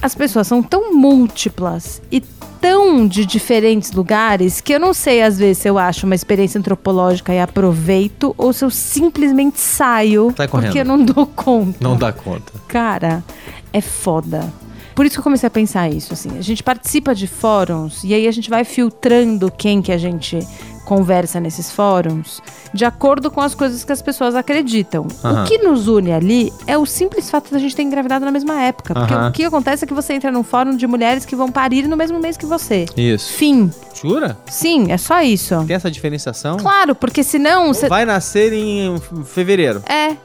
As 0.00 0.14
pessoas 0.14 0.46
são 0.46 0.62
tão 0.62 0.94
múltiplas 0.94 2.00
e 2.12 2.22
tão 2.64 3.06
de 3.06 3.26
diferentes 3.26 3.92
lugares 3.92 4.58
que 4.60 4.72
eu 4.72 4.80
não 4.80 4.94
sei 4.94 5.20
às 5.22 5.38
vezes 5.38 5.58
se 5.58 5.68
eu 5.68 5.76
acho 5.76 6.06
uma 6.06 6.14
experiência 6.14 6.58
antropológica 6.58 7.32
e 7.34 7.38
aproveito 7.38 8.34
ou 8.38 8.54
se 8.54 8.64
eu 8.64 8.70
simplesmente 8.70 9.60
saio 9.60 10.32
Sai 10.34 10.48
correndo. 10.48 10.66
porque 10.68 10.80
eu 10.80 10.84
não 10.86 11.04
dou 11.04 11.26
conta. 11.26 11.76
Não 11.78 11.94
dá 11.94 12.10
conta. 12.10 12.52
Cara, 12.66 13.22
é 13.70 13.82
foda. 13.82 14.50
Por 14.94 15.04
isso 15.04 15.16
que 15.16 15.18
eu 15.18 15.24
comecei 15.24 15.46
a 15.46 15.50
pensar 15.50 15.90
isso, 15.90 16.14
assim. 16.14 16.38
A 16.38 16.40
gente 16.40 16.62
participa 16.62 17.14
de 17.14 17.26
fóruns 17.26 18.02
e 18.02 18.14
aí 18.14 18.26
a 18.26 18.32
gente 18.32 18.48
vai 18.48 18.64
filtrando 18.64 19.50
quem 19.50 19.82
que 19.82 19.92
a 19.92 19.98
gente 19.98 20.38
conversa 20.84 21.40
nesses 21.40 21.70
fóruns 21.72 22.42
de 22.72 22.84
acordo 22.84 23.30
com 23.30 23.40
as 23.40 23.54
coisas 23.54 23.84
que 23.84 23.92
as 23.92 24.02
pessoas 24.02 24.34
acreditam. 24.34 25.06
Aham. 25.24 25.42
O 25.42 25.46
que 25.46 25.58
nos 25.58 25.86
une 25.88 26.12
ali 26.12 26.52
é 26.66 26.76
o 26.76 26.84
simples 26.84 27.30
fato 27.30 27.50
da 27.52 27.58
gente 27.58 27.74
ter 27.76 27.82
engravidado 27.82 28.24
na 28.24 28.30
mesma 28.32 28.60
época. 28.62 28.94
Porque 28.94 29.14
Aham. 29.14 29.28
o 29.28 29.32
que 29.32 29.44
acontece 29.44 29.84
é 29.84 29.86
que 29.86 29.94
você 29.94 30.12
entra 30.14 30.30
num 30.32 30.42
fórum 30.42 30.76
de 30.76 30.86
mulheres 30.86 31.24
que 31.24 31.36
vão 31.36 31.50
parir 31.50 31.86
no 31.88 31.96
mesmo 31.96 32.18
mês 32.18 32.36
que 32.36 32.46
você. 32.46 32.84
Isso. 32.96 33.32
Fim. 33.34 33.70
Jura? 33.94 34.36
Sim, 34.50 34.90
é 34.90 34.96
só 34.98 35.22
isso. 35.22 35.64
Tem 35.66 35.76
essa 35.76 35.90
diferenciação? 35.90 36.56
Claro, 36.56 36.94
porque 36.94 37.22
senão... 37.22 37.72
você- 37.72 37.88
Vai 37.88 38.04
nascer 38.04 38.52
em 38.52 38.98
fevereiro. 39.24 39.82
É. 39.86 40.16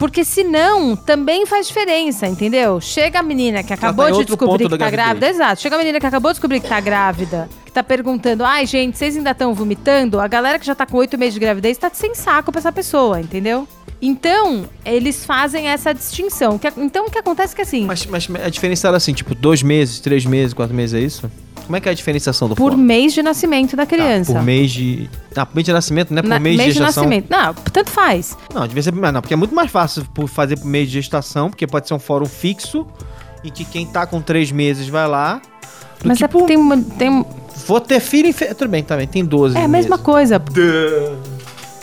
Porque 0.00 0.24
senão 0.24 0.96
também 0.96 1.44
faz 1.44 1.66
diferença, 1.68 2.26
entendeu? 2.26 2.80
Chega 2.80 3.18
a 3.18 3.22
menina 3.22 3.62
que 3.62 3.70
acabou 3.70 4.06
tá 4.06 4.12
de 4.12 4.24
descobrir 4.24 4.64
que 4.64 4.70
tá 4.70 4.76
gravidez. 4.78 4.92
grávida. 5.04 5.28
Exato. 5.28 5.60
Chega 5.60 5.76
a 5.76 5.78
menina 5.78 6.00
que 6.00 6.06
acabou 6.06 6.30
de 6.30 6.36
descobrir 6.36 6.58
que 6.58 6.66
tá 6.66 6.80
grávida, 6.80 7.50
que 7.66 7.70
tá 7.70 7.82
perguntando: 7.82 8.42
ai, 8.42 8.64
gente, 8.64 8.96
vocês 8.96 9.14
ainda 9.14 9.32
estão 9.32 9.52
vomitando? 9.52 10.18
A 10.18 10.26
galera 10.26 10.58
que 10.58 10.64
já 10.64 10.74
tá 10.74 10.86
com 10.86 10.96
oito 10.96 11.18
meses 11.18 11.34
de 11.34 11.40
gravidez 11.40 11.76
tá 11.76 11.90
sem 11.92 12.14
saco 12.14 12.50
pra 12.50 12.60
essa 12.60 12.72
pessoa, 12.72 13.20
entendeu? 13.20 13.68
Então, 14.00 14.64
eles 14.86 15.26
fazem 15.26 15.68
essa 15.68 15.92
distinção. 15.92 16.58
Então, 16.78 17.04
o 17.04 17.10
que 17.10 17.18
acontece 17.18 17.52
é 17.52 17.56
que 17.56 17.60
assim. 17.60 17.84
Mas, 17.84 18.06
mas 18.06 18.26
a 18.42 18.48
diferença 18.48 18.88
era 18.88 18.96
assim, 18.96 19.12
tipo, 19.12 19.34
dois 19.34 19.62
meses, 19.62 20.00
três 20.00 20.24
meses, 20.24 20.54
quatro 20.54 20.74
meses, 20.74 20.94
é 20.94 21.00
isso? 21.00 21.30
Como 21.70 21.76
é 21.76 21.80
que 21.80 21.88
é 21.88 21.92
a 21.92 21.94
diferenciação 21.94 22.48
do 22.48 22.56
Por 22.56 22.72
fórum? 22.72 22.82
mês 22.82 23.12
de 23.14 23.22
nascimento 23.22 23.76
da 23.76 23.86
Tá, 23.86 23.94
criança. 23.94 24.32
por 24.32 24.42
mês 24.42 24.72
de. 24.72 25.08
Ah, 25.36 25.46
por 25.46 25.54
mês 25.54 25.64
de 25.64 25.72
nascimento, 25.72 26.10
não 26.10 26.18
é 26.18 26.22
por 26.22 26.28
Na- 26.28 26.40
mês, 26.40 26.56
de 26.56 26.72
gestação. 26.72 27.04
nascimento. 27.04 27.30
Não, 27.30 27.54
tanto 27.54 27.90
faz. 27.90 28.36
Não, 28.52 28.66
devia 28.66 28.82
ser. 28.82 28.92
Não, 28.92 29.20
porque 29.20 29.34
é 29.34 29.36
muito 29.36 29.54
mais 29.54 29.70
fácil 29.70 30.04
por 30.12 30.26
fazer 30.26 30.56
por 30.58 30.66
mês 30.66 30.90
de 30.90 31.00
gestação, 31.00 31.48
porque 31.48 31.68
pode 31.68 31.86
ser 31.86 31.94
um 31.94 32.00
fórum 32.00 32.26
fixo, 32.26 32.84
em 33.44 33.50
que 33.52 33.64
quem 33.64 33.86
tá 33.86 34.04
com 34.04 34.20
três 34.20 34.50
meses 34.50 34.88
vai 34.88 35.06
lá. 35.06 35.40
Mas 36.04 36.18
que 36.18 36.24
é 36.24 36.26
por- 36.26 36.44
tem, 36.48 36.56
uma- 36.56 36.76
tem. 36.76 37.24
Vou 37.68 37.80
ter 37.80 38.00
filho 38.00 38.26
em. 38.28 38.32
Fe... 38.32 38.52
Tudo 38.52 38.68
bem, 38.68 38.82
também, 38.82 39.06
tem 39.06 39.24
12. 39.24 39.56
É 39.56 39.62
a 39.62 39.68
mesma 39.68 39.90
meses. 39.90 40.04
coisa. 40.04 40.42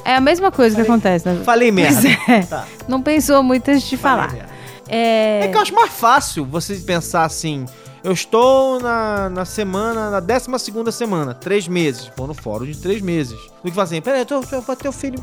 É 0.03 0.15
a 0.15 0.19
mesma 0.19 0.51
coisa 0.51 0.75
que 0.75 0.81
acontece. 0.81 1.29
Né? 1.29 1.39
Falei 1.45 1.71
merda. 1.71 2.01
Pois 2.01 2.29
é. 2.29 2.41
Tá. 2.41 2.65
Não 2.89 3.01
pensou 3.01 3.41
muito 3.41 3.69
antes 3.69 3.87
de 3.87 3.95
Falei 3.95 4.25
falar. 4.27 4.33
merda. 4.33 4.49
É... 4.89 5.45
É 5.45 5.47
que 5.47 5.55
eu 5.57 5.61
acho 5.61 5.73
mais 5.73 5.91
fácil 5.91 6.43
você 6.45 6.75
pensar 6.75 7.23
assim. 7.23 7.65
Eu 8.07 8.13
estou 8.13 8.79
na, 8.79 9.29
na 9.29 9.43
semana, 9.43 10.09
na 10.09 10.21
12 10.21 10.47
segunda 10.59 10.93
semana, 10.93 11.33
três 11.33 11.67
meses. 11.67 12.09
Pô, 12.15 12.25
no 12.25 12.33
fórum 12.33 12.63
de 12.63 12.77
três 12.77 13.01
meses. 13.01 13.37
Do 13.61 13.63
que 13.63 13.71
falar 13.71 13.83
assim, 13.83 13.99
peraí, 13.99 14.21
eu, 14.21 14.25
tô, 14.25 14.35
eu 14.49 14.61
vou 14.61 14.75
ter 14.77 14.87
o 14.87 14.93
filho. 14.93 15.19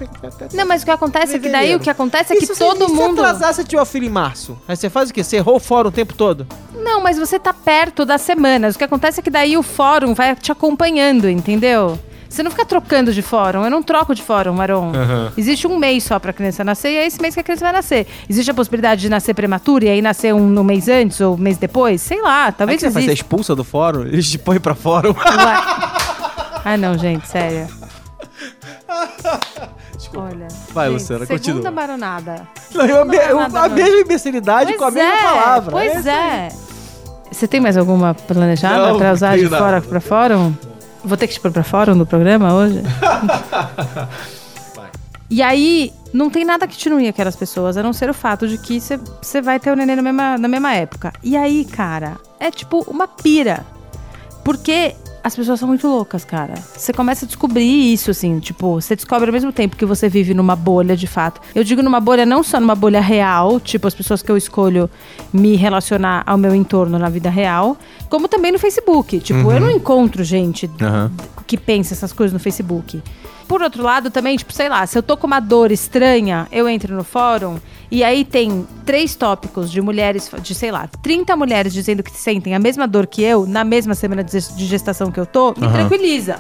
Não, 0.53 0.67
mas 0.67 0.83
o 0.83 0.85
que 0.85 0.91
acontece 0.91 1.37
é 1.37 1.39
que 1.39 1.49
daí 1.49 1.75
o 1.75 1.81
que 1.81 1.89
acontece 1.89 2.35
é 2.35 2.37
que 2.37 2.45
se 2.45 2.55
você- 2.55 2.63
todo 2.63 2.87
se 2.87 2.93
mundo. 2.93 3.23
atrasar, 3.23 3.55
você 3.55 3.65
tiver 3.65 3.81
o 3.81 3.87
filho 3.87 4.05
em 4.05 4.11
março. 4.11 4.59
Aí 4.69 4.77
você 4.77 4.91
faz 4.91 5.09
o 5.09 5.15
quê? 5.15 5.25
Você 5.25 5.37
errou 5.37 5.57
o 5.57 5.61
fórum 5.61 5.89
o 5.89 5.93
tempo 5.93 6.13
todo? 6.13 6.47
Não, 6.75 7.01
mas 7.01 7.19
você 7.19 7.39
tá 7.39 7.55
perto 7.55 8.05
das 8.05 8.21
semanas. 8.21 8.75
O 8.75 8.79
que 8.79 8.85
acontece 8.85 9.21
é 9.21 9.23
que 9.23 9.31
daí 9.31 9.57
o 9.57 9.63
fórum 9.63 10.13
vai 10.13 10.37
te 10.37 10.53
acompanhando, 10.53 11.27
entendeu? 11.27 11.99
Você 12.35 12.43
não 12.43 12.51
fica 12.51 12.65
trocando 12.65 13.13
de 13.13 13.23
fórum. 13.23 13.63
Eu 13.65 13.71
não 13.71 13.81
troco 13.81 14.13
de 14.13 14.21
fórum, 14.23 14.53
Maron. 14.55 14.91
Existe 15.39 15.69
um 15.69 15.79
mês 15.79 16.03
só 16.03 16.19
pra 16.19 16.33
criança 16.33 16.65
nascer 16.65 16.91
e 16.91 16.97
é 16.97 17.07
esse 17.07 17.23
mês 17.23 17.33
que 17.33 17.39
a 17.41 17.45
criança 17.45 17.65
vai 17.65 17.73
nascer. 17.73 18.09
Existe 18.29 18.51
a 18.51 18.55
possibilidade 18.55 19.03
de 19.03 19.09
nascer 19.09 19.35
prematura 19.35 19.85
e 19.85 19.89
aí 19.89 20.03
nascer 20.03 20.35
um 20.35 20.49
no 20.49 20.65
mês 20.65 20.89
antes 20.89 21.21
ou 21.21 21.35
um 21.35 21.39
mês 21.39 21.57
depois? 21.59 22.03
Sei 22.03 22.21
lá, 22.21 22.47
Aí 22.47 22.53
talvez 22.53 22.81
que 22.83 22.89
você 22.89 22.93
vai 22.93 23.03
ser 23.05 23.11
exista. 23.11 23.25
expulsa 23.25 23.55
do 23.55 23.63
fórum? 23.63 24.03
Eles 24.03 24.29
te 24.29 24.37
põem 24.39 24.59
pra 24.59 24.75
fórum. 24.75 25.15
Ai, 26.65 26.77
não, 26.77 26.99
gente, 26.99 27.29
sério. 27.29 27.69
Olha. 30.17 30.49
Vai, 30.73 30.87
gente, 30.91 31.01
Luciana, 31.01 31.27
segunda 31.27 31.53
continua. 31.53 31.71
baronada. 31.71 32.49
Não, 32.75 32.85
eu- 32.87 33.05
Não 33.05 33.15
é 33.15 33.31
eu- 33.33 33.39
a 33.41 33.49
não. 33.49 33.69
mesma 33.71 34.01
imbecilidade 34.01 34.75
com 34.75 34.85
a 34.85 34.91
Pois 34.91 34.95
mesma 34.95 35.13
é, 35.19 35.23
palavra. 35.23 35.71
Pois 35.71 35.95
isso 36.01 36.09
aí. 36.09 36.15
é. 36.17 36.49
Você 37.31 37.49
tem 37.49 37.61
mais 37.61 37.77
alguma 37.77 38.15
planejada 38.15 38.89
Não, 38.93 38.99
pra 38.99 39.13
usar 39.13 39.37
de 39.39 39.49
fora 39.49 39.81
pra 39.81 40.01
fórum? 40.01 40.53
Vou 41.05 41.17
ter 41.17 41.29
que 41.29 41.35
te 41.35 41.41
pôr 41.41 41.51
pra 41.53 41.63
fórum 41.63 41.97
do 41.97 42.07
programa 42.07 42.55
hoje? 42.55 42.83
E 45.31 45.43
aí, 45.43 45.93
não 46.13 46.31
tem 46.31 46.45
nada 46.45 46.65
que 46.69 46.77
te 46.77 46.89
unir 46.89 47.09
aquelas 47.09 47.35
pessoas, 47.35 47.77
a 47.77 47.83
não 47.83 47.93
ser 47.93 48.09
o 48.09 48.15
fato 48.15 48.47
de 48.47 48.57
que 48.59 48.79
você 48.79 49.43
vai 49.43 49.59
ter 49.59 49.73
o 49.73 49.75
neném 49.75 49.97
na 49.97 50.03
mesma, 50.03 50.39
na 50.39 50.47
mesma 50.47 50.75
época. 50.75 51.13
E 51.25 51.37
aí, 51.37 51.65
cara, 51.65 52.19
é 52.39 52.51
tipo 52.51 52.85
uma 52.89 53.09
pira. 53.09 53.65
Porque 54.45 54.95
as 55.25 55.35
pessoas 55.35 55.59
são 55.59 55.67
muito 55.67 55.89
loucas, 55.89 56.23
cara. 56.23 56.53
Você 56.77 56.93
começa 56.93 57.25
a 57.25 57.27
descobrir 57.27 57.65
isso, 57.65 58.11
assim, 58.11 58.39
tipo, 58.41 58.75
você 58.79 58.95
descobre 58.95 59.27
ao 59.27 59.33
mesmo 59.33 59.51
tempo 59.51 59.75
que 59.75 59.87
você 59.87 60.07
vive 60.07 60.35
numa 60.35 60.55
bolha, 60.55 60.95
de 60.95 61.07
fato. 61.07 61.41
Eu 61.55 61.65
digo 61.65 61.83
numa 61.83 61.99
bolha 61.99 62.27
não 62.27 62.43
só 62.43 62.61
numa 62.61 62.75
bolha 62.75 63.01
real, 63.01 63.59
tipo, 63.59 63.89
as 63.89 63.95
pessoas 63.95 64.21
que 64.21 64.31
eu 64.31 64.37
escolho 64.37 64.89
me 65.33 65.57
relacionar 65.57 66.23
ao 66.27 66.37
meu 66.37 66.55
entorno 66.55 66.99
na 66.99 67.09
vida 67.09 67.31
real, 67.31 67.79
como 68.11 68.29
também 68.29 68.53
no 68.53 68.59
Facebook. 68.59 69.19
Tipo, 69.21 69.51
eu 69.51 69.59
não 69.59 69.71
encontro 69.71 70.23
gente 70.23 70.71
Aham. 70.79 71.11
que 71.47 71.57
pensa 71.57 71.95
essas 71.95 72.13
coisas 72.13 72.35
no 72.35 72.39
Facebook. 72.39 73.03
Por 73.49 73.63
outro 73.63 73.83
lado, 73.83 74.11
também, 74.11 74.37
tipo, 74.37 74.53
sei 74.53 74.69
lá, 74.69 74.87
se 74.87 74.97
eu 74.97 75.03
tô 75.03 75.17
com 75.17 75.27
uma 75.27 75.41
dor 75.41 75.71
estranha, 75.71 76.47
eu 76.51 76.69
entro 76.69 76.95
no 76.95 77.05
fórum 77.05 77.59
e 77.91 78.03
aí 78.03 78.25
tem 78.25 78.67
três 78.85 79.15
tópicos 79.15 79.71
de 79.71 79.81
mulheres, 79.81 80.31
de 80.43 80.55
sei 80.55 80.71
lá, 80.73 80.89
30 81.03 81.37
mulheres 81.37 81.73
dizendo 81.73 82.03
que 82.03 82.11
sentem 82.11 82.55
a 82.55 82.59
mesma 82.59 82.89
dor 82.89 83.07
que 83.07 83.23
eu 83.23 83.47
na 83.47 83.63
mesma 83.65 83.95
semana 83.95 84.25
de 84.25 84.33
ges- 84.33 84.57
de 84.57 84.67
gestação 84.67 85.11
que 85.13 85.21
eu 85.21 85.27
tô, 85.27 85.55
me 85.59 85.67
Aham. 85.67 85.73
tranquiliza. 85.75 86.37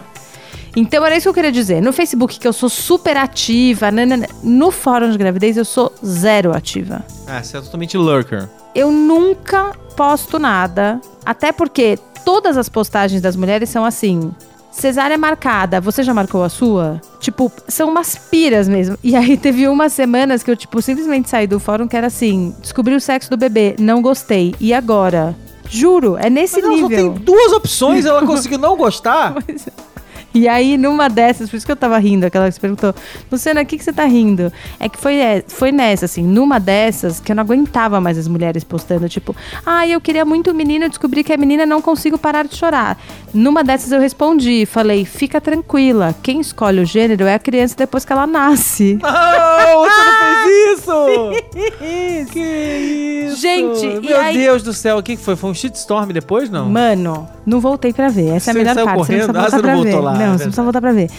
Então 0.76 1.04
era 1.06 1.16
isso 1.16 1.24
que 1.24 1.28
eu 1.28 1.34
queria 1.34 1.52
dizer. 1.52 1.80
No 1.80 1.92
Facebook, 1.92 2.38
que 2.38 2.48
eu 2.48 2.52
sou 2.52 2.68
super 2.68 3.16
ativa, 3.16 3.92
nanana, 3.92 4.26
no 4.42 4.70
fórum 4.72 5.10
de 5.10 5.16
gravidez, 5.18 5.56
eu 5.56 5.64
sou 5.64 5.92
zero 6.04 6.52
ativa. 6.56 7.04
Ah, 7.28 7.40
você 7.42 7.56
é 7.56 7.60
totalmente 7.60 7.96
lurker. 7.96 8.48
Eu 8.74 8.90
nunca 8.90 9.72
posto 9.96 10.36
nada, 10.38 11.00
até 11.24 11.52
porque 11.52 11.96
todas 12.24 12.56
as 12.56 12.68
postagens 12.68 13.20
das 13.22 13.36
mulheres 13.36 13.68
são 13.70 13.84
assim. 13.84 14.32
Cesárea 14.74 15.16
marcada, 15.16 15.80
você 15.80 16.02
já 16.02 16.12
marcou 16.12 16.42
a 16.42 16.48
sua? 16.48 17.00
Tipo, 17.20 17.50
são 17.68 17.88
umas 17.88 18.16
piras 18.16 18.68
mesmo. 18.68 18.98
E 19.04 19.14
aí 19.14 19.36
teve 19.36 19.68
umas 19.68 19.92
semanas 19.92 20.42
que 20.42 20.50
eu, 20.50 20.56
tipo, 20.56 20.82
simplesmente 20.82 21.30
saí 21.30 21.46
do 21.46 21.60
fórum 21.60 21.86
que 21.86 21.96
era 21.96 22.08
assim: 22.08 22.54
descobri 22.60 22.94
o 22.94 23.00
sexo 23.00 23.30
do 23.30 23.36
bebê, 23.36 23.76
não 23.78 24.02
gostei. 24.02 24.52
E 24.60 24.74
agora? 24.74 25.34
Juro, 25.70 26.16
é 26.18 26.28
nesse 26.28 26.56
Mas 26.56 26.64
ela 26.64 26.78
só 26.78 26.88
nível. 26.88 27.12
tem 27.14 27.22
duas 27.22 27.52
opções, 27.52 28.04
ela 28.04 28.20
conseguiu 28.26 28.58
não 28.58 28.76
gostar. 28.76 29.34
E 30.34 30.48
aí, 30.48 30.76
numa 30.76 31.08
dessas, 31.08 31.48
por 31.48 31.56
isso 31.56 31.64
que 31.64 31.70
eu 31.70 31.76
tava 31.76 31.96
rindo, 31.98 32.26
aquela 32.26 32.48
que 32.48 32.54
você 32.54 32.60
perguntou, 32.60 32.92
Luciana, 33.30 33.62
o 33.62 33.66
que, 33.66 33.78
que 33.78 33.84
você 33.84 33.92
tá 33.92 34.04
rindo? 34.04 34.52
É 34.80 34.88
que 34.88 34.98
foi, 34.98 35.14
é, 35.16 35.44
foi 35.46 35.70
nessa, 35.70 36.06
assim, 36.06 36.24
numa 36.24 36.58
dessas 36.58 37.20
que 37.20 37.30
eu 37.30 37.36
não 37.36 37.42
aguentava 37.44 38.00
mais 38.00 38.18
as 38.18 38.26
mulheres 38.26 38.64
postando, 38.64 39.08
tipo, 39.08 39.34
ah, 39.64 39.86
eu 39.86 40.00
queria 40.00 40.24
muito 40.24 40.50
o 40.50 40.54
menino, 40.54 40.86
eu 40.86 40.88
descobri 40.88 41.22
que 41.22 41.32
a 41.32 41.36
menina 41.36 41.64
não 41.64 41.80
consigo 41.80 42.18
parar 42.18 42.44
de 42.46 42.56
chorar. 42.56 42.98
Numa 43.32 43.62
dessas 43.62 43.92
eu 43.92 44.00
respondi, 44.00 44.66
falei, 44.66 45.04
fica 45.04 45.40
tranquila, 45.40 46.14
quem 46.20 46.40
escolhe 46.40 46.80
o 46.80 46.84
gênero 46.84 47.24
é 47.26 47.34
a 47.34 47.38
criança 47.38 47.76
depois 47.76 48.04
que 48.04 48.12
ela 48.12 48.26
nasce. 48.26 48.98
Não, 49.04 49.80
você 49.80 50.04
não 50.04 50.44
fez 50.44 50.78
isso! 50.78 52.30
que 52.32 52.40
isso? 53.26 53.36
Gente, 53.40 53.86
e 53.86 54.00
Meu 54.00 54.20
aí- 54.20 54.36
Deus 54.36 54.62
do 54.62 54.72
céu, 54.72 54.98
o 54.98 55.02
que 55.02 55.16
foi? 55.16 55.36
Foi 55.36 55.50
um 55.50 55.54
shitstorm 55.54 56.10
depois, 56.12 56.50
não? 56.50 56.68
Mano, 56.70 57.28
não 57.46 57.60
voltei 57.60 57.92
pra 57.92 58.08
ver. 58.08 58.28
Essa 58.36 58.50
é 58.50 58.52
a 58.52 58.54
Você 58.54 58.58
melhor 58.58 58.84
parte. 58.84 58.96
correndo? 58.98 59.26
Você 59.26 59.32
não 59.32 59.40
Ah, 59.40 59.50
você 59.50 59.56
não 59.62 59.74
voltou 59.74 59.84
ver. 59.92 60.00
lá, 60.00 60.22
é 60.22 60.23
não, 60.26 60.38
você 60.38 60.44
não 60.44 60.50
verdade. 60.50 60.50
precisa 60.50 60.62
voltar 60.62 60.80
pra 60.80 60.92
ver. 60.92 61.10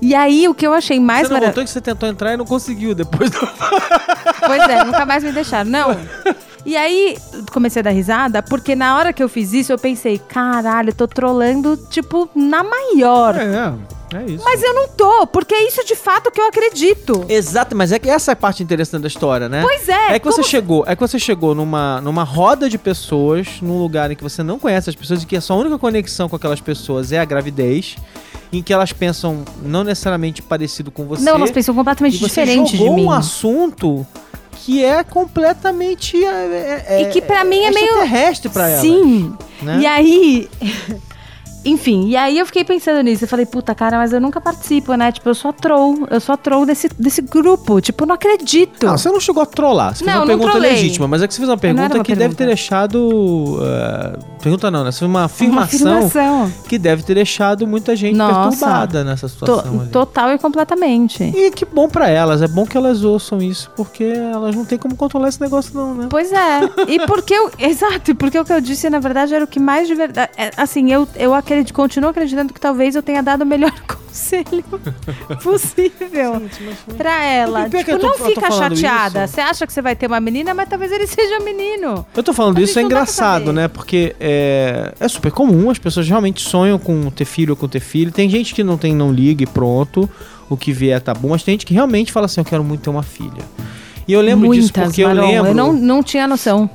E 0.00 0.14
aí, 0.14 0.48
o 0.48 0.54
que 0.54 0.66
eu 0.66 0.72
achei 0.74 0.98
mais 0.98 1.26
você 1.28 1.32
não 1.32 1.34
mara- 1.40 1.46
voltou 1.46 1.64
que 1.64 1.70
você 1.70 1.80
tentou 1.80 2.08
entrar 2.08 2.34
e 2.34 2.36
não 2.36 2.44
conseguiu 2.44 2.94
depois 2.94 3.30
do... 3.30 3.38
Pois 4.44 4.62
é, 4.68 4.84
nunca 4.84 5.06
mais 5.06 5.22
me 5.22 5.30
deixaram. 5.32 5.70
Não. 5.70 5.96
E 6.66 6.76
aí, 6.76 7.16
comecei 7.52 7.80
a 7.80 7.82
dar 7.84 7.90
risada, 7.90 8.42
porque 8.42 8.74
na 8.74 8.96
hora 8.96 9.12
que 9.12 9.22
eu 9.22 9.28
fiz 9.28 9.52
isso, 9.52 9.72
eu 9.72 9.78
pensei, 9.78 10.18
caralho, 10.18 10.90
eu 10.90 10.94
tô 10.94 11.06
trolando, 11.06 11.76
tipo, 11.90 12.28
na 12.34 12.62
maior. 12.64 13.36
É, 13.36 13.44
é 13.44 13.72
isso. 14.26 14.44
Mas 14.44 14.62
eu 14.62 14.74
não 14.74 14.88
tô, 14.88 15.26
porque 15.26 15.54
é 15.54 15.66
isso 15.68 15.84
de 15.84 15.94
fato 15.96 16.30
que 16.30 16.40
eu 16.40 16.46
acredito. 16.46 17.24
Exato, 17.28 17.74
mas 17.76 17.92
é 17.92 17.98
que 17.98 18.08
essa 18.10 18.30
é 18.30 18.34
a 18.34 18.36
parte 18.36 18.62
interessante 18.62 19.02
da 19.02 19.08
história, 19.08 19.48
né? 19.48 19.62
Pois 19.62 19.88
é, 19.88 20.14
É 20.14 20.18
que 20.18 20.26
você 20.26 20.42
chegou, 20.42 20.84
é 20.86 20.94
que 20.94 21.00
você 21.00 21.18
chegou 21.18 21.54
numa, 21.54 22.00
numa 22.00 22.24
roda 22.24 22.68
de 22.68 22.76
pessoas, 22.78 23.46
num 23.62 23.78
lugar 23.78 24.10
em 24.10 24.16
que 24.16 24.22
você 24.22 24.42
não 24.42 24.58
conhece 24.58 24.90
as 24.90 24.96
pessoas 24.96 25.22
e 25.22 25.26
que 25.26 25.36
a 25.36 25.40
sua 25.40 25.56
única 25.56 25.78
conexão 25.78 26.28
com 26.28 26.36
aquelas 26.36 26.60
pessoas 26.60 27.12
é 27.12 27.18
a 27.18 27.24
gravidez, 27.24 27.96
em 28.52 28.62
que 28.62 28.72
elas 28.72 28.92
pensam 28.92 29.44
não 29.62 29.82
necessariamente 29.84 30.42
parecido 30.42 30.90
com 30.90 31.04
você. 31.06 31.22
Não, 31.24 31.36
elas 31.36 31.50
pensam 31.50 31.72
e 31.74 31.76
completamente 31.76 32.18
você 32.18 32.24
diferente 32.26 32.72
de 32.72 32.76
jogou 32.78 32.96
mim. 32.96 33.06
um 33.06 33.10
assunto 33.10 34.06
que 34.64 34.84
é 34.84 35.02
completamente 35.02 36.22
é, 36.24 36.84
é, 36.86 37.02
E 37.02 37.06
que 37.06 37.20
pra 37.22 37.44
mim 37.44 37.60
é 37.64 37.70
meio- 37.70 37.94
terrestre 37.94 38.48
pra 38.50 38.68
ela. 38.68 38.80
Sim. 38.80 39.34
né? 39.62 39.78
E 39.80 39.86
aí. 39.86 40.48
Enfim, 41.64 42.08
e 42.08 42.16
aí 42.16 42.38
eu 42.38 42.46
fiquei 42.46 42.64
pensando 42.64 43.00
nisso. 43.02 43.24
Eu 43.24 43.28
falei, 43.28 43.46
puta, 43.46 43.74
cara, 43.74 43.96
mas 43.98 44.12
eu 44.12 44.20
nunca 44.20 44.40
participo, 44.40 44.94
né? 44.94 45.12
Tipo, 45.12 45.28
eu 45.28 45.34
sou 45.34 45.50
a 45.50 45.52
troll. 45.52 46.06
Eu 46.10 46.20
sou 46.20 46.32
a 46.32 46.36
troll 46.36 46.66
desse, 46.66 46.88
desse 46.98 47.22
grupo. 47.22 47.80
Tipo, 47.80 48.04
eu 48.04 48.08
não 48.08 48.14
acredito. 48.14 48.84
Não, 48.86 48.96
você 48.98 49.08
não 49.10 49.20
chegou 49.20 49.42
a 49.42 49.46
trollar. 49.46 49.94
Você 49.94 50.04
fez 50.04 50.06
Não, 50.06 50.20
uma 50.22 50.26
não 50.26 50.26
pergunta 50.26 50.50
trolei. 50.52 50.72
legítima, 50.72 51.06
mas 51.08 51.22
é 51.22 51.28
que 51.28 51.34
você 51.34 51.38
fez 51.40 51.48
uma 51.48 51.56
pergunta 51.58 51.94
uma 51.96 52.04
que 52.04 52.14
deve 52.14 52.34
ter 52.34 52.44
pergunta. 52.44 52.46
deixado. 52.46 53.58
eh, 53.62 54.18
pergunta 54.42 54.70
não, 54.70 54.84
né? 54.84 54.90
Você 54.92 55.00
fez 55.00 55.08
uma 55.10 55.20
Uma 55.20 55.24
afirmação, 55.26 55.98
afirmação. 56.06 56.52
que 56.68 56.78
deve 56.78 57.02
ter 57.02 57.14
deixado 57.14 57.66
muita 57.66 57.94
gente 57.94 58.16
Nossa. 58.16 58.48
perturbada 58.50 59.04
nessa 59.04 59.26
To- 59.28 59.32
situação. 59.32 59.80
ali. 59.80 59.90
total 59.90 60.32
e 60.32 60.38
completamente. 60.38 61.22
E 61.22 61.50
que 61.50 61.64
bom 61.64 61.88
pra 61.88 62.08
elas, 62.08 62.42
é 62.42 62.48
bom 62.48 62.66
que 62.66 62.76
elas 62.76 63.04
ouçam 63.04 63.38
isso, 63.40 63.70
porque 63.76 64.04
elas 64.04 64.54
não 64.56 64.64
têm 64.64 64.78
como 64.78 64.96
controlar 64.96 65.28
esse 65.28 65.40
negócio, 65.40 65.72
não, 65.74 65.94
né? 65.94 66.06
Pois 66.10 66.32
é. 66.32 66.60
E 66.88 67.06
porque 67.06 67.34
eu. 67.34 67.50
Exato, 67.58 68.14
porque 68.16 68.38
o 68.38 68.44
que 68.44 68.52
eu 68.52 68.60
disse, 68.60 68.88
na 68.90 68.98
verdade, 68.98 69.34
era 69.34 69.44
o 69.44 69.48
que 69.48 69.60
mais 69.60 69.86
de 69.86 69.94
verdade. 69.94 70.30
é, 70.36 70.50
assim, 70.56 70.90
eu, 70.92 71.06
eu 71.16 71.32
acredito, 71.34 71.51
continuo 71.72 72.10
acreditando 72.10 72.52
que 72.52 72.60
talvez 72.60 72.94
eu 72.94 73.02
tenha 73.02 73.22
dado 73.22 73.42
o 73.42 73.46
melhor 73.46 73.72
conselho 73.86 74.64
possível 75.42 76.42
pra 76.96 77.24
ela. 77.24 77.68
Tipo, 77.68 77.98
tô- 77.98 78.06
não 78.06 78.14
fica 78.14 78.50
chateada. 78.50 79.26
Você 79.26 79.40
acha 79.40 79.66
que 79.66 79.72
você 79.72 79.82
vai 79.82 79.94
ter 79.96 80.06
uma 80.06 80.20
menina, 80.20 80.54
mas 80.54 80.68
talvez 80.68 80.90
ele 80.92 81.06
seja 81.06 81.40
menino. 81.40 82.04
Eu 82.14 82.22
tô 82.22 82.32
falando 82.32 82.60
isso, 82.60 82.78
é 82.78 82.82
engraçado, 82.82 83.52
né? 83.52 83.68
Porque 83.68 84.14
é, 84.20 84.92
é 84.98 85.08
super 85.08 85.32
comum, 85.32 85.70
as 85.70 85.78
pessoas 85.78 86.08
realmente 86.08 86.40
sonham 86.42 86.78
com 86.78 87.10
ter 87.10 87.24
filho 87.24 87.52
ou 87.52 87.56
com 87.56 87.68
ter 87.68 87.80
filho. 87.80 88.10
Tem 88.12 88.28
gente 88.28 88.54
que 88.54 88.62
não 88.62 88.76
tem, 88.76 88.94
não 88.94 89.12
liga 89.12 89.42
e 89.42 89.46
pronto, 89.46 90.08
o 90.48 90.56
que 90.56 90.72
vier 90.72 91.00
tá 91.00 91.14
bom, 91.14 91.28
mas 91.30 91.42
tem 91.42 91.54
gente 91.54 91.66
que 91.66 91.74
realmente 91.74 92.12
fala 92.12 92.26
assim, 92.26 92.40
eu 92.40 92.44
quero 92.44 92.62
muito 92.62 92.82
ter 92.82 92.90
uma 92.90 93.02
filha. 93.02 93.42
E 94.06 94.12
eu 94.12 94.20
lembro 94.20 94.50
disso 94.50 94.72
Muitas, 94.74 94.84
porque 94.86 95.06
Maron, 95.06 95.20
eu 95.22 95.26
lembro... 95.28 95.48
Eu 95.50 95.54
não, 95.54 95.72
não 95.72 96.02
tinha 96.02 96.26
noção. 96.26 96.68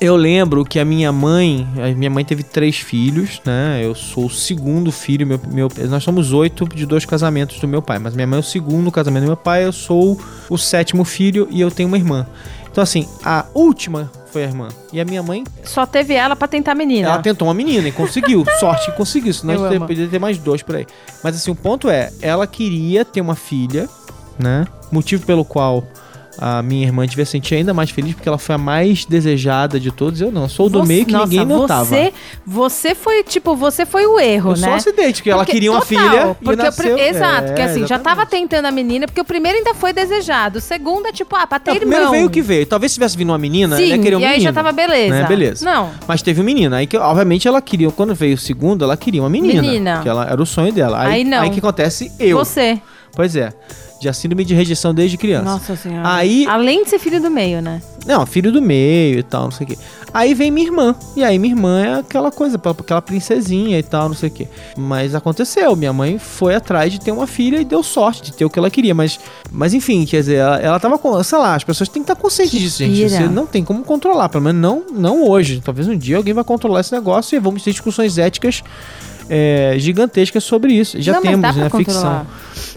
Eu 0.00 0.14
lembro 0.14 0.64
que 0.64 0.78
a 0.78 0.84
minha 0.84 1.10
mãe, 1.10 1.66
a 1.76 1.88
minha 1.94 2.10
mãe 2.10 2.24
teve 2.24 2.44
três 2.44 2.76
filhos, 2.76 3.40
né? 3.44 3.80
Eu 3.82 3.96
sou 3.96 4.26
o 4.26 4.30
segundo 4.30 4.92
filho, 4.92 5.26
meu, 5.26 5.40
meu, 5.48 5.68
nós 5.88 6.04
somos 6.04 6.32
oito 6.32 6.68
de 6.68 6.86
dois 6.86 7.04
casamentos 7.04 7.58
do 7.58 7.66
meu 7.66 7.82
pai, 7.82 7.98
mas 7.98 8.14
minha 8.14 8.26
mãe 8.26 8.36
é 8.36 8.40
o 8.40 8.44
segundo 8.44 8.92
casamento 8.92 9.24
do 9.24 9.26
meu 9.28 9.36
pai, 9.36 9.64
eu 9.64 9.72
sou 9.72 10.20
o 10.48 10.56
sétimo 10.56 11.04
filho 11.04 11.48
e 11.50 11.60
eu 11.60 11.68
tenho 11.70 11.88
uma 11.88 11.96
irmã. 11.96 12.24
Então 12.70 12.80
assim, 12.82 13.08
a 13.24 13.44
última 13.54 14.08
foi 14.30 14.44
a 14.44 14.46
irmã. 14.46 14.68
E 14.92 15.00
a 15.00 15.04
minha 15.04 15.20
mãe, 15.22 15.42
Só 15.64 15.84
teve 15.84 16.14
ela 16.14 16.36
pra 16.36 16.46
tentar 16.46 16.72
a 16.72 16.74
menina. 16.76 17.08
ela 17.08 17.18
tentou 17.18 17.48
uma 17.48 17.54
menina 17.54 17.88
e 17.88 17.92
conseguiu. 17.92 18.44
Sorte 18.60 18.86
que 18.92 18.96
conseguiu, 18.96 19.34
senão 19.34 19.54
Eu 19.54 19.64
a 19.64 19.68
gente 19.68 19.76
amo. 19.78 19.86
poderia 19.88 20.08
ter 20.08 20.20
mais 20.20 20.38
dois 20.38 20.62
por 20.62 20.76
aí. 20.76 20.86
Mas 21.24 21.34
assim, 21.34 21.50
o 21.50 21.56
ponto 21.56 21.90
é, 21.90 22.12
ela 22.22 22.46
queria 22.46 23.04
ter 23.04 23.20
uma 23.20 23.34
filha, 23.34 23.88
né? 24.38 24.64
Motivo 24.92 25.26
pelo 25.26 25.44
qual 25.44 25.82
a 26.40 26.62
minha 26.62 26.86
irmã 26.86 27.06
devia 27.06 27.26
sentir 27.26 27.56
ainda 27.56 27.74
mais 27.74 27.90
feliz, 27.90 28.14
porque 28.14 28.28
ela 28.28 28.38
foi 28.38 28.54
a 28.54 28.58
mais 28.58 29.04
desejada 29.04 29.78
de 29.80 29.90
todos. 29.90 30.20
Eu 30.20 30.30
não, 30.30 30.42
eu 30.42 30.48
sou 30.48 30.68
do 30.70 30.80
Você- 30.80 30.88
meio 30.88 31.04
que 31.06 31.12
nossa, 31.12 31.26
ninguém 31.26 31.44
notava. 31.44 31.84
Você, 31.84 32.12
você 32.46 32.94
foi, 32.94 33.22
tipo, 33.24 33.54
você 33.56 33.84
foi 33.84 34.06
o 34.06 34.18
erro, 34.18 34.52
eu 34.52 34.56
né? 34.56 34.68
um 34.70 34.74
acidente, 34.74 35.14
porque 35.16 35.30
ela 35.30 35.40
Porque- 35.40 35.52
queria 35.52 35.70
uma 35.72 35.80
total, 35.80 35.88
filha 36.10 36.20
e 36.40 36.44
porque 36.44 36.56
pri- 36.56 36.56
nasceu... 36.56 36.98
Exato, 36.98 37.42
É, 37.42 37.46
porque 37.48 37.62
assim, 37.62 37.86
já 37.86 37.98
tava 37.98 38.22
exatamente. 38.22 38.28
tentando 38.48 38.66
a 38.66 38.70
menina, 38.70 39.06
porque 39.06 39.20
o 39.20 39.24
primeiro 39.24 39.58
ainda 39.58 39.74
foi 39.74 39.92
desejado. 39.92 40.58
O 40.58 40.60
segundo 40.60 41.06
é 41.06 41.12
tipo, 41.12 41.34
ah, 41.36 41.46
pra 41.46 41.58
ter 41.58 41.70
Não, 41.70 41.76
irmão. 41.76 41.88
primeiro 41.90 42.10
veio 42.12 42.26
o 42.26 42.30
que 42.30 42.40
veio. 42.42 42.66
Talvez 42.66 42.92
se 42.92 42.96
tivesse 42.96 43.16
vindo 43.16 43.30
uma 43.30 43.38
menina, 43.38 43.76
Sim, 43.76 43.84
ela 43.84 43.96
ia 43.96 44.02
querer 44.02 44.16
um 44.16 44.20
e 44.20 44.24
aí 44.24 44.30
menino. 44.32 44.44
já 44.44 44.52
tava 44.52 44.72
beleza. 44.72 45.14
né? 45.22 45.26
Beleza. 45.26 45.64
Não, 45.64 45.90
Mas 46.06 46.22
teve 46.22 46.40
um 46.40 46.44
menino. 46.44 46.74
Aí 46.74 46.86
que, 46.86 46.96
obviamente, 46.96 47.46
ela 47.48 47.60
queria. 47.60 47.90
Quando 47.90 48.14
veio 48.14 48.34
o 48.34 48.38
segundo, 48.38 48.84
ela 48.84 48.96
queria 48.96 49.22
uma 49.22 49.28
menina. 49.30 49.60
Menina. 49.62 50.00
Que 50.02 50.08
ela, 50.08 50.24
era 50.30 50.40
o 50.40 50.46
sonho 50.46 50.72
dela. 50.72 51.00
Aí, 51.00 51.12
Aí 51.14 51.24
não. 51.24 51.40
Aí 51.42 51.50
que 51.50 51.58
acontece? 51.58 52.12
Eu. 52.18 52.36
você. 52.38 52.80
Pois 53.14 53.34
é. 53.34 53.52
Já 54.00 54.12
síndrome 54.12 54.44
de 54.44 54.54
rejeição 54.54 54.94
desde 54.94 55.16
criança. 55.16 55.44
Nossa 55.44 55.74
senhora. 55.76 56.14
Aí- 56.14 56.46
Além 56.46 56.84
de 56.84 56.90
ser 56.90 56.98
filho 56.98 57.20
do 57.20 57.30
meio, 57.30 57.60
né? 57.60 57.82
Não, 58.06 58.24
filho 58.24 58.50
do 58.52 58.62
meio 58.62 59.18
e 59.18 59.22
tal, 59.22 59.44
não 59.44 59.50
sei 59.50 59.64
o 59.66 59.68
quê. 59.70 59.78
Aí 60.14 60.32
vem 60.34 60.50
minha 60.50 60.66
irmã. 60.66 60.94
E 61.16 61.22
aí 61.22 61.38
minha 61.38 61.52
irmã 61.52 61.80
é 61.80 61.94
aquela 61.98 62.30
coisa, 62.30 62.56
aquela 62.80 63.02
princesinha 63.02 63.78
e 63.78 63.82
tal, 63.82 64.08
não 64.08 64.14
sei 64.16 64.28
o 64.28 64.32
quê. 64.32 64.48
Mas 64.76 65.14
aconteceu. 65.14 65.74
Minha 65.76 65.92
mãe 65.92 66.16
foi 66.18 66.54
atrás 66.54 66.92
de 66.92 67.00
ter 67.00 67.10
uma 67.12 67.26
filha 67.26 67.60
e 67.60 67.64
deu 67.64 67.82
sorte 67.82 68.22
de 68.22 68.32
ter 68.32 68.44
o 68.44 68.50
que 68.50 68.58
ela 68.58 68.70
queria. 68.70 68.94
Mas, 68.94 69.18
mas 69.50 69.74
enfim, 69.74 70.06
quer 70.06 70.20
dizer, 70.20 70.36
ela, 70.36 70.58
ela 70.58 70.80
tava 70.80 70.96
com. 70.96 71.22
Sei 71.22 71.36
lá, 71.38 71.54
as 71.56 71.64
pessoas 71.64 71.88
têm 71.88 72.02
que 72.02 72.10
estar 72.10 72.20
conscientes 72.20 72.58
disso, 72.58 72.78
gente. 72.78 73.08
Você 73.10 73.28
não 73.28 73.46
tem 73.46 73.62
como 73.64 73.84
controlar. 73.84 74.28
Pelo 74.30 74.44
menos 74.44 74.62
não, 74.62 74.84
não 74.90 75.28
hoje. 75.28 75.60
Talvez 75.62 75.86
um 75.88 75.96
dia 75.98 76.16
alguém 76.16 76.32
vai 76.32 76.44
controlar 76.44 76.80
esse 76.80 76.92
negócio 76.92 77.36
e 77.36 77.38
vamos 77.40 77.62
ter 77.62 77.72
discussões 77.72 78.16
éticas. 78.16 78.62
É, 79.28 79.74
gigantescas 79.78 80.44
sobre 80.44 80.72
isso. 80.72 81.00
Já 81.00 81.14
não, 81.14 81.22
temos, 81.22 81.40
dá 81.40 81.52
né? 81.52 81.70
Ficção. 81.70 82.26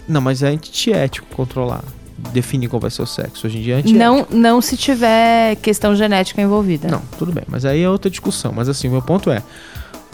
Não, 0.08 0.20
mas 0.20 0.42
é 0.42 0.48
antiético 0.48 1.26
controlar. 1.34 1.84
Definir 2.32 2.68
qual 2.68 2.78
vai 2.78 2.90
ser 2.90 3.02
o 3.02 3.06
sexo. 3.06 3.46
Hoje 3.46 3.58
em 3.58 3.62
dia 3.62 3.74
é 3.74 3.78
antiético. 3.78 3.98
Não, 3.98 4.26
não 4.30 4.60
se 4.60 4.76
tiver 4.76 5.56
questão 5.56 5.96
genética 5.96 6.40
envolvida. 6.40 6.88
Não, 6.88 7.02
tudo 7.18 7.32
bem, 7.32 7.44
mas 7.48 7.64
aí 7.64 7.82
é 7.82 7.90
outra 7.90 8.08
discussão. 8.08 8.52
Mas 8.54 8.68
assim, 8.68 8.86
o 8.86 8.92
meu 8.92 9.02
ponto 9.02 9.30
é: 9.30 9.42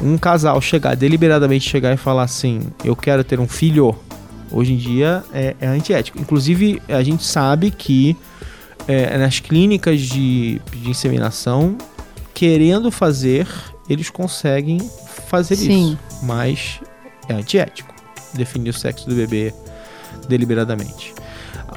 um 0.03 0.16
casal 0.16 0.61
chegar, 0.61 0.97
deliberadamente 0.97 1.68
chegar 1.68 1.93
e 1.93 1.97
falar 1.97 2.22
assim, 2.22 2.62
eu 2.82 2.97
quero 2.97 3.22
ter 3.22 3.41
um 3.41 3.49
filho, 3.49 3.95
hoje 4.51 4.72
em 4.72 4.76
dia 4.76 5.22
é, 5.34 5.55
é 5.61 5.66
antiético. 5.66 6.18
Inclusive, 6.18 6.80
a 6.89 7.03
gente 7.03 7.24
sabe 7.24 7.70
que 7.70 8.16
é, 8.86 9.18
nas 9.18 9.39
clínicas 9.41 10.01
de, 10.01 10.62
de 10.72 10.89
inseminação, 10.89 11.76
querendo 12.32 12.91
fazer, 12.91 13.47
eles 13.89 14.09
conseguem 14.09 14.78
fazer 15.26 15.57
Sim. 15.57 15.91
isso. 15.93 16.07
Mas 16.23 16.81
é 17.29 17.35
antiético 17.35 17.95
definir 18.35 18.71
o 18.71 18.73
sexo 18.73 19.09
do 19.09 19.14
bebê 19.14 19.55
deliberadamente. 20.29 21.14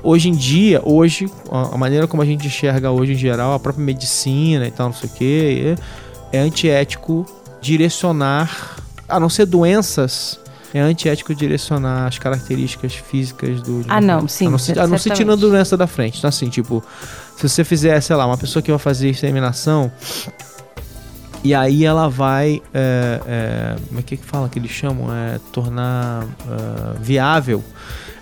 Hoje 0.04 0.30
em 0.30 0.34
dia, 0.34 0.82
hoje, 0.84 1.30
a 1.52 1.78
maneira 1.78 2.08
como 2.08 2.24
a 2.24 2.26
gente 2.26 2.48
enxerga 2.48 2.90
hoje 2.92 3.14
em 3.14 3.18
geral, 3.18 3.54
a 3.54 3.60
própria 3.60 3.84
medicina 3.86 4.66
e 4.68 4.72
tal, 4.72 4.88
não 4.88 4.96
sei 4.96 5.10
o 5.10 5.14
que, 5.14 5.76
é, 6.32 6.38
é 6.38 6.40
antiético 6.40 7.26
direcionar, 7.62 8.78
a 9.08 9.20
não 9.20 9.30
ser 9.30 9.46
doenças, 9.46 10.40
é 10.74 10.80
antiético 10.80 11.36
direcionar 11.36 12.08
as 12.08 12.18
características 12.18 12.94
físicas 12.94 13.62
do. 13.62 13.86
Ah, 13.90 14.00
não, 14.02 14.28
sim, 14.28 14.48
A 14.48 14.50
não 14.50 14.58
ser, 14.58 14.80
a 14.80 14.88
não 14.88 14.98
certamente. 14.98 15.18
tirando 15.18 15.34
a 15.34 15.50
doença 15.50 15.76
da 15.76 15.86
frente. 15.86 16.18
Então, 16.18 16.30
assim, 16.30 16.50
tipo, 16.50 16.84
se 17.36 17.48
você 17.48 17.64
fizer, 17.64 18.00
sei 18.02 18.16
lá, 18.16 18.26
uma 18.26 18.38
pessoa 18.38 18.64
que 18.64 18.72
vai 18.72 18.80
fazer 18.80 19.10
inseminação. 19.10 19.92
E 21.44 21.56
aí 21.56 21.86
ela 21.86 22.08
vai. 22.08 22.62
É, 22.74 23.22
é, 23.26 23.76
como 23.88 24.00
é 24.00 24.04
que 24.04 24.18
que 24.18 24.26
fala 24.26 24.48
que 24.48 24.60
eles 24.60 24.72
chamam? 24.72 25.14
É, 25.14 25.40
tornar 25.52 26.24
é, 26.24 27.00
viável. 27.00 27.64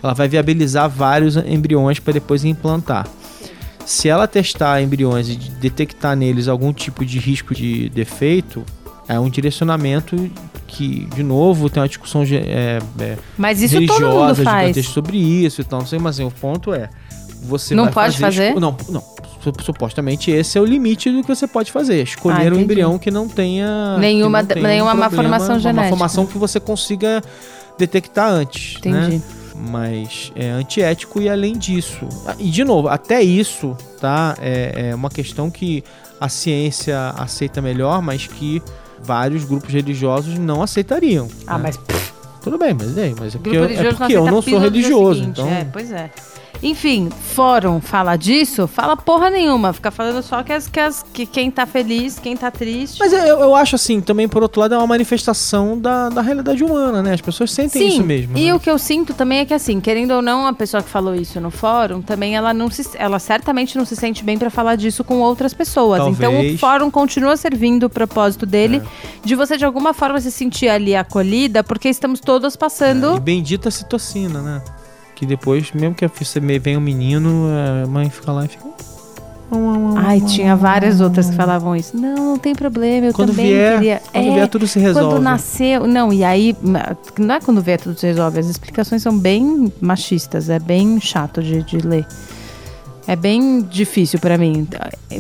Ela 0.02 0.14
vai 0.14 0.28
viabilizar 0.28 0.90
vários 0.90 1.36
embriões 1.36 2.00
para 2.00 2.14
depois 2.14 2.46
implantar. 2.46 3.08
Se 3.86 4.08
ela 4.08 4.28
testar 4.28 4.82
embriões 4.82 5.28
e 5.28 5.36
detectar 5.36 6.16
neles 6.16 6.48
algum 6.48 6.72
tipo 6.72 7.04
de 7.04 7.20
risco 7.20 7.54
de 7.54 7.90
defeito, 7.90 8.64
é 9.08 9.20
um 9.20 9.30
direcionamento 9.30 10.30
que, 10.68 11.06
de 11.16 11.24
novo, 11.24 11.70
tem 11.70 11.82
uma 11.82 11.90
discussão 11.90 12.22
é, 12.24 12.80
é, 13.00 13.18
Mas 13.36 13.62
isso 13.62 13.76
todo 13.88 14.02
mundo 14.02 14.34
religiosa 14.36 14.44
faz. 14.44 14.86
sobre 14.86 15.18
isso 15.18 15.62
e 15.62 15.64
tal. 15.64 15.80
Não 15.80 15.88
sei, 15.88 15.98
mas 15.98 16.16
assim, 16.16 16.28
o 16.28 16.32
ponto 16.32 16.74
é. 16.74 16.90
Você 17.42 17.74
Não 17.76 17.88
pode 17.88 18.18
fazer? 18.18 18.48
esco- 18.50 18.60
Não, 18.60 18.76
não. 18.90 19.02
Su- 19.42 19.54
Supostamente 19.64 20.30
esse 20.32 20.58
é 20.58 20.62
o 20.62 20.66
limite 20.66 21.10
do 21.10 21.22
que 21.22 21.28
você 21.34 21.48
pode 21.48 21.72
fazer. 21.72 22.04
Escolher 22.04 22.52
Ah, 22.52 22.56
um 22.56 22.60
embrião 22.60 22.98
que 23.00 23.10
não 23.10 23.28
tenha. 23.30 23.98
Nenhuma- 23.98 24.42
não 24.42 24.48
tenha 24.48 24.68
nenhuma 24.68 24.92
problema, 24.92 25.10
malformação 25.10 25.56
Uma 25.56 25.60
genética. 25.60 25.82
malformação 25.82 26.26
que 26.26 26.38
você 26.38 26.60
consiga 26.60 27.22
detectar 27.78 28.30
antes. 28.30 28.80
né? 28.84 29.06
Entendi. 29.08 29.24
mas 29.62 30.32
é 30.38 30.50
antiético 30.52 31.22
e 31.22 31.28
além 31.28 31.58
disso. 31.58 32.08
ah, 32.26 32.34
E 32.40 32.50
de 32.50 32.64
novo, 32.64 32.88
até 32.88 33.22
isso, 33.22 33.76
tá? 34.00 34.36
É, 34.42 34.90
é 34.92 34.96
uma 34.96 35.10
questão 35.10 35.50
que 35.52 35.84
a 36.20 36.30
ciência 36.30 37.14
aceita 37.18 37.62
melhor, 37.62 38.02
mas 38.02 38.26
que 38.26 38.62
vários 39.04 39.44
grupos 39.44 39.74
religiosos 39.74 40.38
não 40.40 40.62
aceitariam. 40.64 41.28
Ah, 41.46 41.58
né? 41.58 41.64
mas 41.64 41.80
Tudo 42.42 42.58
bem, 42.58 42.74
mas, 42.74 42.98
é, 42.98 43.14
mas 43.20 43.36
é 43.36 43.38
porque, 43.38 43.58
eu, 43.58 43.64
é 43.66 43.68
porque 43.68 43.84
eu 43.84 43.90
aceita 44.24 44.32
não 44.32 44.42
sou 44.42 44.60
religioso. 44.60 45.20
seguinte, 45.20 45.42
Então, 45.42 45.50
É, 45.52 45.66
pois 45.66 45.92
é. 45.92 46.10
Enfim, 46.62 47.10
fórum 47.10 47.80
fala 47.80 48.18
disso, 48.18 48.68
fala 48.68 48.97
porra 48.97 49.30
nenhuma. 49.30 49.72
Fica 49.72 49.91
falando 49.91 50.22
só 50.22 50.43
que, 50.43 50.51
as, 50.51 50.68
que, 50.68 50.80
as, 50.80 51.05
que 51.14 51.26
quem 51.26 51.49
tá 51.49 51.66
feliz, 51.66 52.20
quem 52.20 52.36
tá 52.36 52.51
triste. 52.51 52.99
Mas 52.99 53.14
eu, 53.14 53.39
eu 53.39 53.55
acho 53.55 53.76
assim, 53.76 54.01
também 54.01 54.28
por 54.28 54.43
outro 54.43 54.62
lado, 54.62 54.74
é 54.74 54.78
uma 54.78 54.88
manifestação 54.88 55.78
da, 55.78 56.10
da 56.10 56.22
realidade 56.22 56.64
humana, 56.64 57.01
né? 57.01 57.14
As 57.14 57.22
pessoas 57.22 57.51
sentem 57.51 57.88
isso 57.88 58.03
mesmo. 58.03 58.38
E 58.38 58.47
né? 58.47 58.53
o 58.53 58.60
que 58.60 58.70
eu 58.70 58.78
sinto 58.78 59.14
também 59.14 59.39
é 59.39 59.45
que, 59.45 59.53
assim, 59.53 59.80
querendo 59.80 60.12
ou 60.12 60.22
não, 60.22 60.45
a 60.47 60.53
pessoa 60.53 60.84
que 60.84 60.89
falou 60.89 61.16
isso 61.16 61.39
no 61.39 61.49
fórum, 61.49 62.01
também 62.01 62.36
ela 62.36 62.53
não 62.53 62.70
se. 62.70 62.89
Ela 62.95 63.20
certamente 63.20 63.78
não 63.78 63.86
se 63.86 63.95
sente 63.95 64.24
bem 64.24 64.38
pra 64.38 64.49
falar 64.49 64.76
disso 64.76 65.03
com 65.03 65.20
outras 65.20 65.53
pessoas. 65.53 66.01
Então 66.07 66.32
o 66.32 66.36
Talvez. 66.36 66.55
É. 66.55 66.57
fórum 66.57 66.91
continua 66.91 67.38
servindo 67.38 67.84
o 67.86 67.89
propósito 67.89 68.45
dele 68.45 68.82
de 69.24 69.36
você, 69.36 69.57
de 69.57 69.66
alguma 69.66 69.93
forma, 69.93 70.20
se 70.20 70.32
sentir 70.32 70.68
ali 70.68 70.95
acolhida, 70.95 71.64
porque 71.64 71.88
estamos 71.88 72.20
todos 72.20 72.55
passando. 72.55 73.16
E 73.16 73.20
bendita 73.20 73.72
citocina, 73.72 74.41
né? 74.41 74.62
Que 75.20 75.26
depois, 75.26 75.72
mesmo 75.74 75.94
que 75.94 76.08
você 76.08 76.40
me- 76.40 76.58
venha 76.58 76.78
um 76.78 76.82
menino, 76.82 77.46
a 77.84 77.86
mãe 77.88 78.10
fica 78.10 78.32
lá 78.32 78.46
e 78.46 78.48
fica. 78.48 78.64
Ai, 79.98 80.22
tinha 80.22 80.56
várias 80.56 81.02
outras 81.02 81.30
que 81.30 81.36
falavam 81.36 81.76
isso. 81.76 81.98
Não, 81.98 82.16
não 82.16 82.38
tem 82.38 82.54
problema, 82.56 83.08
eu 83.08 83.14
Quando 83.14 83.30
também 83.32 83.48
vier, 83.48 83.74
queria. 83.80 84.02
quando 84.14 84.26
É, 84.28 84.34
vier 84.36 84.48
tudo 84.48 84.68
se 84.68 84.80
resolve. 84.80 85.10
Quando 85.16 85.24
nasceu. 85.24 85.88
Não, 85.88 86.14
e 86.14 86.24
aí. 86.24 86.56
Não 87.18 87.34
é 87.36 87.40
quando 87.42 87.62
vier 87.62 87.80
tudo 87.82 88.00
se 88.00 88.06
resolve. 88.08 88.40
As 88.40 88.46
explicações 88.46 89.02
são 89.02 89.18
bem 89.18 89.74
machistas. 89.82 90.50
É 90.50 90.60
bem 90.60 91.02
chato 91.02 91.42
de, 91.44 91.64
de 91.64 91.78
ler. 91.80 92.06
É 93.08 93.16
bem 93.16 93.62
difícil 93.64 94.20
pra 94.20 94.38
mim 94.38 94.68
é, 95.12 95.20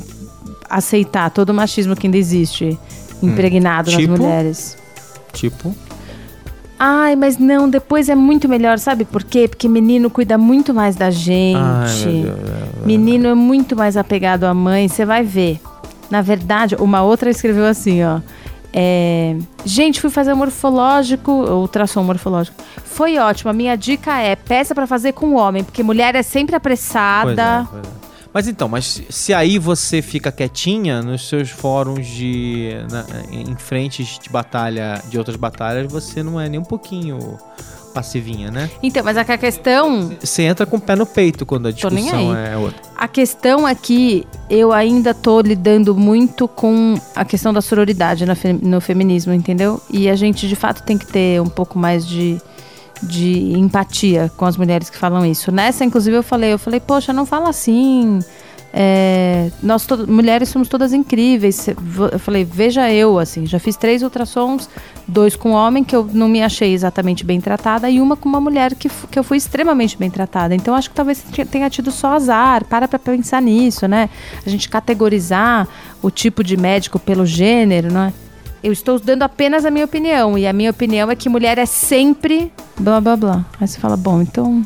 aceitar 0.69 1.29
todo 1.31 1.49
o 1.49 1.53
machismo 1.53 1.95
que 1.95 2.05
ainda 2.07 2.17
existe 2.17 2.77
impregnado 3.21 3.89
Tipo? 3.89 4.11
nas 4.11 4.19
mulheres. 4.19 4.77
Tipo, 5.33 5.75
Ai, 6.81 7.15
mas 7.17 7.37
não, 7.37 7.69
depois 7.69 8.07
é 8.07 8.15
muito 8.15 8.47
melhor, 8.47 8.79
sabe 8.79 9.03
por 9.03 9.21
quê? 9.23 9.49
Porque 9.49 9.67
menino 9.67 10.09
cuida 10.09 10.37
muito 10.37 10.73
mais 10.73 10.95
da 10.95 11.11
gente. 11.11 11.57
Ai, 11.57 12.25
é. 12.25 12.85
Menino 12.85 13.27
é 13.27 13.33
muito 13.35 13.75
mais 13.75 13.97
apegado 13.97 14.45
à 14.45 14.53
mãe, 14.53 14.87
você 14.87 15.03
vai 15.05 15.21
ver. 15.21 15.59
Na 16.09 16.21
verdade, 16.21 16.75
uma 16.75 17.01
outra 17.03 17.29
escreveu 17.29 17.65
assim, 17.65 18.01
ó. 18.03 18.19
É, 18.71 19.35
gente, 19.65 19.99
fui 19.99 20.09
fazer 20.09 20.33
morfológico, 20.35 21.31
ultrassom 21.31 22.03
morfológico. 22.03 22.55
Foi 22.85 23.17
ótimo. 23.17 23.49
A 23.49 23.53
minha 23.53 23.75
dica 23.75 24.17
é 24.21 24.35
peça 24.35 24.73
pra 24.73 24.87
fazer 24.87 25.11
com 25.13 25.35
homem, 25.35 25.63
porque 25.63 25.83
mulher 25.83 26.15
é 26.15 26.21
sempre 26.23 26.51
Pois 26.51 26.55
apressada. 26.57 27.41
é, 27.41 27.67
pois 27.69 27.83
é. 27.83 27.98
Mas 28.33 28.47
então, 28.47 28.67
mas 28.69 29.01
se- 29.09 29.33
aí 29.33 29.57
você 29.57 30.01
fica 30.01 30.31
quietinha 30.31 31.01
nos 31.01 31.27
seus 31.27 31.49
fóruns 31.49 32.05
de. 32.07 32.69
na- 32.91 33.05
em 33.31 33.55
frentes 33.55 34.19
de 34.21 34.29
batalha, 34.29 35.01
de 35.09 35.17
outras 35.17 35.35
batalhas, 35.35 35.91
você 35.91 36.21
não 36.21 36.39
é 36.39 36.47
nem 36.47 36.59
um 36.59 36.63
pouquinho 36.63 37.17
passivinha, 37.93 38.51
né? 38.51 38.69
Então, 38.83 39.03
mas 39.03 39.17
é 39.17 39.21
a 39.21 39.37
questão, 39.37 40.11
Você 40.21 40.43
entra 40.43 40.63
com 40.63 40.77
o 40.77 40.79
pé 40.79 40.95
no 40.95 41.07
peito 41.07 41.43
quando 41.43 41.67
a 41.67 41.71
discussão 41.71 42.35
é 42.35 42.55
outra. 42.55 42.79
a 42.95 43.07
questão 43.07 43.65
aqui, 43.65 44.27
eu 44.47 44.71
ainda 44.71 45.11
tô 45.11 45.41
lidando 45.41 45.95
muito 45.95 46.47
com 46.47 46.93
a 47.15 47.25
questão 47.25 47.51
da 47.51 47.61
sororidade 47.61 48.23
no 48.61 48.79
feminismo, 48.79 49.33
entendeu? 49.33 49.81
E 49.89 50.07
a 50.07 50.15
gente 50.15 50.47
de 50.47 50.55
fato 50.55 50.83
tem 50.83 50.99
que 50.99 51.07
ter 51.07 51.41
um 51.41 51.49
pouco 51.49 51.79
mais 51.79 52.05
de 52.07 52.39
de 53.01 53.53
empatia 53.57 54.31
com 54.35 54.45
as 54.45 54.57
mulheres 54.57 54.89
que 54.89 54.97
falam 54.97 55.25
isso. 55.25 55.51
Nessa, 55.51 55.83
inclusive, 55.85 56.17
eu 56.17 56.23
falei, 56.23 56.53
eu 56.53 56.59
falei, 56.59 56.79
poxa, 56.79 57.13
não 57.13 57.25
fala 57.25 57.49
assim. 57.49 58.19
é, 58.73 59.49
nós 59.63 59.87
mulheres 60.07 60.49
somos 60.49 60.67
todas 60.67 60.93
incríveis. 60.93 61.67
Eu 62.11 62.19
falei, 62.19 62.43
veja 62.45 62.91
eu, 62.91 63.17
assim, 63.17 63.45
já 63.47 63.57
fiz 63.59 63.75
três 63.75 64.03
ultrassons, 64.03 64.69
dois 65.07 65.35
com 65.35 65.51
homem, 65.51 65.83
que 65.83 65.95
eu 65.95 66.07
não 66.13 66.27
me 66.27 66.43
achei 66.43 66.73
exatamente 66.73 67.25
bem 67.25 67.41
tratada, 67.41 67.89
e 67.89 67.99
uma 67.99 68.15
com 68.15 68.29
uma 68.29 68.39
mulher 68.39 68.75
que, 68.75 68.87
que 69.09 69.17
eu 69.17 69.23
fui 69.23 69.37
extremamente 69.37 69.97
bem 69.97 70.11
tratada. 70.11 70.53
Então, 70.53 70.75
acho 70.75 70.89
que 70.89 70.95
talvez 70.95 71.23
te- 71.31 71.45
tenha 71.45 71.69
tido 71.69 71.91
só 71.91 72.13
azar. 72.13 72.63
Para 72.65 72.87
pra 72.87 72.99
pensar 72.99 73.41
nisso, 73.41 73.87
né? 73.87 74.09
A 74.45 74.49
gente 74.49 74.69
categorizar 74.69 75.67
o 76.01 76.11
tipo 76.11 76.43
de 76.43 76.55
médico 76.55 76.99
pelo 76.99 77.25
gênero, 77.25 77.91
não 77.91 78.01
é? 78.01 78.13
Eu 78.61 78.71
estou 78.73 78.99
dando 78.99 79.23
apenas 79.23 79.63
a 79.65 79.71
minha 79.71 79.85
opinião, 79.85 80.37
e 80.37 80.45
a 80.45 80.51
minha 80.53 80.69
opinião 80.71 81.09
é 81.09 81.15
que 81.15 81.29
mulher 81.29 81.57
é 81.57 81.65
sempre 81.65 82.51
blá 82.77 82.99
blá 82.99 83.15
blá. 83.15 83.45
Aí 83.59 83.67
você 83.67 83.79
fala, 83.79 83.95
bom, 83.95 84.21
então 84.21 84.65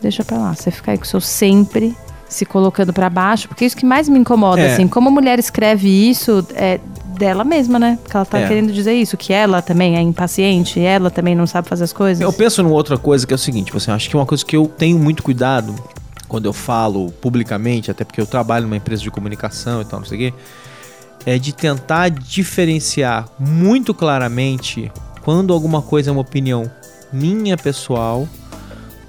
deixa 0.00 0.24
pra 0.24 0.38
lá. 0.38 0.54
Você 0.54 0.70
fica 0.70 0.90
aí 0.92 0.98
com 0.98 1.04
o 1.04 1.06
seu 1.06 1.20
sempre 1.20 1.96
se 2.28 2.44
colocando 2.46 2.92
pra 2.92 3.08
baixo, 3.10 3.46
porque 3.46 3.64
isso 3.64 3.76
que 3.76 3.84
mais 3.84 4.08
me 4.08 4.18
incomoda, 4.18 4.60
É. 4.62 4.72
assim, 4.72 4.88
como 4.88 5.08
a 5.08 5.12
mulher 5.12 5.38
escreve 5.38 5.88
isso 5.88 6.44
é 6.54 6.80
dela 7.18 7.44
mesma, 7.44 7.78
né? 7.78 7.98
Porque 8.02 8.16
ela 8.16 8.24
tá 8.26 8.38
É. 8.40 8.48
querendo 8.48 8.72
dizer 8.72 8.94
isso, 8.94 9.16
que 9.18 9.32
ela 9.34 9.60
também 9.62 9.96
é 9.96 10.00
impaciente, 10.00 10.80
ela 10.80 11.10
também 11.10 11.34
não 11.34 11.46
sabe 11.46 11.68
fazer 11.68 11.84
as 11.84 11.92
coisas. 11.92 12.20
Eu 12.22 12.32
penso 12.32 12.62
numa 12.62 12.74
outra 12.74 12.96
coisa 12.96 13.26
que 13.26 13.34
é 13.34 13.36
o 13.36 13.38
seguinte, 13.38 13.70
você 13.70 13.90
acha 13.90 14.08
que 14.08 14.16
uma 14.16 14.24
coisa 14.26 14.44
que 14.44 14.56
eu 14.56 14.66
tenho 14.66 14.98
muito 14.98 15.22
cuidado 15.22 15.74
quando 16.26 16.46
eu 16.46 16.52
falo 16.54 17.12
publicamente, 17.20 17.90
até 17.90 18.02
porque 18.02 18.20
eu 18.20 18.26
trabalho 18.26 18.64
numa 18.64 18.76
empresa 18.78 19.02
de 19.02 19.10
comunicação 19.10 19.82
e 19.82 19.84
tal, 19.84 20.00
não 20.00 20.06
sei 20.06 20.16
o 20.16 20.20
quê, 20.32 20.34
é 21.24 21.38
de 21.38 21.52
tentar 21.52 22.08
diferenciar 22.08 23.28
muito 23.38 23.94
claramente 23.94 24.90
quando 25.22 25.52
alguma 25.52 25.80
coisa 25.80 26.10
é 26.10 26.12
uma 26.12 26.20
opinião 26.20 26.70
minha 27.12 27.56
pessoal, 27.56 28.28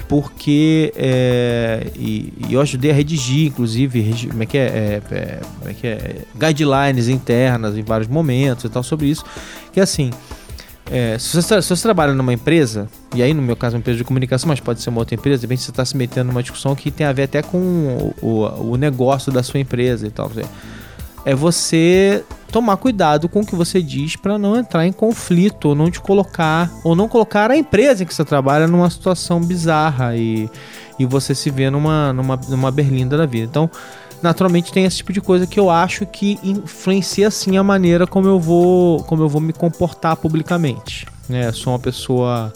porque 0.07 0.93
é, 0.95 1.87
e, 1.95 2.33
e 2.47 2.53
eu 2.53 2.61
ajudei 2.61 2.91
a 2.91 2.93
redigir, 2.93 3.47
inclusive, 3.47 4.27
como 4.29 4.43
é 4.43 4.45
que 4.45 4.57
é, 4.57 4.61
é, 4.61 5.01
é, 5.11 5.39
como 5.57 5.71
é 5.71 5.73
que 5.73 5.87
é, 5.87 6.17
guidelines 6.37 7.07
internas 7.07 7.77
em 7.77 7.81
vários 7.81 8.07
momentos 8.07 8.65
e 8.65 8.69
tal 8.69 8.83
sobre 8.83 9.07
isso, 9.07 9.23
que 9.71 9.79
é 9.79 9.83
assim, 9.83 10.11
é, 10.91 11.17
se, 11.17 11.35
você, 11.35 11.61
se 11.61 11.69
você 11.69 11.81
trabalha 11.81 12.13
numa 12.13 12.33
empresa, 12.33 12.87
e 13.15 13.23
aí 13.23 13.33
no 13.33 13.41
meu 13.41 13.55
caso 13.55 13.75
é 13.75 13.77
uma 13.77 13.79
empresa 13.79 13.97
de 13.97 14.03
comunicação, 14.03 14.47
mas 14.49 14.59
pode 14.59 14.81
ser 14.81 14.89
uma 14.89 14.99
outra 14.99 15.15
empresa, 15.15 15.39
de 15.39 15.47
repente 15.47 15.63
você 15.63 15.71
está 15.71 15.83
se 15.85 15.95
metendo 15.95 16.27
numa 16.27 16.43
discussão 16.43 16.75
que 16.75 16.91
tem 16.91 17.07
a 17.07 17.13
ver 17.13 17.23
até 17.23 17.41
com 17.41 17.57
o, 17.57 18.13
o, 18.21 18.71
o 18.71 18.75
negócio 18.75 19.31
da 19.31 19.41
sua 19.41 19.59
empresa 19.59 20.05
e 20.05 20.11
tal. 20.11 20.29
sei. 20.29 20.45
É 21.25 21.33
você 21.33 22.23
tomar 22.51 22.77
cuidado 22.77 23.27
com 23.27 23.39
o 23.39 23.45
que 23.45 23.55
você 23.55 23.81
diz 23.81 24.15
para 24.15 24.37
não 24.37 24.55
entrar 24.55 24.85
em 24.85 24.91
conflito 24.91 25.69
ou 25.69 25.75
não 25.75 25.89
te 25.89 25.99
colocar, 25.99 26.71
ou 26.83 26.95
não 26.95 27.07
colocar 27.07 27.49
a 27.49 27.57
empresa 27.57 28.03
em 28.03 28.05
que 28.05 28.13
você 28.13 28.23
trabalha 28.23 28.67
numa 28.67 28.89
situação 28.89 29.41
bizarra 29.41 30.15
e, 30.15 30.49
e 30.99 31.05
você 31.05 31.33
se 31.33 31.49
vê 31.49 31.69
numa, 31.69 32.13
numa, 32.13 32.39
numa 32.47 32.69
berlinda 32.69 33.17
da 33.17 33.25
vida. 33.25 33.47
Então, 33.49 33.69
naturalmente 34.21 34.71
tem 34.71 34.85
esse 34.85 34.97
tipo 34.97 35.11
de 35.11 35.19
coisa 35.19 35.47
que 35.47 35.59
eu 35.59 35.69
acho 35.69 36.05
que 36.05 36.39
influencia 36.43 37.31
sim 37.31 37.57
a 37.57 37.63
maneira 37.63 38.05
como 38.05 38.27
eu 38.27 38.39
vou, 38.39 39.03
como 39.03 39.23
eu 39.23 39.29
vou 39.29 39.41
me 39.41 39.51
comportar 39.51 40.15
publicamente. 40.15 41.07
Né? 41.27 41.47
Eu 41.47 41.53
sou 41.53 41.73
uma 41.73 41.79
pessoa 41.79 42.53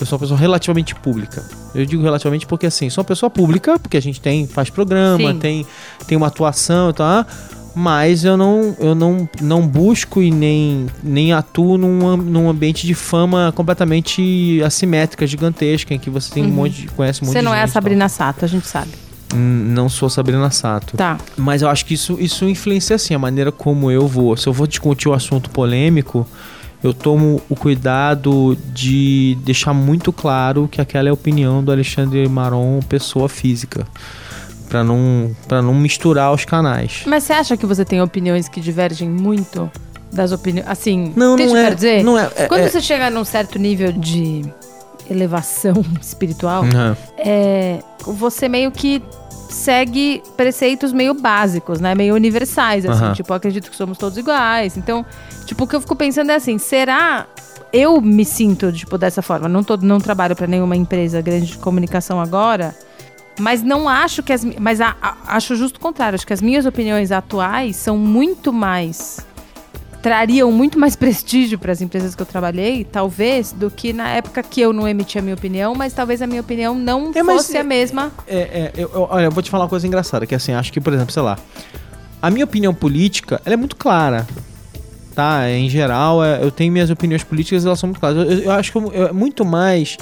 eu 0.00 0.06
sou 0.06 0.16
uma 0.16 0.20
pessoa 0.20 0.38
relativamente 0.38 0.94
pública. 0.94 1.44
Eu 1.74 1.86
digo 1.86 2.02
relativamente 2.02 2.46
porque 2.46 2.66
assim, 2.66 2.90
sou 2.90 3.02
uma 3.02 3.08
pessoa 3.08 3.30
pública, 3.30 3.78
porque 3.78 3.96
a 3.96 4.02
gente 4.02 4.20
tem 4.20 4.46
faz 4.46 4.68
programa, 4.70 5.32
Sim. 5.32 5.38
tem 5.38 5.66
tem 6.06 6.16
uma 6.16 6.26
atuação 6.26 6.90
e 6.90 6.92
tal, 6.92 7.26
mas 7.74 8.24
eu 8.24 8.36
não 8.36 8.76
eu 8.78 8.94
não, 8.94 9.28
não 9.40 9.66
busco 9.66 10.20
e 10.22 10.30
nem 10.30 10.86
nem 11.02 11.32
atuo 11.32 11.76
num, 11.78 12.16
num 12.16 12.48
ambiente 12.48 12.86
de 12.86 12.94
fama 12.94 13.52
completamente 13.54 14.60
assimétrica, 14.64 15.26
gigantesca, 15.26 15.94
em 15.94 15.98
que 15.98 16.10
você 16.10 16.32
tem 16.32 16.42
um 16.44 16.46
Uhum. 16.48 16.52
monte 16.52 16.82
de, 16.82 16.88
conhece 16.88 17.22
um 17.22 17.26
monte 17.26 17.34
Você 17.34 17.42
não 17.42 17.52
é 17.54 17.58
a 17.58 17.60
gente 17.60 17.70
e 17.70 17.72
tal. 17.72 17.82
Sabrina 17.82 18.08
Sato, 18.08 18.44
a 18.44 18.48
gente 18.48 18.66
sabe. 18.66 18.90
Hum, 19.34 19.72
Não 19.74 19.88
sou 19.88 20.10
Sabrina 20.10 20.50
Sato. 20.50 20.96
Tá. 20.96 21.16
Mas 21.36 21.62
eu 21.62 21.68
acho 21.70 21.86
que 21.86 21.94
isso, 21.94 22.16
isso 22.20 22.46
influencia 22.48 22.96
assim 22.96 23.14
a 23.14 23.18
maneira 23.18 23.50
como 23.50 23.90
eu 23.90 24.06
vou. 24.06 24.36
Se 24.36 24.46
eu 24.46 24.52
vou 24.52 24.66
discutir 24.66 25.08
o 25.08 25.14
assunto 25.14 25.48
polêmico, 25.48 26.26
eu 26.84 26.92
tomo 26.92 27.40
o 27.48 27.56
cuidado 27.56 28.58
de 28.74 29.38
deixar 29.42 29.72
muito 29.72 30.12
claro 30.12 30.68
que 30.70 30.80
aquela 30.82 31.08
é 31.08 31.10
a 31.10 31.14
opinião 31.14 31.64
do 31.64 31.72
Alexandre 31.72 32.28
Maron, 32.28 32.80
pessoa 32.88 33.28
física. 33.28 33.86
Pra 34.72 34.82
não, 34.82 35.36
pra 35.46 35.60
não 35.60 35.74
misturar 35.74 36.32
os 36.32 36.46
canais. 36.46 37.02
Mas 37.06 37.24
você 37.24 37.34
acha 37.34 37.56
que 37.58 37.66
você 37.66 37.84
tem 37.84 38.00
opiniões 38.00 38.48
que 38.48 38.58
divergem 38.58 39.06
muito 39.06 39.70
das 40.10 40.32
opiniões? 40.32 40.66
Assim, 40.66 41.12
Não, 41.14 41.36
não 41.36 41.54
é. 41.54 41.74
dizer? 41.74 42.02
Não 42.02 42.18
é, 42.18 42.30
é- 42.34 42.46
Quando 42.46 42.62
é- 42.62 42.68
você 42.70 42.80
chega 42.80 43.10
num 43.10 43.22
certo 43.22 43.58
nível 43.58 43.92
de 43.92 44.42
elevação 45.10 45.74
espiritual, 46.00 46.64
é, 47.18 47.80
você 48.00 48.48
meio 48.48 48.70
que 48.70 49.02
segue 49.50 50.22
preceitos 50.38 50.90
meio 50.90 51.12
básicos, 51.12 51.78
né? 51.78 51.94
Meio 51.94 52.14
universais, 52.14 52.86
assim. 52.86 53.12
Tipo, 53.12 53.34
eu 53.34 53.36
acredito 53.36 53.70
que 53.70 53.76
somos 53.76 53.98
todos 53.98 54.16
iguais. 54.16 54.78
Então, 54.78 55.04
tipo, 55.44 55.64
o 55.64 55.66
que 55.66 55.76
eu 55.76 55.82
fico 55.82 55.94
pensando 55.94 56.30
é 56.30 56.36
assim, 56.36 56.56
será... 56.56 57.26
Eu 57.70 58.00
me 58.00 58.24
sinto, 58.24 58.72
tipo, 58.72 58.96
dessa 58.96 59.20
forma. 59.20 59.48
Não, 59.48 59.62
tô, 59.62 59.76
não 59.76 59.98
trabalho 59.98 60.34
para 60.34 60.46
nenhuma 60.46 60.76
empresa 60.76 61.20
grande 61.20 61.46
de 61.52 61.58
comunicação 61.58 62.18
agora, 62.20 62.74
mas 63.38 63.62
não 63.62 63.88
acho 63.88 64.22
que 64.22 64.32
as... 64.32 64.44
Mas 64.44 64.80
a- 64.80 64.96
a- 65.00 65.16
acho 65.28 65.54
justo 65.56 65.76
o 65.76 65.80
contrário. 65.80 66.14
Acho 66.16 66.26
que 66.26 66.32
as 66.32 66.42
minhas 66.42 66.66
opiniões 66.66 67.10
atuais 67.12 67.76
são 67.76 67.96
muito 67.96 68.52
mais 68.52 69.24
trariam 70.02 70.50
muito 70.50 70.80
mais 70.80 70.96
prestígio 70.96 71.58
para 71.60 71.70
as 71.70 71.80
empresas 71.80 72.14
que 72.16 72.20
eu 72.22 72.26
trabalhei, 72.26 72.82
talvez, 72.84 73.52
do 73.52 73.70
que 73.70 73.92
na 73.92 74.08
época 74.08 74.42
que 74.42 74.60
eu 74.60 74.72
não 74.72 74.88
emitia 74.88 75.20
a 75.20 75.22
minha 75.22 75.34
opinião, 75.36 75.74
mas 75.76 75.92
talvez 75.92 76.20
a 76.20 76.26
minha 76.26 76.40
opinião 76.40 76.74
não 76.74 77.12
É, 77.14 77.22
fosse 77.22 77.56
é- 77.56 77.60
a 77.60 77.64
mesma. 77.64 78.10
É, 78.26 78.36
é, 78.36 78.72
eu, 78.76 78.90
eu- 78.92 79.06
olha, 79.08 79.26
eu 79.26 79.30
vou 79.30 79.40
te 79.42 79.48
falar 79.48 79.62
uma 79.62 79.70
coisa 79.70 79.86
engraçada, 79.86 80.26
que 80.26 80.34
assim, 80.34 80.52
acho 80.54 80.72
que, 80.72 80.80
por 80.80 80.92
exemplo, 80.92 81.12
sei 81.12 81.22
lá, 81.22 81.38
a 82.20 82.30
minha 82.30 82.44
opinião 82.44 82.74
política, 82.74 83.40
ela 83.44 83.54
é 83.54 83.56
muito 83.56 83.76
clara, 83.76 84.26
tá? 85.14 85.48
Em 85.48 85.70
geral, 85.70 86.22
é, 86.24 86.42
eu 86.42 86.50
tenho 86.50 86.72
minhas 86.72 86.90
opiniões 86.90 87.22
políticas, 87.22 87.64
elas 87.64 87.78
são 87.78 87.86
muito 87.88 88.00
claras. 88.00 88.18
Eu, 88.28 88.38
eu 88.40 88.50
acho 88.50 88.72
que 88.72 88.78
eu- 88.78 88.92
eu- 88.92 89.06
é 89.06 89.12
muito 89.12 89.44
mais 89.44 89.96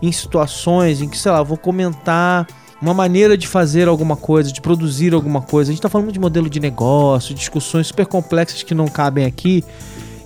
em 0.00 0.10
situações 0.10 1.02
em 1.02 1.08
que, 1.10 1.18
sei 1.18 1.30
lá, 1.30 1.42
vou 1.42 1.58
comentar 1.58 2.46
uma 2.82 2.92
maneira 2.92 3.38
de 3.38 3.46
fazer 3.46 3.86
alguma 3.86 4.16
coisa, 4.16 4.50
de 4.50 4.60
produzir 4.60 5.14
alguma 5.14 5.40
coisa. 5.40 5.70
A 5.70 5.72
gente 5.72 5.80
tá 5.80 5.88
falando 5.88 6.10
de 6.10 6.18
modelo 6.18 6.50
de 6.50 6.58
negócio, 6.58 7.32
discussões 7.32 7.86
super 7.86 8.06
complexas 8.06 8.64
que 8.64 8.74
não 8.74 8.88
cabem 8.88 9.24
aqui. 9.24 9.64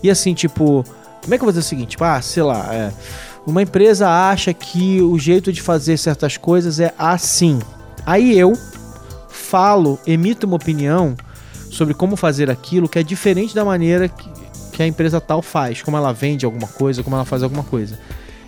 E 0.02 0.09
assim, 0.09 0.32
tipo, 0.32 0.82
como 1.22 1.34
é 1.34 1.36
que 1.36 1.42
eu 1.42 1.46
vou 1.46 1.52
dizer 1.52 1.61
o 1.61 1.68
seguinte? 1.68 1.90
Tipo, 1.90 2.04
ah, 2.04 2.20
sei 2.22 2.42
lá, 2.42 2.74
é, 2.74 2.92
uma 3.46 3.61
empresa 3.61 4.09
acha 4.09 4.54
que 4.54 5.02
o 5.02 5.18
jeito 5.18 5.52
de 5.52 5.61
fazer 5.61 5.98
certas 5.98 6.38
coisas 6.38 6.80
é 6.80 6.94
assim. 6.98 7.61
Aí 8.07 8.38
eu 8.38 8.54
falo, 9.28 9.98
emito 10.07 10.46
uma 10.46 10.57
opinião 10.57 11.14
sobre 11.70 11.92
como 11.92 12.16
fazer 12.16 12.50
aquilo 12.50 12.88
que 12.88 12.98
é 12.98 13.02
diferente 13.02 13.54
da 13.54 13.66
maneira 13.66 14.09
que, 14.09 14.30
que 14.72 14.82
a 14.82 14.86
empresa 14.86 15.20
tal 15.20 15.42
faz, 15.42 15.82
como 15.82 15.98
ela 15.98 16.11
vende 16.11 16.46
alguma 16.46 16.68
coisa, 16.68 17.02
como 17.02 17.16
ela 17.16 17.26
faz 17.26 17.42
alguma 17.42 17.62
coisa. 17.62 17.98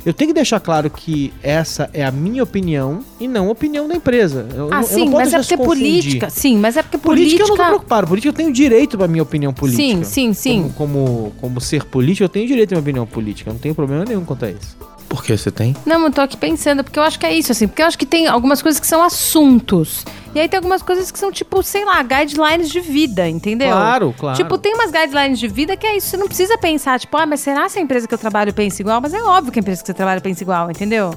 Eu 0.07 0.13
tenho 0.15 0.31
que 0.31 0.35
deixar 0.35 0.61
claro 0.61 0.89
que 0.91 1.33
essa 1.43 1.91
é 1.93 2.05
a 2.05 2.11
minha 2.11 2.43
opinião 2.43 3.01
e 3.21 3.27
não 3.29 3.49
a 3.49 3.51
opinião 3.51 3.87
da 3.89 3.95
empresa. 3.95 4.47
Eu, 4.55 4.69
ah, 4.73 4.81
eu 4.81 4.83
sim, 4.85 5.09
mas 5.11 5.33
é 5.35 5.39
porque 5.39 5.57
confundir. 5.57 5.83
política. 6.03 6.31
Sim, 6.31 6.57
mas 6.59 6.77
é 6.77 6.83
porque 6.83 6.99
Política, 6.99 7.39
política. 7.39 7.43
eu 7.45 7.49
não 7.49 7.57
tô 7.57 7.65
preocupado. 7.65 8.07
Política 8.07 8.29
eu 8.29 8.33
tenho 8.37 8.53
direito 8.53 8.97
pra 8.97 9.09
minha 9.09 9.23
opinião 9.23 9.53
política. 9.53 9.83
sim, 9.83 10.05
sim, 10.05 10.33
sim. 10.33 10.73
Como, 10.77 10.99
como, 10.99 11.33
como 11.41 11.61
ser 11.61 11.85
político, 11.85 12.25
eu 12.25 12.29
tenho 12.29 12.47
direito 12.47 12.73
à 12.73 12.77
minha 12.77 12.83
opinião 12.83 13.07
política. 13.07 13.51
Eu 13.51 13.55
não 13.55 13.61
tenho 13.61 13.75
problema 13.75 14.05
nenhum 14.05 14.25
quanto 14.25 14.45
a 14.45 14.51
isso. 14.51 14.77
Por 15.09 15.25
que 15.25 15.37
você 15.37 15.51
tem? 15.51 15.75
Não, 15.87 16.05
eu 16.05 16.11
tô 16.11 16.21
aqui 16.21 16.37
pensando, 16.37 16.85
porque 16.85 16.99
eu 16.99 17.03
acho 17.03 17.19
que 17.19 17.25
é 17.25 17.33
isso, 17.33 17.51
assim, 17.51 17.67
porque 17.67 17.81
eu 17.81 17.87
acho 17.87 17.99
que 17.99 18.05
tem 18.05 18.27
algumas 18.27 18.61
coisas 18.61 18.79
que 18.79 18.87
são 18.87 19.03
assuntos. 19.03 20.05
E 20.35 20.41
aí 20.41 20.49
tem 20.49 20.59
algumas 20.59 20.83
coisas 20.83 21.11
que 21.11 21.19
são, 21.19 21.33
tipo, 21.33 21.63
sei 21.63 21.85
lá, 21.85 22.03
guidelines 22.03 22.69
de 22.69 22.81
vida, 22.81 23.27
entendeu? 23.29 23.71
Claro, 23.71 24.15
claro. 24.19 24.37
Tipo, 24.37 24.59
tem 24.59 24.75
umas 24.75 24.91
guidelines 24.91 25.39
de 25.39 25.49
vida 25.49 25.77
que 25.77 25.87
é 25.87 25.97
isso. 25.97 26.09
Você 26.09 26.17
não 26.19 26.27
precisa 26.27 26.59
pensar, 26.59 27.01
tipo, 27.01 27.17
ah, 27.17 27.25
mas 27.25 27.41
será 27.41 27.69
que 27.69 27.79
a 27.79 27.83
empresa 27.83 28.07
que 28.07 28.13
eu 28.13 28.19
trabalho 28.19 28.53
pensa 28.53 28.83
igual? 28.83 29.01
Mas 29.01 29.15
é 29.15 29.23
óbvio 29.23 29.51
que 29.51 29.59
a 29.59 29.63
empresa 29.63 29.81
que 29.81 29.87
você 29.87 29.95
trabalha 29.95 30.21
pensa 30.21 30.43
igual, 30.43 30.71
entendeu? 30.71 31.15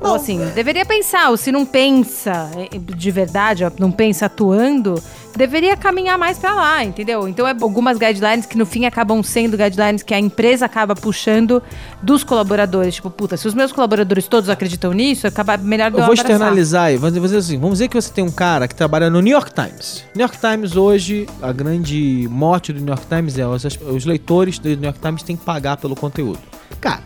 Ou 0.00 0.14
assim, 0.14 0.38
deveria 0.54 0.84
pensar, 0.84 1.30
ou 1.30 1.36
se 1.36 1.52
não 1.52 1.66
pensa 1.66 2.50
eh, 2.56 2.78
de 2.78 3.10
verdade, 3.10 3.64
não 3.78 3.90
pensa 3.92 4.26
atuando, 4.26 5.02
deveria 5.36 5.76
caminhar 5.76 6.18
mais 6.18 6.38
pra 6.38 6.54
lá, 6.54 6.82
entendeu? 6.82 7.28
Então 7.28 7.46
é 7.46 7.54
algumas 7.60 7.98
guidelines 7.98 8.46
que 8.46 8.56
no 8.56 8.64
fim 8.64 8.86
acabam 8.86 9.22
sendo 9.22 9.56
guidelines 9.56 10.02
que 10.02 10.14
a 10.14 10.18
empresa 10.18 10.64
acaba 10.64 10.94
puxando 10.94 11.62
dos 12.02 12.24
colaboradores. 12.24 12.94
Tipo, 12.94 13.10
puta, 13.10 13.36
se 13.36 13.46
os 13.46 13.54
meus 13.54 13.72
colaboradores 13.72 14.26
todos 14.26 14.48
acreditam 14.48 14.92
nisso, 14.92 15.26
acaba 15.26 15.56
melhor 15.56 15.90
de 15.90 15.96
Eu 15.96 16.00
eu 16.00 16.06
vou 16.06 16.12
abraçar. 16.12 16.30
externalizar 16.30 16.84
aí. 16.84 16.96
Vamos 16.96 17.20
dizer 17.20 17.36
assim, 17.36 17.58
vamos 17.58 17.74
dizer 17.78 17.88
que 17.88 17.94
você 17.94 18.10
tem 18.12 18.24
um 18.24 18.30
cara 18.30 18.66
que 18.66 18.74
trabalha 18.74 19.10
no 19.10 19.20
New 19.20 19.32
York 19.32 19.52
Times. 19.52 20.04
New 20.14 20.22
York 20.24 20.38
Times 20.38 20.76
hoje, 20.76 21.28
a 21.42 21.52
grande 21.52 22.26
mote 22.30 22.72
do 22.72 22.80
New 22.80 22.88
York 22.88 23.06
Times 23.06 23.38
é 23.38 23.46
os, 23.46 23.64
os 23.64 24.04
leitores 24.04 24.58
do 24.58 24.68
New 24.70 24.84
York 24.84 24.98
Times 24.98 25.22
têm 25.22 25.36
que 25.36 25.44
pagar 25.44 25.76
pelo 25.76 25.94
conteúdo. 25.94 26.38
Cara, 26.80 27.02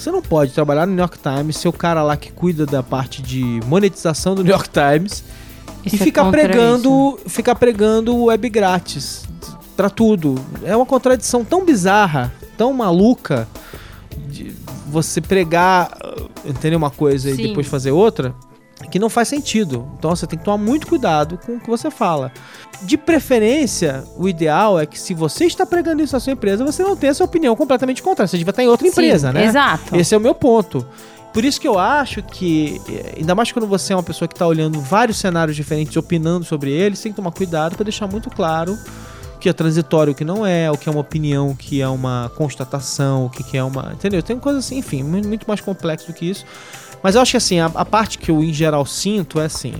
você 0.00 0.10
não 0.10 0.22
pode 0.22 0.52
trabalhar 0.52 0.86
no 0.86 0.92
New 0.94 1.00
York 1.00 1.18
Times, 1.18 1.58
ser 1.58 1.68
o 1.68 1.72
cara 1.72 2.02
lá 2.02 2.16
que 2.16 2.32
cuida 2.32 2.64
da 2.64 2.82
parte 2.82 3.20
de 3.20 3.60
monetização 3.66 4.34
do 4.34 4.42
New 4.42 4.50
York 4.50 4.70
Times 4.70 5.22
Isso 5.84 5.96
e 5.96 6.00
é 6.00 6.04
ficar 6.04 6.30
pregando, 6.30 7.18
ficar 7.26 7.54
pregando 7.54 8.24
web 8.24 8.48
grátis 8.48 9.24
pra 9.76 9.90
tudo. 9.90 10.36
É 10.64 10.74
uma 10.74 10.86
contradição 10.86 11.44
tão 11.44 11.66
bizarra, 11.66 12.32
tão 12.56 12.72
maluca 12.72 13.46
de 14.26 14.54
você 14.86 15.20
pregar, 15.20 15.90
entendeu 16.46 16.78
uma 16.78 16.90
coisa 16.90 17.34
Sim. 17.34 17.42
e 17.42 17.48
depois 17.48 17.66
fazer 17.66 17.90
outra. 17.90 18.34
Que 18.90 18.98
não 18.98 19.08
faz 19.10 19.28
sentido. 19.28 19.88
Então 19.98 20.14
você 20.14 20.26
tem 20.26 20.38
que 20.38 20.44
tomar 20.44 20.58
muito 20.58 20.86
cuidado 20.86 21.38
com 21.44 21.56
o 21.56 21.60
que 21.60 21.68
você 21.68 21.90
fala. 21.90 22.32
De 22.82 22.96
preferência, 22.96 24.04
o 24.16 24.28
ideal 24.28 24.78
é 24.80 24.86
que 24.86 24.98
se 24.98 25.12
você 25.14 25.44
está 25.44 25.66
pregando 25.66 26.02
isso 26.02 26.14
na 26.14 26.20
sua 26.20 26.32
empresa, 26.32 26.64
você 26.64 26.82
não 26.82 26.96
tenha 26.96 27.10
essa 27.10 27.22
opinião 27.24 27.54
completamente 27.54 28.02
contrária. 28.02 28.26
Você 28.28 28.38
devia 28.38 28.50
estar 28.50 28.62
em 28.62 28.68
outra 28.68 28.86
empresa, 28.88 29.28
Sim, 29.28 29.34
né? 29.34 29.44
Exato. 29.44 29.96
Esse 29.96 30.14
é 30.14 30.18
o 30.18 30.20
meu 30.20 30.34
ponto. 30.34 30.86
Por 31.32 31.44
isso 31.44 31.60
que 31.60 31.68
eu 31.68 31.78
acho 31.78 32.22
que, 32.22 32.80
ainda 33.16 33.34
mais 33.36 33.52
quando 33.52 33.66
você 33.66 33.92
é 33.92 33.96
uma 33.96 34.02
pessoa 34.02 34.26
que 34.26 34.34
está 34.34 34.46
olhando 34.46 34.80
vários 34.80 35.18
cenários 35.18 35.54
diferentes, 35.56 35.96
opinando 35.96 36.44
sobre 36.44 36.72
eles, 36.72 37.00
tem 37.00 37.12
que 37.12 37.16
tomar 37.16 37.30
cuidado 37.30 37.76
para 37.76 37.84
deixar 37.84 38.08
muito 38.08 38.28
claro 38.30 38.76
o 39.36 39.38
que 39.38 39.48
é 39.48 39.52
transitório, 39.52 40.12
o 40.12 40.14
que 40.16 40.24
não 40.24 40.44
é, 40.44 40.70
o 40.70 40.76
que 40.76 40.88
é 40.88 40.92
uma 40.92 41.00
opinião, 41.00 41.50
o 41.50 41.56
que 41.56 41.80
é 41.80 41.88
uma 41.88 42.32
constatação, 42.34 43.26
o 43.26 43.30
que 43.30 43.56
é 43.56 43.62
uma. 43.62 43.92
Entendeu? 43.92 44.22
Tem 44.22 44.38
coisas 44.40 44.64
assim, 44.64 44.78
enfim, 44.78 45.02
mu- 45.04 45.24
muito 45.24 45.44
mais 45.46 45.60
complexo 45.60 46.08
do 46.08 46.12
que 46.12 46.28
isso. 46.28 46.44
Mas 47.02 47.14
eu 47.14 47.20
acho 47.20 47.32
que 47.32 47.36
assim, 47.36 47.58
a, 47.58 47.66
a 47.66 47.84
parte 47.84 48.18
que 48.18 48.30
eu 48.30 48.42
em 48.42 48.52
geral 48.52 48.84
sinto 48.84 49.40
é 49.40 49.44
assim. 49.44 49.74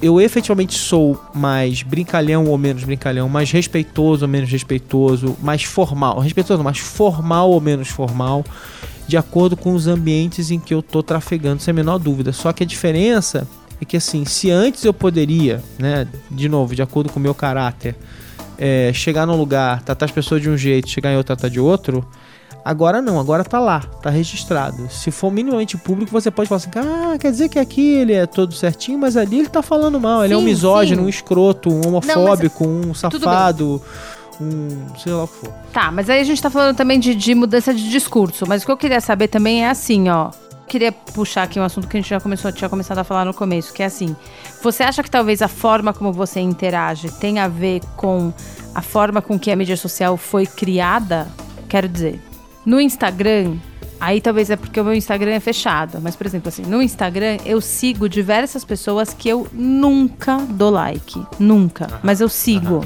Eu 0.00 0.20
efetivamente 0.20 0.74
sou 0.74 1.20
mais 1.34 1.82
brincalhão 1.82 2.46
ou 2.46 2.58
menos 2.58 2.84
brincalhão, 2.84 3.28
mais 3.28 3.50
respeitoso 3.50 4.24
ou 4.24 4.28
menos 4.28 4.50
respeitoso, 4.50 5.36
mais 5.40 5.62
formal. 5.62 6.18
Respeitoso, 6.18 6.62
mais 6.62 6.78
formal 6.78 7.50
ou 7.50 7.60
menos 7.60 7.88
formal, 7.88 8.44
de 9.06 9.16
acordo 9.16 9.56
com 9.56 9.74
os 9.74 9.86
ambientes 9.86 10.50
em 10.50 10.58
que 10.58 10.74
eu 10.74 10.82
tô 10.82 11.02
trafegando, 11.02 11.62
sem 11.62 11.72
a 11.72 11.74
menor 11.74 11.98
dúvida. 11.98 12.32
Só 12.32 12.52
que 12.52 12.62
a 12.62 12.66
diferença 12.66 13.46
é 13.80 13.84
que 13.84 13.96
assim, 13.96 14.24
se 14.24 14.50
antes 14.50 14.84
eu 14.84 14.94
poderia, 14.94 15.62
né, 15.78 16.06
de 16.30 16.48
novo, 16.48 16.74
de 16.74 16.82
acordo 16.82 17.10
com 17.10 17.18
o 17.18 17.22
meu 17.22 17.34
caráter, 17.34 17.96
é, 18.58 18.92
chegar 18.92 19.26
num 19.26 19.36
lugar, 19.36 19.82
tratar 19.82 20.06
as 20.06 20.12
pessoas 20.12 20.40
de 20.40 20.48
um 20.48 20.56
jeito, 20.56 20.88
chegar 20.88 21.12
em 21.12 21.16
outro, 21.16 21.34
tratar 21.34 21.48
de 21.48 21.58
outro, 21.58 22.06
agora 22.64 23.02
não, 23.02 23.18
agora 23.18 23.44
tá 23.44 23.58
lá, 23.58 23.80
tá 24.02 24.10
registrado. 24.10 24.88
Se 24.90 25.10
for 25.10 25.30
minimamente 25.30 25.76
público, 25.76 26.10
você 26.10 26.30
pode 26.30 26.48
falar 26.48 26.58
assim, 26.58 26.70
ah, 26.76 27.18
quer 27.18 27.30
dizer 27.30 27.48
que 27.48 27.58
aqui 27.58 27.94
ele 27.94 28.12
é 28.12 28.26
todo 28.26 28.54
certinho, 28.54 28.98
mas 28.98 29.16
ali 29.16 29.40
ele 29.40 29.48
tá 29.48 29.62
falando 29.62 30.00
mal, 30.00 30.24
ele 30.24 30.34
é 30.34 30.36
um 30.36 30.40
Sim, 30.40 30.46
misógino, 30.46 31.00
sim. 31.02 31.06
um 31.06 31.08
escroto, 31.08 31.70
um 31.70 31.86
homofóbico, 31.86 32.64
um 32.64 32.80
bem. 32.82 32.94
safado, 32.94 33.82
um 34.40 34.68
sei 34.98 35.12
lá 35.12 35.24
o 35.24 35.28
que 35.28 35.34
for. 35.34 35.52
Tá, 35.72 35.90
mas 35.90 36.08
aí 36.08 36.20
a 36.20 36.24
gente 36.24 36.40
tá 36.40 36.50
falando 36.50 36.76
também 36.76 36.98
de, 36.98 37.14
de 37.14 37.34
mudança 37.34 37.72
de 37.74 37.88
discurso. 37.88 38.46
Mas 38.46 38.62
o 38.62 38.66
que 38.66 38.72
eu 38.72 38.76
queria 38.76 39.00
saber 39.00 39.28
também 39.28 39.64
é 39.64 39.70
assim, 39.70 40.08
ó. 40.08 40.30
Queria 40.66 40.90
puxar 40.92 41.42
aqui 41.42 41.60
um 41.60 41.64
assunto 41.64 41.86
que 41.86 41.96
a 41.96 42.00
gente 42.00 42.08
já 42.08 42.20
começou, 42.20 42.50
tinha 42.50 42.68
começado 42.70 42.96
a 42.96 43.04
falar 43.04 43.26
no 43.26 43.34
começo, 43.34 43.74
que 43.74 43.82
é 43.82 43.86
assim. 43.86 44.16
Você 44.62 44.82
acha 44.82 45.02
que 45.02 45.10
talvez 45.10 45.42
a 45.42 45.48
forma 45.48 45.92
como 45.92 46.12
você 46.12 46.40
interage 46.40 47.10
tenha 47.10 47.44
a 47.44 47.48
ver 47.48 47.82
com 47.94 48.32
a 48.74 48.80
forma 48.80 49.20
com 49.20 49.38
que 49.38 49.50
a 49.50 49.56
mídia 49.56 49.76
social 49.76 50.16
foi 50.16 50.46
criada? 50.46 51.28
Quero 51.68 51.88
dizer, 51.88 52.22
no 52.64 52.80
Instagram, 52.80 53.56
aí 54.00 54.20
talvez 54.20 54.50
é 54.50 54.56
porque 54.56 54.80
o 54.80 54.84
meu 54.84 54.94
Instagram 54.94 55.32
é 55.32 55.40
fechado, 55.40 56.00
mas 56.00 56.16
por 56.16 56.26
exemplo 56.26 56.48
assim, 56.48 56.62
no 56.62 56.82
Instagram 56.82 57.38
eu 57.44 57.60
sigo 57.60 58.08
diversas 58.08 58.64
pessoas 58.64 59.14
que 59.14 59.28
eu 59.28 59.46
nunca 59.52 60.38
dou 60.38 60.70
like, 60.70 61.22
nunca, 61.38 62.00
mas 62.02 62.20
eu 62.20 62.28
sigo. 62.28 62.84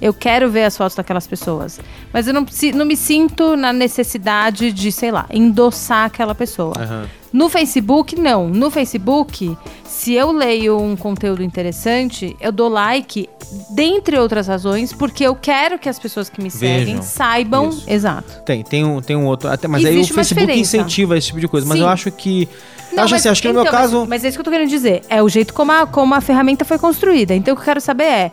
Eu 0.00 0.12
quero 0.12 0.50
ver 0.50 0.64
as 0.64 0.76
fotos 0.76 0.94
daquelas 0.96 1.26
pessoas. 1.26 1.80
Mas 2.12 2.26
eu 2.26 2.34
não, 2.34 2.46
não 2.74 2.84
me 2.84 2.96
sinto 2.96 3.56
na 3.56 3.72
necessidade 3.72 4.72
de, 4.72 4.92
sei 4.92 5.10
lá, 5.10 5.26
endossar 5.30 6.04
aquela 6.04 6.34
pessoa. 6.34 6.74
No 7.32 7.48
Facebook, 7.48 8.18
não. 8.18 8.48
No 8.48 8.70
Facebook, 8.70 9.56
se 9.84 10.12
eu 10.14 10.32
leio 10.32 10.78
um 10.78 10.96
conteúdo 10.96 11.42
interessante, 11.42 12.34
eu 12.40 12.50
dou 12.52 12.68
like, 12.68 13.28
dentre 13.70 14.18
outras 14.18 14.46
razões, 14.46 14.92
porque 14.92 15.24
eu 15.24 15.34
quero 15.34 15.78
que 15.78 15.88
as 15.88 15.98
pessoas 15.98 16.30
que 16.30 16.42
me 16.42 16.50
seguem 16.50 16.84
Vejam. 16.96 17.02
saibam. 17.02 17.68
Isso. 17.68 17.84
Exato. 17.86 18.42
Tem, 18.44 18.62
tem 18.62 18.84
um, 18.84 19.00
tem 19.02 19.16
um 19.16 19.26
outro. 19.26 19.48
Até, 19.50 19.68
mas 19.68 19.84
aí 19.84 19.96
o 19.96 19.98
Existe 19.98 20.14
Facebook 20.14 20.40
diferença. 20.46 20.76
incentiva 20.78 21.16
esse 21.18 21.26
tipo 21.28 21.40
de 21.40 21.48
coisa. 21.48 21.66
Mas 21.66 21.76
Sim. 21.78 21.82
eu 21.84 21.88
acho 21.88 22.10
que. 22.10 22.48
Não, 22.92 23.02
acho 23.04 23.12
mas- 23.12 23.20
assim, 23.22 23.28
acho 23.28 23.42
que 23.42 23.48
no 23.48 23.54
meu 23.54 23.62
então, 23.64 23.72
mas- 23.72 23.82
caso. 23.82 24.06
Mas, 24.08 24.24
é 24.24 24.28
isso 24.28 24.36
que 24.36 24.40
eu 24.40 24.44
tô 24.44 24.50
querendo 24.50 24.68
dizer. 24.70 25.02
É 25.08 25.22
o 25.22 25.28
jeito 25.28 25.52
como 25.52 25.72
a, 25.72 25.86
como 25.86 26.14
a 26.14 26.20
ferramenta 26.20 26.64
foi 26.64 26.78
construída. 26.78 27.34
Então 27.34 27.52
o 27.52 27.56
que 27.56 27.60
eu 27.62 27.64
quero 27.66 27.80
saber 27.80 28.04
é. 28.04 28.32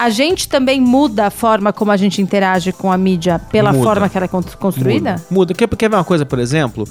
A 0.00 0.08
gente 0.10 0.48
também 0.48 0.80
muda 0.80 1.26
a 1.26 1.30
forma 1.30 1.72
como 1.72 1.90
a 1.90 1.96
gente 1.96 2.22
interage 2.22 2.72
com 2.72 2.90
a 2.90 2.96
mídia 2.96 3.38
pela 3.38 3.70
Muda. 3.72 3.84
forma 3.84 4.08
que 4.08 4.16
ela 4.16 4.24
é 4.24 4.28
con- 4.28 4.42
construída? 4.58 5.10
Muda. 5.12 5.24
Muda. 5.30 5.54
Quer, 5.54 5.68
quer 5.68 5.90
ver 5.90 5.96
uma 5.96 6.04
coisa, 6.04 6.24
por 6.24 6.38
exemplo? 6.38 6.84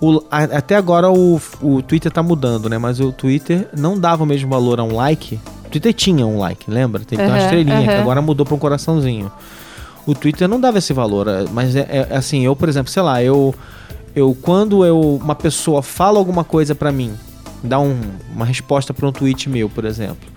O- 0.00 0.22
a- 0.30 0.44
até 0.58 0.76
agora 0.76 1.10
o, 1.10 1.40
o 1.62 1.80
Twitter 1.82 2.12
tá 2.12 2.22
mudando, 2.22 2.68
né? 2.68 2.76
Mas 2.76 3.00
o 3.00 3.12
Twitter 3.12 3.68
não 3.76 3.98
dava 3.98 4.24
o 4.24 4.26
mesmo 4.26 4.50
valor 4.50 4.78
a 4.78 4.84
um 4.84 4.94
like. 4.94 5.40
O 5.66 5.70
Twitter 5.70 5.94
tinha 5.94 6.26
um 6.26 6.38
like, 6.38 6.70
lembra? 6.70 7.02
Tem, 7.04 7.16
tem 7.18 7.26
uma 7.28 7.38
estrelinha, 7.38 7.82
que 7.82 7.88
aham. 7.90 8.00
agora 8.02 8.20
mudou 8.20 8.44
pra 8.44 8.54
um 8.54 8.58
coraçãozinho. 8.58 9.30
O 10.06 10.14
Twitter 10.14 10.48
não 10.48 10.60
dava 10.60 10.78
esse 10.78 10.92
valor, 10.92 11.28
é, 11.28 11.44
mas 11.52 11.74
é, 11.76 12.06
é 12.10 12.16
assim, 12.16 12.44
eu, 12.44 12.54
por 12.56 12.68
exemplo, 12.68 12.90
sei 12.90 13.02
lá, 13.02 13.22
eu. 13.22 13.54
Eu, 14.14 14.36
quando 14.42 14.84
eu, 14.84 15.00
uma 15.22 15.34
pessoa 15.36 15.82
fala 15.82 16.18
alguma 16.18 16.42
coisa 16.42 16.74
pra 16.74 16.90
mim, 16.90 17.12
dá 17.62 17.78
um- 17.78 18.00
uma 18.34 18.44
resposta 18.44 18.92
pra 18.92 19.06
um 19.06 19.12
tweet 19.12 19.48
meu, 19.48 19.68
por 19.70 19.84
exemplo. 19.84 20.28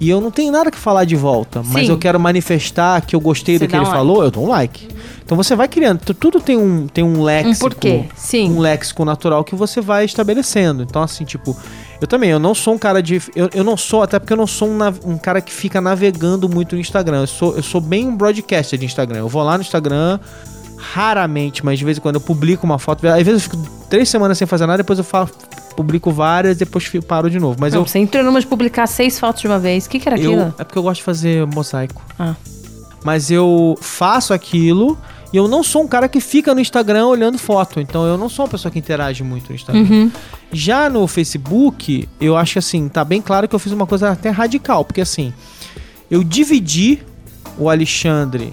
E 0.00 0.08
eu 0.08 0.18
não 0.20 0.30
tenho 0.30 0.50
nada 0.50 0.70
que 0.70 0.78
falar 0.78 1.04
de 1.04 1.14
volta, 1.14 1.62
mas 1.62 1.84
Sim. 1.86 1.92
eu 1.92 1.98
quero 1.98 2.18
manifestar 2.18 3.02
que 3.02 3.14
eu 3.14 3.20
gostei 3.20 3.58
Você 3.58 3.66
do 3.66 3.68
que 3.70 3.76
ele 3.76 3.82
um 3.84 3.90
falou, 3.90 4.22
eu 4.24 4.30
dou 4.30 4.46
um 4.46 4.48
like. 4.48 4.88
Então 5.22 5.36
você 5.36 5.54
vai 5.54 5.68
criando, 5.68 6.00
tu- 6.00 6.14
tudo 6.14 6.40
tem 6.40 6.56
um, 6.56 6.86
tem 6.86 7.04
um 7.04 7.18
Um 7.18 7.22
léxico. 7.22 7.60
porquê. 7.68 8.06
Sim. 8.16 8.50
Um 8.50 8.60
léxico 8.60 9.04
natural 9.04 9.44
que 9.44 9.54
você 9.54 9.80
vai 9.80 10.06
estabelecendo. 10.06 10.82
Então, 10.82 11.02
assim, 11.02 11.24
tipo, 11.24 11.54
eu 12.00 12.06
também, 12.06 12.30
eu 12.30 12.38
não 12.38 12.54
sou 12.54 12.74
um 12.74 12.78
cara 12.78 13.02
de. 13.02 13.20
Eu, 13.36 13.50
eu 13.52 13.62
não 13.62 13.76
sou, 13.76 14.02
até 14.02 14.18
porque 14.18 14.32
eu 14.32 14.36
não 14.38 14.46
sou 14.46 14.68
um, 14.68 14.78
um 15.04 15.18
cara 15.18 15.40
que 15.42 15.52
fica 15.52 15.80
navegando 15.82 16.48
muito 16.48 16.74
no 16.74 16.80
Instagram. 16.80 17.20
Eu 17.20 17.26
sou, 17.26 17.54
eu 17.56 17.62
sou 17.62 17.80
bem 17.80 18.08
um 18.08 18.16
broadcaster 18.16 18.78
de 18.78 18.86
Instagram. 18.86 19.18
Eu 19.18 19.28
vou 19.28 19.42
lá 19.42 19.58
no 19.58 19.62
Instagram, 19.62 20.18
raramente, 20.76 21.64
mas 21.64 21.78
de 21.78 21.84
vez 21.84 21.98
em 21.98 22.00
quando 22.00 22.14
eu 22.16 22.20
publico 22.20 22.64
uma 22.64 22.78
foto. 22.78 23.06
Às 23.06 23.22
vezes 23.22 23.44
eu 23.44 23.50
fico 23.50 23.62
três 23.88 24.08
semanas 24.08 24.38
sem 24.38 24.46
fazer 24.46 24.66
nada, 24.66 24.78
depois 24.78 24.98
eu 24.98 25.04
fa- 25.04 25.28
publico 25.80 26.10
várias, 26.10 26.56
depois 26.56 26.90
paro 27.06 27.30
de 27.30 27.38
novo. 27.38 27.56
Mas 27.58 27.72
Não, 27.72 27.80
eu, 27.80 27.86
você 27.86 27.98
entrou 27.98 28.22
numa 28.22 28.40
de 28.40 28.46
publicar 28.46 28.86
seis 28.86 29.18
fotos 29.18 29.40
de 29.40 29.48
uma 29.48 29.58
vez. 29.58 29.86
O 29.86 29.90
que, 29.90 29.98
que 29.98 30.08
era 30.08 30.16
aquilo? 30.16 30.34
eu. 30.34 30.54
É 30.58 30.64
porque 30.64 30.78
eu 30.78 30.82
gosto 30.82 30.98
de 30.98 31.04
fazer 31.04 31.46
mosaico. 31.46 32.02
Ah. 32.18 32.34
Mas 33.04 33.30
eu 33.30 33.76
faço 33.80 34.34
aquilo. 34.34 34.98
E 35.32 35.36
eu 35.36 35.46
não 35.46 35.62
sou 35.62 35.84
um 35.84 35.88
cara 35.88 36.08
que 36.08 36.20
fica 36.20 36.52
no 36.54 36.60
Instagram 36.60 37.06
olhando 37.06 37.38
foto. 37.38 37.80
Então 37.80 38.04
eu 38.04 38.18
não 38.18 38.28
sou 38.28 38.44
uma 38.44 38.50
pessoa 38.50 38.70
que 38.70 38.78
interage 38.78 39.22
muito 39.22 39.48
no 39.50 39.54
Instagram. 39.54 39.82
Uhum. 39.82 40.10
Já 40.52 40.90
no 40.90 41.06
Facebook, 41.06 42.08
eu 42.20 42.36
acho 42.36 42.54
que 42.54 42.58
assim, 42.58 42.88
tá 42.88 43.04
bem 43.04 43.22
claro 43.22 43.46
que 43.46 43.54
eu 43.54 43.58
fiz 43.58 43.72
uma 43.72 43.86
coisa 43.86 44.10
até 44.10 44.28
radical, 44.30 44.84
porque 44.84 45.00
assim, 45.00 45.32
eu 46.10 46.24
dividi 46.24 46.98
o 47.56 47.70
Alexandre, 47.70 48.52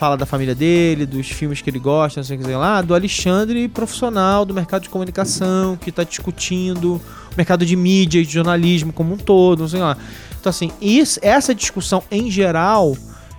fala 0.00 0.16
da 0.16 0.24
família 0.24 0.54
dele, 0.54 1.04
dos 1.04 1.28
filmes 1.28 1.60
que 1.60 1.68
ele 1.68 1.78
gosta, 1.78 2.20
não 2.20 2.24
sei 2.24 2.38
o 2.38 2.40
que 2.40 2.46
lá, 2.46 2.80
do 2.80 2.94
Alexandre 2.94 3.68
profissional 3.68 4.46
do 4.46 4.54
mercado 4.54 4.80
de 4.80 4.88
comunicação, 4.88 5.76
que 5.76 5.92
tá 5.92 6.02
discutindo 6.04 6.94
o 6.94 7.36
mercado 7.36 7.66
de 7.66 7.76
mídia 7.76 8.18
e 8.18 8.24
de 8.24 8.32
jornalismo 8.32 8.94
como 8.94 9.12
um 9.12 9.18
todo, 9.18 9.60
não 9.60 9.68
sei 9.68 9.80
lá. 9.80 9.98
Então 10.40 10.48
assim, 10.48 10.72
isso, 10.80 11.20
essa 11.20 11.54
discussão 11.54 12.02
em 12.10 12.30
geral, 12.30 12.96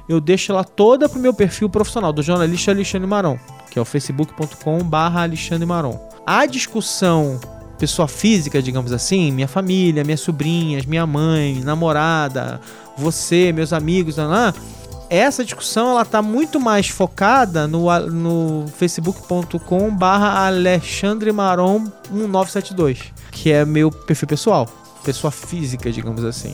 eu 0.07 0.22
deixo 0.22 0.51
ela 0.51 0.64
toda 0.64 1.09
pro 1.09 1.20
meu 1.20 1.34
perfil 1.34 1.68
profissional, 1.68 2.14
do 2.14 2.22
jornalista 2.22 2.70
Alexandre 2.70 3.07
Maron, 3.07 3.39
que 3.72 3.80
é 3.80 3.82
o 3.82 3.86
facebook.com 3.86 4.84
barra 4.84 5.24
Alexandre 5.24 5.66
Maron. 5.66 5.99
A 6.28 6.45
discussão 6.45 7.39
pessoa 7.80 8.07
física, 8.07 8.62
digamos 8.62 8.93
assim, 8.93 9.32
minha 9.32 9.47
família, 9.47 10.03
minhas 10.03 10.20
sobrinhas, 10.20 10.86
minha 10.86 11.07
mãe, 11.07 11.59
namorada, 11.64 12.62
você, 12.95 13.51
meus 13.51 13.74
amigos, 13.74 14.18
lá, 14.18 14.28
lá, 14.28 14.53
essa 15.18 15.43
discussão 15.43 15.89
ela 15.91 16.05
tá 16.05 16.22
muito 16.22 16.59
mais 16.59 16.88
focada 16.88 17.68
no, 17.68 17.89
a- 17.89 17.99
no 17.99 18.66
facebook.com 18.78 19.93
barra 19.95 20.47
Alexandre 20.47 21.32
Maron 21.32 21.86
1972, 22.09 22.99
que 23.32 23.51
é 23.51 23.66
meu 23.66 23.91
perfil 23.91 24.28
pessoal, 24.28 24.68
pessoa 25.03 25.30
física, 25.32 25.91
digamos 25.91 26.24
assim. 26.24 26.53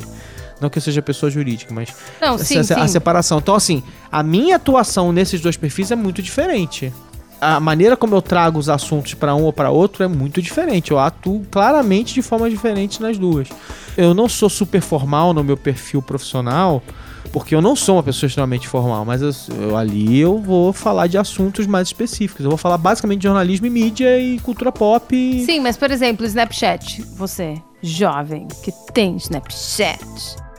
Não 0.59 0.69
que 0.71 0.79
eu 0.79 0.81
seja 0.81 1.03
pessoa 1.03 1.29
jurídica, 1.29 1.71
mas 1.73 1.89
Não, 2.19 2.35
sim, 2.37 2.57
essa- 2.57 2.79
a 2.79 2.87
sim. 2.87 2.93
separação. 2.93 3.37
Então, 3.37 3.53
assim, 3.53 3.83
a 4.11 4.23
minha 4.23 4.55
atuação 4.55 5.11
nesses 5.11 5.39
dois 5.39 5.55
perfis 5.55 5.91
é 5.91 5.95
muito 5.95 6.19
diferente. 6.21 6.91
A 7.39 7.59
maneira 7.59 7.95
como 7.95 8.15
eu 8.15 8.21
trago 8.23 8.57
os 8.57 8.67
assuntos 8.67 9.13
para 9.13 9.35
um 9.35 9.43
ou 9.43 9.53
para 9.53 9.69
outro 9.69 10.03
é 10.03 10.07
muito 10.07 10.41
diferente. 10.41 10.89
Eu 10.89 10.97
atuo 10.97 11.45
claramente 11.51 12.11
de 12.15 12.23
forma 12.23 12.49
diferente 12.49 12.99
nas 12.99 13.19
duas. 13.19 13.47
Eu 13.95 14.15
não 14.15 14.27
sou 14.27 14.49
super 14.49 14.81
formal 14.81 15.31
no 15.31 15.43
meu 15.43 15.55
perfil 15.55 16.01
profissional, 16.01 16.81
porque 17.27 17.53
eu 17.53 17.61
não 17.61 17.75
sou 17.75 17.95
uma 17.97 18.03
pessoa 18.03 18.27
extremamente 18.27 18.67
formal, 18.67 19.03
mas 19.05 19.21
eu, 19.21 19.31
eu- 19.59 19.77
ali 19.77 20.19
eu 20.19 20.37
vou 20.39 20.71
falar 20.73 21.07
de 21.07 21.17
assuntos 21.17 21.67
mais 21.67 21.87
específicos. 21.89 22.43
Eu 22.43 22.49
vou 22.51 22.57
falar 22.57 22.77
basicamente 22.77 23.19
de 23.19 23.23
jornalismo 23.27 23.65
e 23.67 23.69
mídia 23.69 24.19
e 24.19 24.39
cultura 24.39 24.71
pop. 24.71 25.15
e- 25.15 25.45
Sim, 25.45 25.59
mas 25.59 25.77
por 25.77 25.91
exemplo, 25.91 26.25
Snapchat. 26.25 27.01
Você, 27.17 27.55
jovem, 27.81 28.47
que 28.63 28.71
tem 28.93 29.15
Snapchat. 29.17 29.99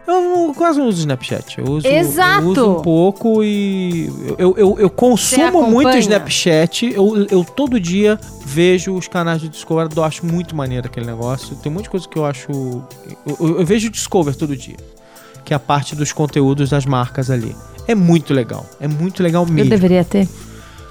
Eu 0.07 0.23
não- 0.23 0.55
quase 0.55 0.79
não 0.79 0.89
uso 0.89 1.01
Snapchat. 1.01 1.59
Eu 1.59 1.67
uso, 1.67 1.87
Exato. 1.87 2.43
eu 2.43 2.49
uso 2.49 2.71
um 2.71 2.83
pouco 2.83 3.45
e. 3.45 4.11
Eu, 4.39 4.57
eu, 4.57 4.79
eu 4.79 4.89
consumo 4.91 5.65
muito 5.71 5.97
Snapchat. 5.99 6.87
Eu, 6.95 7.27
eu 7.31 7.45
todo 7.45 7.79
dia 7.79 8.19
vejo 8.43 8.95
os 8.95 9.07
canais 9.07 9.43
do 9.43 9.51
Discover. 9.51 9.87
Eu 9.95 10.05
acho 10.05 10.25
muito 10.25 10.57
maneiro 10.57 10.87
aquele 10.87 11.05
negócio. 11.05 11.55
Tem 11.57 11.71
de 11.77 11.91
coisa 11.91 12.09
que 12.09 12.17
eu 12.19 12.25
acho. 12.25 12.51
Eu, 12.51 13.37
eu- 13.39 13.59
eu 13.61 13.67
vejo 13.67 13.89
o 13.89 13.91
Discover 13.91 14.35
todo 14.35 14.57
dia. 14.57 14.77
Que 15.49 15.55
é 15.55 15.57
a 15.57 15.59
parte 15.59 15.97
dos 15.97 16.13
conteúdos 16.13 16.69
das 16.69 16.85
marcas 16.85 17.31
ali. 17.31 17.57
É 17.87 17.95
muito 17.95 18.35
legal. 18.35 18.67
É 18.79 18.87
muito 18.87 19.23
legal 19.23 19.45
Eu 19.45 19.51
mesmo. 19.51 19.71
deveria 19.71 20.05
ter. 20.05 20.29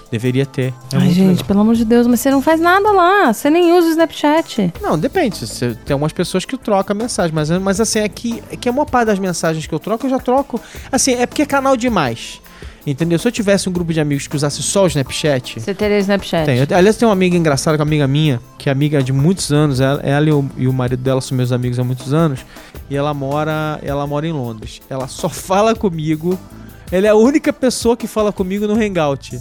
Deveria 0.09 0.47
ter. 0.47 0.73
É 0.91 0.97
Ai, 0.97 1.09
gente, 1.11 1.27
legal. 1.27 1.45
pelo 1.45 1.59
amor 1.59 1.75
de 1.75 1.85
Deus, 1.85 2.07
mas 2.07 2.21
você 2.21 2.31
não 2.31 2.41
faz 2.41 2.59
nada 2.59 2.91
lá. 2.91 3.31
Você 3.31 3.51
nem 3.51 3.71
usa 3.77 3.85
o 3.85 3.89
Snapchat. 3.91 4.73
Não, 4.81 4.97
depende. 4.97 5.37
Você- 5.45 5.75
tem 5.85 5.93
algumas 5.93 6.11
pessoas 6.11 6.43
que 6.43 6.57
trocam 6.57 6.95
mensagem, 6.95 7.35
mas, 7.35 7.51
mas 7.51 7.79
assim, 7.79 7.99
é 7.99 8.09
que, 8.09 8.41
é 8.49 8.55
que 8.55 8.67
a 8.67 8.71
maior 8.71 8.85
parte 8.85 9.05
das 9.07 9.19
mensagens 9.19 9.67
que 9.67 9.73
eu 9.75 9.77
troco, 9.79 10.07
eu 10.07 10.09
já 10.09 10.17
troco. 10.17 10.59
Assim, 10.91 11.13
é 11.13 11.27
porque 11.27 11.43
é 11.43 11.45
canal 11.45 11.77
demais. 11.77 12.41
Entendeu? 12.87 13.19
Se 13.19 13.27
eu 13.27 13.31
tivesse 13.33 13.67
um 13.67 13.71
grupo 13.73 13.91
de 13.91 13.99
amigos 13.99 14.27
que 14.27 14.35
usasse 14.37 14.63
só 14.63 14.85
o 14.85 14.87
Snapchat. 14.87 15.59
Você 15.59 15.73
teria 15.73 15.99
Snapchat. 15.99 16.45
Tem. 16.45 16.57
Eu- 16.59 16.67
aliás, 16.77 16.95
tem 16.95 17.05
uma 17.05 17.13
amiga 17.13 17.35
engraçada, 17.35 17.77
uma 17.77 17.83
amiga 17.83 18.07
minha, 18.07 18.39
que 18.57 18.69
é 18.69 18.71
amiga 18.71 19.03
de 19.03 19.11
muitos 19.11 19.51
anos. 19.51 19.81
Ela, 19.81 19.99
ela 20.01 20.25
e, 20.29 20.31
o, 20.31 20.49
e 20.57 20.67
o 20.69 20.73
marido 20.73 21.01
dela 21.03 21.19
são 21.19 21.35
meus 21.35 21.51
amigos 21.51 21.77
há 21.77 21.83
muitos 21.83 22.13
anos. 22.13 22.45
E 22.89 22.95
ela 22.95 23.13
mora, 23.13 23.77
ela 23.83 24.07
mora 24.07 24.25
em 24.25 24.31
Londres. 24.31 24.79
Ela 24.89 25.09
só 25.09 25.27
fala 25.27 25.75
comigo. 25.75 26.39
Ela 26.89 27.07
é 27.07 27.09
a 27.09 27.15
única 27.15 27.51
pessoa 27.51 27.97
que 27.97 28.07
fala 28.07 28.31
comigo 28.31 28.65
no 28.65 28.75
Hangout. 28.81 29.37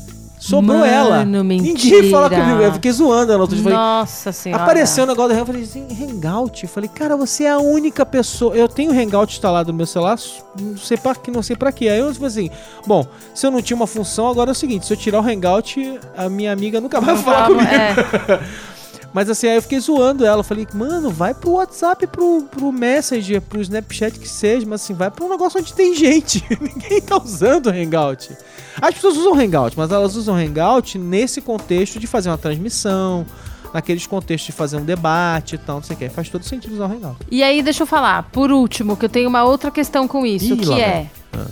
Sobrou 0.49 0.78
Mano, 0.78 0.86
ela. 0.90 1.24
mentira. 1.24 1.97
Ninguém 1.97 2.11
fala 2.11 2.30
comigo. 2.30 2.62
Eu 2.62 2.72
fiquei 2.74 2.92
zoando 2.92 3.32
ela. 3.32 3.40
outro 3.42 3.57
dia. 3.57 3.64
Falei, 3.64 3.78
Nossa 3.78 4.30
senhora. 4.32 4.62
Apareceu 4.62 5.05
o 5.05 5.07
negócio 5.07 5.34
do 5.34 5.34
Hangout, 5.34 5.40
eu 5.40 5.47
falei 5.47 5.62
assim, 5.62 6.05
Hangout? 6.05 6.62
Eu 6.64 6.68
falei, 6.68 6.90
cara, 6.92 7.16
você 7.16 7.44
é 7.44 7.51
a 7.51 7.59
única 7.59 8.07
pessoa. 8.07 8.55
Eu 8.55 8.68
tenho 8.68 8.92
o 8.92 8.94
Hangout 8.99 9.32
instalado 9.34 9.72
no 9.72 9.76
meu 9.76 9.86
celular, 9.86 10.16
não 10.61 10.76
sei 10.76 10.97
pra 10.97 11.14
que, 11.14 11.30
não 11.30 11.42
sei 11.42 11.57
pra 11.57 11.72
quê. 11.72 11.88
Aí 11.88 11.99
eu 11.99 12.12
falei 12.14 12.28
assim, 12.28 12.51
bom, 12.86 13.07
se 13.34 13.47
eu 13.47 13.51
não 13.51 13.61
tinha 13.61 13.76
uma 13.76 13.86
função, 13.86 14.28
agora 14.28 14.51
é 14.51 14.53
o 14.53 14.55
seguinte, 14.55 14.86
se 14.86 14.92
eu 14.92 14.97
tirar 14.97 15.20
o 15.20 15.24
Hangout, 15.28 15.99
a 16.16 16.28
minha 16.28 16.53
amiga 16.53 16.80
nunca 16.80 17.01
vai 17.01 17.16
falar 17.16 17.47
fala- 17.47 17.47
comigo. 17.57 17.70
é. 17.70 18.40
Mas 19.17 19.31
assim, 19.31 19.47
aí 19.47 19.57
eu 19.57 19.62
fiquei 19.62 19.81
zoando 19.81 20.27
ela. 20.27 20.41
Eu 20.41 20.45
falei, 20.45 20.69
mano, 20.75 21.09
vai 21.09 21.33
pro 21.33 21.53
WhatsApp, 21.53 22.07
pro, 22.07 22.43
pro 22.51 22.71
Messenger, 22.71 23.41
pro 23.41 23.62
Snapchat 23.62 24.19
que 24.19 24.29
seja, 24.29 24.67
mas 24.67 24.83
assim, 24.83 24.93
vai 24.93 25.11
pra 25.11 25.25
um 25.25 25.31
negócio 25.31 25.59
onde 25.59 25.73
tem 25.73 25.95
gente. 25.95 26.45
Ninguém 26.61 27.01
tá 27.01 27.17
usando 27.17 27.69
o 27.69 27.71
Hangout. 27.71 28.37
As 28.79 28.93
pessoas 28.93 29.17
usam 29.17 29.33
Hangout, 29.33 29.75
mas 29.75 29.91
elas 29.91 30.17
usam 30.17 30.37
Hangout 30.37 30.99
nesse 30.99 31.41
contexto 31.41 31.99
de 31.99 32.07
fazer 32.07 32.29
uma 32.29 32.37
transmissão, 32.37 33.25
naqueles 33.73 34.07
contextos 34.07 34.49
de 34.49 34.53
fazer 34.53 34.77
um 34.77 34.85
debate 34.85 35.55
e 35.55 35.59
tal, 35.59 35.77
não 35.77 35.83
sei 35.83 35.97
o 35.97 35.99
que. 35.99 36.11
Faz 36.11 36.29
todo 36.29 36.45
sentido 36.45 36.75
usar 36.75 36.85
o 36.85 36.93
Hangout. 36.93 37.17
E 37.31 37.43
aí, 37.43 37.62
deixa 37.62 37.85
eu 37.85 37.87
falar, 37.87 38.25
por 38.25 38.53
último, 38.53 38.99
que 38.99 39.07
eu 39.07 39.09
tenho 39.09 39.31
uma 39.31 39.45
outra 39.45 39.71
questão 39.71 40.07
com 40.07 40.27
isso, 40.27 40.53
Ih, 40.53 40.57
que 40.59 40.73
é. 40.75 41.09
vem. 41.33 41.47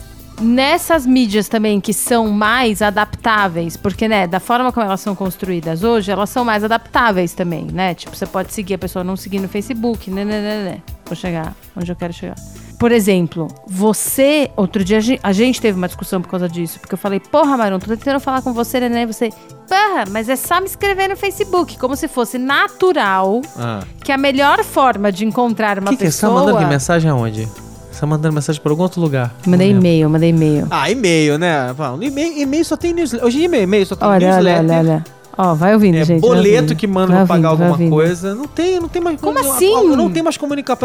Nessas 0.44 1.06
mídias 1.06 1.48
também 1.48 1.80
que 1.80 1.92
são 1.94 2.28
mais 2.28 2.82
adaptáveis, 2.82 3.76
porque, 3.76 4.06
né, 4.06 4.26
da 4.26 4.38
forma 4.38 4.70
como 4.70 4.84
elas 4.84 5.00
são 5.00 5.14
construídas 5.14 5.82
hoje, 5.82 6.10
elas 6.12 6.28
são 6.28 6.44
mais 6.44 6.62
adaptáveis 6.62 7.32
também, 7.32 7.64
né? 7.72 7.94
Tipo, 7.94 8.14
você 8.14 8.26
pode 8.26 8.52
seguir 8.52 8.74
a 8.74 8.78
pessoa 8.78 9.02
não 9.02 9.16
seguir 9.16 9.38
no 9.38 9.48
Facebook, 9.48 10.10
né, 10.10 10.24
né, 10.24 10.40
né, 10.40 10.64
né. 10.64 10.82
Vou 11.06 11.16
chegar 11.16 11.54
onde 11.74 11.90
eu 11.90 11.96
quero 11.96 12.12
chegar. 12.12 12.34
Por 12.78 12.92
exemplo, 12.92 13.48
você. 13.66 14.50
Outro 14.56 14.84
dia 14.84 14.98
a 14.98 15.00
gen- 15.00 15.18
a 15.22 15.32
gente 15.32 15.60
teve 15.60 15.78
uma 15.78 15.86
discussão 15.86 16.20
por 16.20 16.28
causa 16.28 16.48
disso, 16.48 16.78
porque 16.80 16.92
eu 16.94 16.98
falei, 16.98 17.20
porra, 17.20 17.56
Maron, 17.56 17.78
tô 17.78 17.86
tentando 17.86 18.20
falar 18.20 18.42
com 18.42 18.52
você, 18.52 18.80
né? 18.80 18.88
né, 18.90 19.06
Você. 19.06 19.30
Porra, 19.66 20.04
mas 20.10 20.28
é 20.28 20.36
só 20.36 20.60
me 20.60 20.66
escrever 20.66 21.08
no 21.08 21.16
Facebook, 21.16 21.78
como 21.78 21.96
se 21.96 22.06
fosse 22.08 22.36
natural 22.36 23.40
Ah. 23.56 23.80
que 24.02 24.12
a 24.12 24.18
melhor 24.18 24.62
forma 24.62 25.10
de 25.10 25.24
encontrar 25.24 25.78
uma 25.78 25.90
que, 25.92 25.96
que 25.96 26.04
é? 26.04 26.10
Você 26.10 26.20
tá 26.20 26.26
pessoa. 26.28 26.44
mandando 26.52 26.68
mensagem 26.68 27.10
aonde? 27.10 27.48
Você 27.94 28.00
tá 28.00 28.06
mandando 28.06 28.34
mensagem 28.34 28.60
por 28.60 28.70
algum 28.72 28.82
outro 28.82 29.00
lugar? 29.00 29.32
Mandei 29.46 29.72
Não 29.72 29.78
e-mail, 29.78 30.10
mandei 30.10 30.30
e-mail. 30.30 30.66
Ah, 30.70 30.90
e-mail, 30.90 31.38
né? 31.38 31.72
E-mail, 32.00 32.38
e-mail 32.38 32.64
só 32.64 32.76
tem 32.76 32.92
newsletter. 32.92 33.26
Hoje 33.26 33.36
em 33.44 33.48
dia 33.48 33.60
e-mail 33.62 33.86
só 33.86 33.94
tem 33.94 34.08
Olha, 34.08 34.26
olha, 34.34 34.34
newsletter. 34.62 34.78
olha, 34.78 34.90
olha. 34.92 35.04
Ó, 35.36 35.54
vai 35.54 35.74
ouvindo, 35.74 35.96
É 35.98 36.04
gente. 36.04 36.20
boleto 36.20 36.62
ouvindo. 36.62 36.76
que 36.76 36.86
manda 36.86 37.12
pra 37.12 37.26
pagar 37.26 37.48
alguma 37.50 37.76
coisa. 37.88 38.34
Não 38.34 38.46
tem, 38.46 38.78
não 38.80 38.88
tem 38.88 39.00
mais 39.02 39.20
Como 39.20 39.40
não- 39.40 39.52
assim? 39.52 39.72
Não 39.96 40.10
tem 40.10 40.22
mais 40.22 40.36
comunica, 40.36 40.76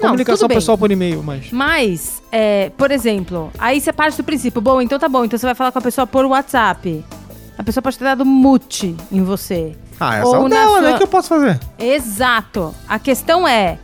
comunicação 0.00 0.48
bem. 0.48 0.56
pessoal 0.58 0.76
por 0.78 0.90
e-mail, 0.90 1.22
mas. 1.22 1.46
Mas, 1.52 2.22
é, 2.32 2.70
por 2.76 2.90
exemplo, 2.90 3.50
aí 3.58 3.80
você 3.80 3.92
parte 3.92 4.16
do 4.18 4.24
princípio, 4.24 4.60
bom, 4.60 4.80
então 4.82 4.98
tá 4.98 5.08
bom, 5.08 5.24
então 5.24 5.38
você 5.38 5.44
vai 5.46 5.54
falar 5.54 5.72
com 5.72 5.78
a 5.78 5.82
pessoa 5.82 6.06
por 6.06 6.24
WhatsApp. 6.26 7.04
A 7.58 7.62
pessoa 7.62 7.82
pode 7.82 7.98
ter 7.98 8.04
dado 8.04 8.24
mute 8.24 8.94
em 9.12 9.22
você. 9.22 9.72
Ah, 10.00 10.16
essa 10.18 10.26
Ou 10.28 10.36
é 10.36 10.38
o 10.38 10.42
na 10.44 10.48
dela, 10.56 10.80
né? 10.80 10.86
sua- 10.88 10.94
O 10.94 10.96
que 10.98 11.02
eu 11.02 11.08
posso 11.08 11.28
fazer? 11.28 11.58
Exato. 11.78 12.74
A 12.88 12.98
questão 12.98 13.46
é. 13.48 13.78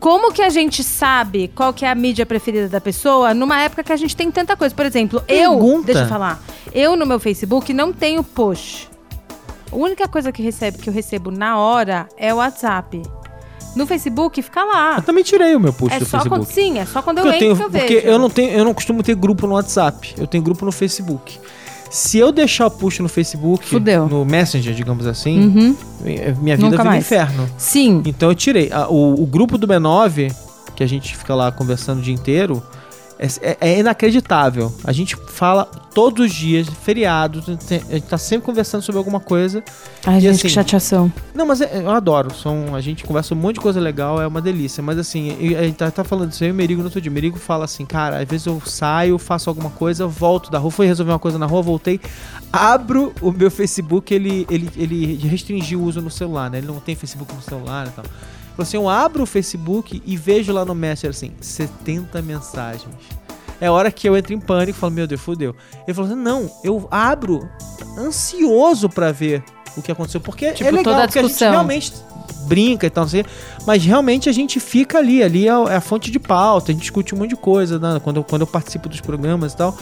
Como 0.00 0.32
que 0.32 0.42
a 0.42 0.48
gente 0.48 0.84
sabe 0.84 1.48
qual 1.54 1.72
que 1.72 1.84
é 1.84 1.90
a 1.90 1.94
mídia 1.94 2.24
preferida 2.24 2.68
da 2.68 2.80
pessoa 2.80 3.34
numa 3.34 3.60
época 3.60 3.82
que 3.82 3.92
a 3.92 3.96
gente 3.96 4.14
tem 4.14 4.30
tanta 4.30 4.56
coisa? 4.56 4.74
Por 4.74 4.86
exemplo, 4.86 5.22
eu. 5.26 5.50
Pergunta. 5.52 5.86
Deixa 5.86 6.02
eu 6.02 6.08
falar. 6.08 6.40
Eu 6.72 6.96
no 6.96 7.04
meu 7.04 7.18
Facebook 7.18 7.72
não 7.72 7.92
tenho 7.92 8.22
push. 8.22 8.86
A 9.72 9.76
única 9.76 10.06
coisa 10.08 10.30
que, 10.32 10.40
recebe, 10.42 10.78
que 10.78 10.88
eu 10.88 10.92
recebo 10.94 11.30
na 11.30 11.58
hora 11.58 12.08
é 12.16 12.32
o 12.32 12.36
WhatsApp. 12.38 13.02
No 13.76 13.86
Facebook 13.86 14.40
fica 14.40 14.64
lá. 14.64 14.96
Eu 14.96 15.02
também 15.02 15.22
tirei 15.22 15.54
o 15.54 15.60
meu 15.60 15.72
post 15.72 15.94
É 15.94 15.98
do 15.98 16.04
só 16.06 16.18
Facebook. 16.18 16.28
quando, 16.46 16.46
sim, 16.52 16.78
é 16.78 16.86
só 16.86 17.02
quando 17.02 17.18
eu 17.18 17.24
Porque 17.24 17.44
eu 17.44 17.50
entro 17.52 17.56
tenho, 17.56 17.70
que 17.70 17.76
eu 17.76 17.80
porque 17.80 17.94
vejo. 17.96 18.06
eu 18.06 18.18
não 18.18 18.30
tenho, 18.30 18.50
eu 18.52 18.64
não 18.64 18.74
costumo 18.74 19.02
ter 19.02 19.14
grupo 19.14 19.46
no 19.46 19.54
WhatsApp. 19.54 20.14
Eu 20.16 20.26
tenho 20.26 20.42
grupo 20.42 20.64
no 20.64 20.72
Facebook. 20.72 21.38
Se 21.90 22.18
eu 22.18 22.30
deixar 22.32 22.66
o 22.66 22.70
push 22.70 22.98
no 23.00 23.08
Facebook, 23.08 23.66
Fudeu. 23.66 24.08
no 24.08 24.24
Messenger, 24.24 24.74
digamos 24.74 25.06
assim, 25.06 25.38
Uhum. 25.40 25.76
eh, 26.04 26.34
minha 26.40 26.56
vida 26.56 26.68
Nunca 26.68 26.82
vira 26.82 26.84
mais. 26.90 27.04
inferno. 27.04 27.48
Sim. 27.56 28.02
Então 28.04 28.28
eu 28.30 28.34
tirei. 28.34 28.70
O, 28.90 29.22
o 29.22 29.26
grupo 29.26 29.56
do 29.56 29.66
B9, 29.66 30.32
que 30.76 30.82
a 30.82 30.86
gente 30.86 31.16
fica 31.16 31.34
lá 31.34 31.50
conversando 31.50 31.98
o 31.98 32.02
dia 32.02 32.14
inteiro, 32.14 32.62
é, 33.18 33.26
é- 33.40 33.56
é 33.72 33.78
inacreditável. 33.80 34.72
A 34.84 34.92
gente 34.92 35.16
fala 35.16 35.64
todos 35.64 36.26
os 36.26 36.32
dias, 36.34 36.68
feriados, 36.68 37.48
a 37.48 37.52
gente 37.52 38.06
tá 38.06 38.16
sempre 38.16 38.46
conversando 38.46 38.82
sobre 38.82 38.98
alguma 38.98 39.18
coisa. 39.18 39.62
Ai, 40.06 40.20
gente, 40.20 40.30
assim, 40.36 40.42
que 40.42 40.48
chateação. 40.48 41.12
Não, 41.34 41.44
mas 41.44 41.60
é- 41.60 41.78
eu 41.82 41.90
adoro. 41.90 42.32
São, 42.34 42.74
a 42.74 42.80
gente 42.80 43.04
conversa 43.04 43.34
um 43.34 43.36
monte 43.36 43.54
de 43.56 43.60
coisa 43.60 43.80
legal, 43.80 44.22
é 44.22 44.26
uma 44.26 44.40
delícia. 44.40 44.82
Mas 44.82 44.98
assim, 44.98 45.30
a 45.56 45.62
gente 45.64 45.76
tá, 45.76 45.90
tá 45.90 46.04
falando 46.04 46.30
disso 46.30 46.44
aí, 46.44 46.50
o 46.50 46.54
Merigo 46.54 46.80
no 46.80 46.86
outro 46.86 47.00
dia. 47.00 47.10
O 47.10 47.14
Merigo 47.14 47.38
fala 47.38 47.64
assim, 47.64 47.84
cara, 47.84 48.20
às 48.22 48.28
vezes 48.28 48.46
eu 48.46 48.60
saio, 48.64 49.18
faço 49.18 49.50
alguma 49.50 49.70
coisa, 49.70 50.06
volto 50.06 50.50
da 50.50 50.58
rua, 50.58 50.70
fui 50.70 50.86
resolver 50.86 51.10
uma 51.12 51.18
coisa 51.18 51.38
na 51.38 51.46
rua, 51.46 51.60
voltei, 51.62 52.00
abro 52.52 53.12
o 53.20 53.32
meu 53.32 53.50
Facebook, 53.50 54.14
ele, 54.14 54.46
ele, 54.48 54.70
ele 54.76 55.16
restringiu 55.28 55.80
o 55.80 55.84
uso 55.84 56.00
no 56.00 56.10
celular, 56.10 56.48
né? 56.50 56.58
Ele 56.58 56.66
não 56.68 56.80
tem 56.80 56.94
Facebook 56.94 57.34
no 57.34 57.42
celular 57.42 57.88
e 57.88 57.90
tal. 57.90 58.04
Falou 58.58 58.66
assim, 58.66 58.76
eu 58.76 58.88
abro 58.88 59.22
o 59.22 59.26
Facebook 59.26 60.02
e 60.04 60.16
vejo 60.16 60.52
lá 60.52 60.64
no 60.64 60.74
Messenger 60.74 61.10
assim, 61.10 61.30
70 61.40 62.20
mensagens. 62.22 62.92
É 63.60 63.68
a 63.68 63.72
hora 63.72 63.88
que 63.90 64.08
eu 64.08 64.16
entro 64.16 64.32
em 64.34 64.40
pânico 64.40 64.70
e 64.76 64.80
falo, 64.80 64.92
meu 64.92 65.06
Deus, 65.06 65.20
fudeu. 65.20 65.54
Ele 65.86 65.94
falou 65.94 66.10
assim, 66.10 66.20
não, 66.20 66.50
eu 66.64 66.88
abro 66.90 67.48
ansioso 67.96 68.88
pra 68.88 69.12
ver 69.12 69.42
o 69.76 69.82
que 69.82 69.92
aconteceu. 69.92 70.20
Porque 70.20 70.52
Tipo, 70.52 70.68
é 70.68 70.72
legal, 70.72 70.84
toda 70.94 71.04
a 71.04 71.06
porque 71.06 71.18
a 71.18 71.22
gente 71.22 71.38
realmente 71.52 71.92
brinca 72.46 72.86
e 72.86 72.90
tal, 72.90 73.06
sei, 73.06 73.24
mas 73.66 73.84
realmente 73.84 74.28
a 74.28 74.32
gente 74.32 74.58
fica 74.58 74.98
ali, 74.98 75.22
ali 75.22 75.46
é, 75.46 75.50
a- 75.50 75.66
é 75.70 75.76
a 75.76 75.80
fonte 75.80 76.10
de 76.10 76.18
pauta, 76.18 76.70
a 76.70 76.72
gente 76.72 76.80
discute 76.82 77.14
um 77.14 77.18
monte 77.18 77.30
de 77.30 77.36
coisa, 77.36 77.78
né? 77.78 78.00
quando, 78.02 78.16
eu, 78.18 78.24
quando 78.24 78.42
eu 78.42 78.46
participo 78.46 78.88
dos 78.88 79.00
programas 79.00 79.52
e 79.52 79.56
tal. 79.56 79.76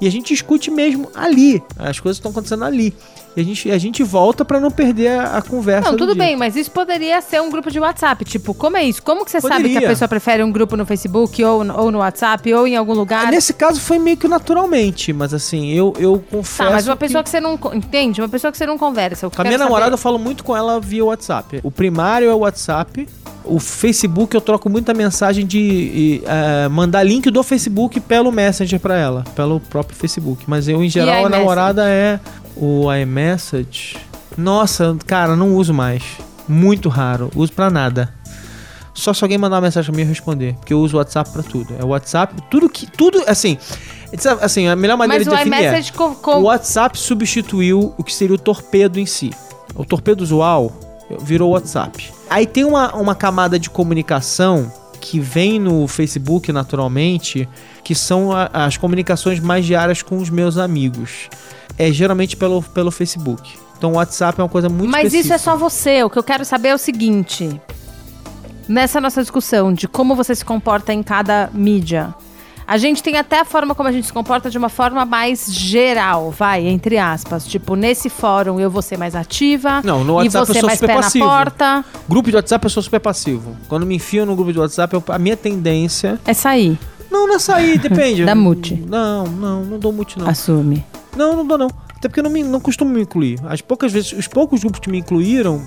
E 0.00 0.06
a 0.06 0.10
gente 0.10 0.28
discute 0.28 0.70
mesmo 0.70 1.10
ali. 1.14 1.62
As 1.78 1.98
coisas 2.00 2.18
estão 2.18 2.30
acontecendo 2.30 2.64
ali. 2.64 2.94
E 3.36 3.40
a 3.40 3.44
gente, 3.44 3.70
a 3.70 3.78
gente 3.78 4.02
volta 4.02 4.44
pra 4.44 4.60
não 4.60 4.70
perder 4.70 5.08
a, 5.18 5.38
a 5.38 5.42
conversa. 5.42 5.88
Não, 5.90 5.96
do 5.96 6.06
tudo 6.06 6.14
bem, 6.16 6.36
mas 6.36 6.54
isso 6.56 6.70
poderia 6.70 7.20
ser 7.20 7.40
um 7.42 7.50
grupo 7.50 7.70
de 7.70 7.80
WhatsApp. 7.80 8.24
Tipo, 8.24 8.54
como 8.54 8.76
é 8.76 8.84
isso? 8.84 9.02
Como 9.02 9.24
que 9.24 9.30
você 9.30 9.40
sabe 9.40 9.64
que 9.64 9.68
Poderia. 9.70 9.88
a 9.88 9.90
pessoa 9.90 10.08
prefere 10.08 10.42
um 10.42 10.52
grupo 10.52 10.76
no 10.76 10.86
Facebook 10.86 11.42
ou, 11.44 11.64
no- 11.64 11.76
ou 11.78 11.90
no 11.90 11.98
WhatsApp 11.98 12.52
ou 12.54 12.66
em 12.66 12.76
algum 12.76 12.94
lugar? 12.94 13.30
Nesse 13.30 13.52
caso 13.52 13.80
foi 13.80 13.98
meio 13.98 14.16
que 14.16 14.28
naturalmente, 14.28 15.12
mas 15.12 15.34
assim, 15.34 15.70
eu, 15.72 15.92
eu 15.98 16.22
confesso. 16.30 16.68
Tá, 16.68 16.70
mas 16.74 16.86
uma 16.86 16.96
pessoa 16.96 17.22
que... 17.24 17.30
você 17.30 17.40
não 17.40 17.58
entende, 17.72 18.20
uma 18.20 18.28
pessoa 18.28 18.52
que 18.52 18.58
você 18.58 18.66
não 18.66 18.78
conversa. 18.78 19.26
eu 19.26 19.30
Com 19.30 19.42
a 19.42 19.44
minha 19.44 19.58
namorada 19.58 19.92
eu 19.92 19.98
saber- 19.98 20.02
falo 20.02 20.18
muito 20.18 20.44
com 20.44 20.56
ela 20.56 20.78
via 20.80 21.04
WhatsApp. 21.04 21.60
O 21.62 21.70
primário 21.70 22.28
é 22.30 22.34
o 22.34 22.38
WhatsApp. 22.38 23.08
O 23.46 23.58
Facebook 23.60 24.34
eu 24.34 24.40
troco 24.40 24.70
muita 24.70 24.94
mensagem 24.94 25.44
de 25.46 26.22
eh, 26.24 26.66
mandar 26.68 27.02
link 27.02 27.30
do 27.30 27.42
Facebook 27.42 28.00
pelo 28.00 28.32
Messenger 28.32 28.80
pra 28.80 28.96
ela, 28.96 29.22
pelo 29.36 29.60
próprio 29.60 29.94
Facebook. 29.96 30.44
Mas 30.46 30.66
eu, 30.66 30.82
em 30.82 30.88
geral, 30.88 31.26
a 31.26 31.28
namorada 31.28 31.86
é 31.86 32.18
o 32.56 32.92
iMessage. 32.94 33.96
Nossa, 34.36 34.96
cara, 35.06 35.36
não 35.36 35.54
uso 35.56 35.72
mais. 35.72 36.02
Muito 36.48 36.88
raro. 36.88 37.30
Uso 37.34 37.52
pra 37.52 37.70
nada. 37.70 38.12
Só 38.92 39.12
se 39.12 39.24
alguém 39.24 39.38
mandar 39.38 39.56
uma 39.56 39.62
mensagem 39.62 39.90
pra 39.90 39.96
mim 39.96 40.02
eu 40.02 40.08
responder. 40.08 40.54
Porque 40.54 40.72
eu 40.72 40.78
uso 40.80 40.96
o 40.96 40.98
WhatsApp 40.98 41.30
pra 41.30 41.42
tudo. 41.42 41.74
É 41.80 41.84
o 41.84 41.88
WhatsApp, 41.88 42.34
tudo 42.50 42.68
que. 42.68 42.86
Tudo, 42.90 43.22
assim. 43.26 43.58
Assim, 44.40 44.68
a 44.68 44.76
melhor 44.76 44.96
maneira 44.96 45.24
Mas 45.24 45.28
de 45.28 45.34
o 45.34 45.36
definir 45.36 45.64
é. 45.66 45.68
iMessage 45.70 45.92
com, 45.92 46.10
O 46.10 46.14
com... 46.14 46.42
WhatsApp 46.42 46.96
substituiu 46.98 47.92
o 47.98 48.04
que 48.04 48.14
seria 48.14 48.34
o 48.34 48.38
torpedo 48.38 49.00
em 49.00 49.06
si. 49.06 49.30
O 49.74 49.84
torpedo 49.84 50.22
usual 50.22 50.70
virou 51.22 51.50
o 51.50 51.52
WhatsApp. 51.54 52.12
Aí 52.30 52.46
tem 52.46 52.64
uma, 52.64 52.94
uma 52.94 53.14
camada 53.14 53.58
de 53.58 53.68
comunicação 53.68 54.72
que 55.00 55.18
vem 55.18 55.58
no 55.58 55.86
Facebook 55.88 56.52
naturalmente, 56.52 57.48
que 57.82 57.94
são 57.94 58.30
a- 58.32 58.48
as 58.52 58.76
comunicações 58.76 59.40
mais 59.40 59.66
diárias 59.66 60.00
com 60.02 60.16
os 60.18 60.30
meus 60.30 60.56
amigos. 60.56 61.28
É 61.78 61.90
geralmente 61.92 62.36
pelo, 62.36 62.62
pelo 62.62 62.90
Facebook. 62.90 63.52
Então 63.76 63.92
o 63.92 63.94
WhatsApp 63.96 64.40
é 64.40 64.42
uma 64.42 64.48
coisa 64.48 64.68
muito 64.68 64.90
Mas 64.90 65.08
isso 65.08 65.16
é 65.16 65.20
específica. 65.36 65.38
só 65.50 65.56
você. 65.56 66.02
O 66.04 66.10
que 66.10 66.18
eu 66.18 66.22
quero 66.22 66.44
saber 66.44 66.68
é 66.68 66.74
o 66.74 66.78
seguinte. 66.78 67.60
Nessa 68.68 69.00
nossa 69.00 69.20
discussão 69.20 69.72
de 69.72 69.86
como 69.86 70.14
você 70.14 70.34
se 70.34 70.44
comporta 70.44 70.92
em 70.92 71.02
cada 71.02 71.50
mídia, 71.52 72.14
a 72.66 72.78
gente 72.78 73.02
tem 73.02 73.18
até 73.18 73.40
a 73.40 73.44
forma 73.44 73.74
como 73.74 73.90
a 73.90 73.92
gente 73.92 74.06
se 74.06 74.12
comporta 74.12 74.48
de 74.48 74.56
uma 74.56 74.70
forma 74.70 75.04
mais 75.04 75.52
geral, 75.52 76.30
vai, 76.30 76.66
entre 76.66 76.96
aspas. 76.96 77.44
Tipo, 77.46 77.76
nesse 77.76 78.08
fórum 78.08 78.58
eu 78.58 78.70
vou 78.70 78.80
ser 78.80 78.96
mais 78.96 79.14
ativa. 79.14 79.82
Não, 79.84 80.02
no 80.02 80.14
WhatsApp 80.14 80.48
eu 80.48 80.54
sou 80.54 80.66
mais 80.66 80.78
super 80.78 80.86
pé 80.94 81.02
passivo. 81.02 81.24
na 81.26 81.30
porta. 81.30 81.84
Grupo 82.08 82.30
de 82.30 82.36
WhatsApp 82.36 82.64
eu 82.64 82.70
sou 82.70 82.82
super 82.82 83.00
passivo. 83.00 83.54
Quando 83.68 83.84
me 83.84 83.96
enfio 83.96 84.24
no 84.24 84.34
grupo 84.34 84.50
de 84.50 84.58
WhatsApp, 84.58 84.94
eu- 84.94 85.04
a 85.08 85.18
minha 85.18 85.36
tendência. 85.36 86.18
É 86.24 86.32
sair. 86.32 86.78
Não, 87.10 87.26
não 87.26 87.34
é 87.34 87.38
sair, 87.38 87.78
depende. 87.78 88.24
Dá 88.26 88.34
mute. 88.34 88.82
Não, 88.88 89.24
não, 89.26 89.62
não 89.62 89.78
dou 89.78 89.92
mute, 89.92 90.18
não. 90.18 90.26
Assume. 90.26 90.82
Não, 91.16 91.36
não 91.36 91.46
dou 91.46 91.58
não. 91.58 91.70
Até 91.96 92.08
porque 92.08 92.20
eu 92.20 92.24
não, 92.24 92.30
me, 92.30 92.42
não 92.42 92.60
costumo 92.60 92.90
me 92.90 93.02
incluir. 93.02 93.38
As 93.46 93.60
poucas 93.60 93.92
vezes, 93.92 94.12
os 94.12 94.28
poucos 94.28 94.60
grupos 94.60 94.80
que 94.80 94.90
me 94.90 94.98
incluíram, 94.98 95.62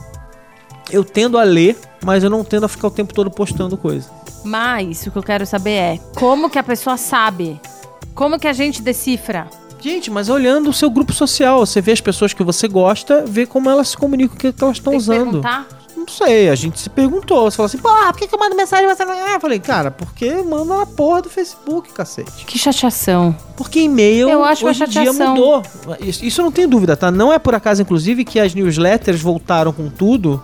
eu 0.91 1.03
tendo 1.03 1.37
a 1.37 1.43
ler, 1.43 1.77
mas 2.03 2.23
eu 2.23 2.29
não 2.29 2.43
tendo 2.43 2.65
a 2.65 2.69
ficar 2.69 2.87
o 2.87 2.91
tempo 2.91 3.13
todo 3.13 3.29
postando 3.31 3.77
coisa. 3.77 4.09
Mas 4.43 5.05
o 5.05 5.11
que 5.11 5.17
eu 5.17 5.23
quero 5.23 5.45
saber 5.45 5.71
é 5.71 5.99
como 6.15 6.49
que 6.49 6.59
a 6.59 6.63
pessoa 6.63 6.97
sabe? 6.97 7.59
Como 8.13 8.39
que 8.39 8.47
a 8.47 8.53
gente 8.53 8.81
decifra? 8.81 9.47
Gente, 9.79 10.09
mas 10.09 10.27
olhando 10.29 10.69
o 10.69 10.73
seu 10.73 10.89
grupo 10.89 11.13
social, 11.13 11.59
você 11.59 11.81
vê 11.81 11.91
as 11.91 12.01
pessoas 12.01 12.33
que 12.33 12.43
você 12.43 12.67
gosta, 12.67 13.23
vê 13.25 13.45
como 13.45 13.69
elas 13.69 13.89
se 13.89 13.97
comunicam, 13.97 14.35
o 14.35 14.39
que, 14.39 14.51
que 14.51 14.63
elas 14.63 14.77
estão 14.77 14.95
usando. 14.95 15.41
perguntar? 15.41 15.67
Não 16.07 16.13
sei, 16.13 16.49
a 16.49 16.55
gente 16.55 16.79
se 16.79 16.89
perguntou. 16.89 17.51
Você 17.51 17.57
falou 17.57 17.67
assim, 17.67 17.77
porra, 17.79 18.13
por 18.13 18.19
que, 18.19 18.27
que 18.27 18.33
eu 18.33 18.39
mando 18.39 18.55
mensagem 18.55 18.85
e 18.89 18.95
você 18.95 19.03
não. 19.03 19.11
Ah, 19.11 19.33
eu 19.33 19.41
falei, 19.41 19.59
cara, 19.59 19.91
porque 19.91 20.35
manda 20.41 20.77
na 20.77 20.85
porra 20.85 21.21
do 21.23 21.29
Facebook, 21.29 21.91
cacete. 21.91 22.45
Que 22.45 22.57
chateação. 22.57 23.35
Porque 23.57 23.81
e-mail 23.81 24.29
Eu 24.29 24.43
acho 24.43 24.65
hoje 24.65 24.85
em 24.85 24.87
dia 24.87 25.11
mudou. 25.11 25.61
Isso, 25.99 26.23
isso 26.23 26.39
eu 26.39 26.45
não 26.45 26.51
tenho 26.51 26.69
dúvida, 26.69 26.95
tá? 26.95 27.11
Não 27.11 27.33
é 27.33 27.37
por 27.37 27.53
acaso, 27.53 27.81
inclusive, 27.81 28.23
que 28.23 28.39
as 28.39 28.55
newsletters 28.55 29.19
voltaram 29.19 29.73
com 29.73 29.89
tudo, 29.89 30.41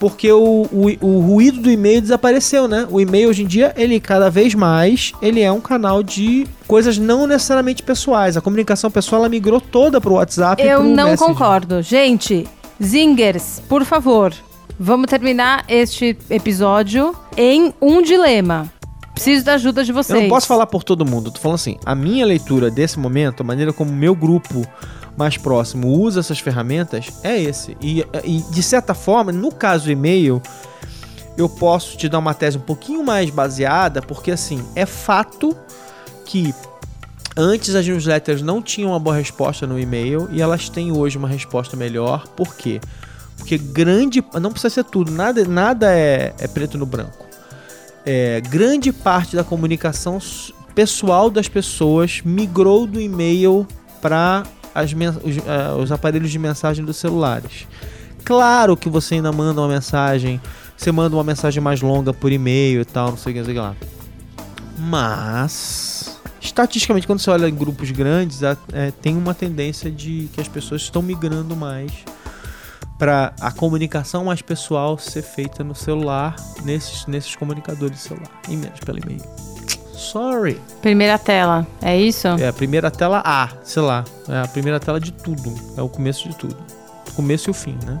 porque 0.00 0.32
o, 0.32 0.66
o, 0.72 1.06
o 1.06 1.20
ruído 1.20 1.60
do 1.60 1.70
e-mail 1.70 2.00
desapareceu, 2.00 2.66
né? 2.66 2.86
O 2.90 2.98
e-mail 2.98 3.28
hoje 3.28 3.42
em 3.42 3.46
dia, 3.46 3.74
ele 3.76 4.00
cada 4.00 4.30
vez 4.30 4.54
mais, 4.54 5.12
ele 5.20 5.42
é 5.42 5.52
um 5.52 5.60
canal 5.60 6.02
de 6.02 6.46
coisas 6.66 6.96
não 6.96 7.26
necessariamente 7.26 7.82
pessoais. 7.82 8.38
A 8.38 8.40
comunicação 8.40 8.90
pessoal, 8.90 9.20
ela 9.20 9.28
migrou 9.28 9.60
toda 9.60 10.00
pro 10.00 10.14
WhatsApp 10.14 10.62
e 10.62 10.66
Eu 10.66 10.80
pro 10.80 10.88
não 10.88 11.10
Messenger. 11.10 11.18
concordo. 11.34 11.82
Gente, 11.82 12.48
zingers, 12.82 13.60
por 13.68 13.84
favor, 13.84 14.32
vamos 14.78 15.06
terminar 15.06 15.64
este 15.68 16.16
episódio 16.30 17.14
em 17.36 17.74
um 17.80 18.00
dilema. 18.00 18.70
Preciso 19.12 19.44
da 19.44 19.54
ajuda 19.54 19.84
de 19.84 19.92
vocês. 19.92 20.16
Eu 20.16 20.22
não 20.22 20.28
posso 20.28 20.46
falar 20.46 20.66
por 20.66 20.84
todo 20.84 21.04
mundo. 21.04 21.28
Eu 21.28 21.32
tô 21.32 21.40
falando 21.40 21.56
assim, 21.56 21.76
a 21.84 21.94
minha 21.94 22.24
leitura 22.24 22.70
desse 22.70 22.98
momento, 22.98 23.40
a 23.40 23.44
maneira 23.44 23.72
como 23.72 23.90
o 23.90 23.94
meu 23.94 24.14
grupo 24.14 24.64
mais 25.16 25.36
próximo 25.36 25.88
usa 25.88 26.20
essas 26.20 26.38
ferramentas 26.38 27.08
é 27.24 27.40
esse. 27.40 27.76
E, 27.80 28.06
e, 28.22 28.40
de 28.52 28.62
certa 28.62 28.94
forma, 28.94 29.32
no 29.32 29.50
caso 29.50 29.86
do 29.86 29.90
e-mail, 29.90 30.40
eu 31.36 31.48
posso 31.48 31.96
te 31.96 32.08
dar 32.08 32.20
uma 32.20 32.32
tese 32.32 32.58
um 32.58 32.60
pouquinho 32.60 33.04
mais 33.04 33.28
baseada, 33.30 34.00
porque 34.00 34.30
assim, 34.30 34.64
é 34.76 34.86
fato 34.86 35.56
que 36.24 36.54
antes 37.36 37.74
as 37.74 37.84
newsletters 37.84 38.42
não 38.42 38.62
tinham 38.62 38.90
uma 38.90 39.00
boa 39.00 39.16
resposta 39.16 39.66
no 39.66 39.80
e-mail 39.80 40.28
e 40.30 40.40
elas 40.40 40.68
têm 40.68 40.92
hoje 40.92 41.18
uma 41.18 41.28
resposta 41.28 41.76
melhor. 41.76 42.28
Por 42.28 42.54
quê? 42.54 42.80
Porque 42.80 43.07
grande. 43.56 44.22
Não 44.40 44.50
precisa 44.50 44.74
ser 44.74 44.84
tudo, 44.84 45.10
nada, 45.10 45.44
nada 45.44 45.92
é, 45.92 46.34
é 46.38 46.48
preto 46.48 46.76
no 46.76 46.84
branco. 46.84 47.26
É, 48.04 48.40
grande 48.40 48.92
parte 48.92 49.36
da 49.36 49.44
comunicação 49.44 50.18
pessoal 50.74 51.28
das 51.28 51.48
pessoas 51.48 52.20
migrou 52.24 52.86
do 52.86 53.00
e-mail 53.00 53.66
para 54.00 54.44
os, 54.74 55.38
ah, 55.46 55.76
os 55.76 55.90
aparelhos 55.90 56.30
de 56.30 56.38
mensagem 56.38 56.84
dos 56.84 56.96
celulares. 56.96 57.66
Claro 58.24 58.76
que 58.76 58.88
você 58.88 59.16
ainda 59.16 59.32
manda 59.32 59.60
uma 59.60 59.68
mensagem, 59.68 60.40
você 60.76 60.92
manda 60.92 61.16
uma 61.16 61.24
mensagem 61.24 61.62
mais 61.62 61.80
longa 61.80 62.12
por 62.12 62.30
e-mail 62.30 62.82
e 62.82 62.84
tal, 62.84 63.10
não 63.10 63.16
sei 63.16 63.32
o 63.32 63.34
que, 63.34 63.38
não 63.40 63.46
sei 63.46 63.54
o 63.54 63.56
que 63.56 63.60
lá. 63.60 63.76
Mas, 64.78 66.20
estatisticamente, 66.40 67.06
quando 67.06 67.18
você 67.18 67.30
olha 67.30 67.48
em 67.48 67.54
grupos 67.54 67.90
grandes, 67.90 68.42
é, 68.42 68.92
tem 69.02 69.16
uma 69.16 69.34
tendência 69.34 69.90
de 69.90 70.28
que 70.32 70.40
as 70.40 70.46
pessoas 70.46 70.82
estão 70.82 71.02
migrando 71.02 71.56
mais 71.56 71.92
para 72.98 73.32
a 73.40 73.52
comunicação 73.52 74.24
mais 74.24 74.42
pessoal 74.42 74.98
ser 74.98 75.22
feita 75.22 75.62
no 75.62 75.74
celular, 75.74 76.34
nesses, 76.64 77.06
nesses 77.06 77.36
comunicadores 77.36 77.96
de 77.96 78.02
celular, 78.02 78.30
e 78.48 78.56
menos 78.56 78.80
pelo 78.80 78.98
e-mail. 78.98 79.22
Sorry. 79.92 80.60
Primeira 80.80 81.18
tela, 81.18 81.66
é 81.82 81.96
isso? 81.96 82.28
É 82.28 82.48
a 82.48 82.52
primeira 82.52 82.90
tela 82.90 83.22
A, 83.24 83.48
sei 83.62 83.82
lá. 83.82 84.04
É 84.28 84.40
a 84.40 84.48
primeira 84.48 84.78
tela 84.78 85.00
de 85.00 85.12
tudo. 85.12 85.54
É 85.76 85.82
o 85.82 85.88
começo 85.88 86.28
de 86.28 86.36
tudo. 86.36 86.56
O 87.10 87.12
começo 87.14 87.48
e 87.48 87.52
o 87.52 87.54
fim, 87.54 87.76
né? 87.84 87.98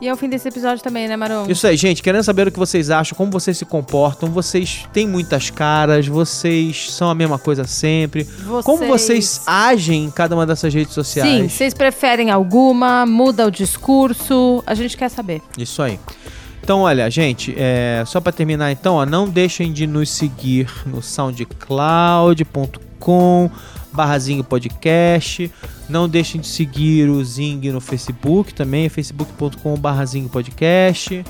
E 0.00 0.08
é 0.08 0.12
o 0.12 0.16
fim 0.16 0.30
desse 0.30 0.48
episódio 0.48 0.82
também, 0.82 1.06
né, 1.06 1.14
Maron? 1.14 1.44
Isso 1.46 1.66
aí, 1.66 1.76
gente. 1.76 2.02
Querendo 2.02 2.22
saber 2.22 2.48
o 2.48 2.52
que 2.52 2.58
vocês 2.58 2.88
acham, 2.90 3.14
como 3.16 3.30
vocês 3.30 3.58
se 3.58 3.66
comportam. 3.66 4.30
Vocês 4.30 4.86
têm 4.94 5.06
muitas 5.06 5.50
caras, 5.50 6.06
vocês 6.06 6.90
são 6.90 7.10
a 7.10 7.14
mesma 7.14 7.38
coisa 7.38 7.64
sempre. 7.64 8.26
Como 8.64 8.86
vocês 8.86 9.42
agem 9.46 10.04
em 10.04 10.10
cada 10.10 10.34
uma 10.34 10.46
dessas 10.46 10.72
redes 10.72 10.94
Sim, 10.94 10.96
sociais. 11.02 11.52
vocês 11.52 11.74
preferem 11.74 12.30
alguma? 12.30 13.04
Muda 13.04 13.46
o 13.46 13.50
discurso? 13.50 14.64
A 14.66 14.74
gente 14.74 14.96
quer 14.96 15.10
saber. 15.10 15.42
Isso 15.58 15.82
aí. 15.82 16.00
Então, 16.62 16.80
olha, 16.80 17.10
gente, 17.10 17.54
é, 17.58 18.02
só 18.06 18.20
pra 18.20 18.32
terminar 18.32 18.72
então, 18.72 18.94
ó, 18.94 19.04
não 19.04 19.28
deixem 19.28 19.70
de 19.72 19.86
nos 19.86 20.08
seguir 20.08 20.66
no 20.86 21.02
soundcloud.com 21.02 23.50
barrazinho 23.92 24.44
podcast. 24.44 25.50
Não 25.90 26.08
deixem 26.08 26.40
de 26.40 26.46
seguir 26.46 27.08
o 27.08 27.22
Zing 27.24 27.60
no 27.72 27.80
Facebook 27.80 28.54
também, 28.54 28.86
é 28.86 28.88
facebook.com 28.88 29.74
barrazinho 29.76 30.28
podcast. 30.28 31.24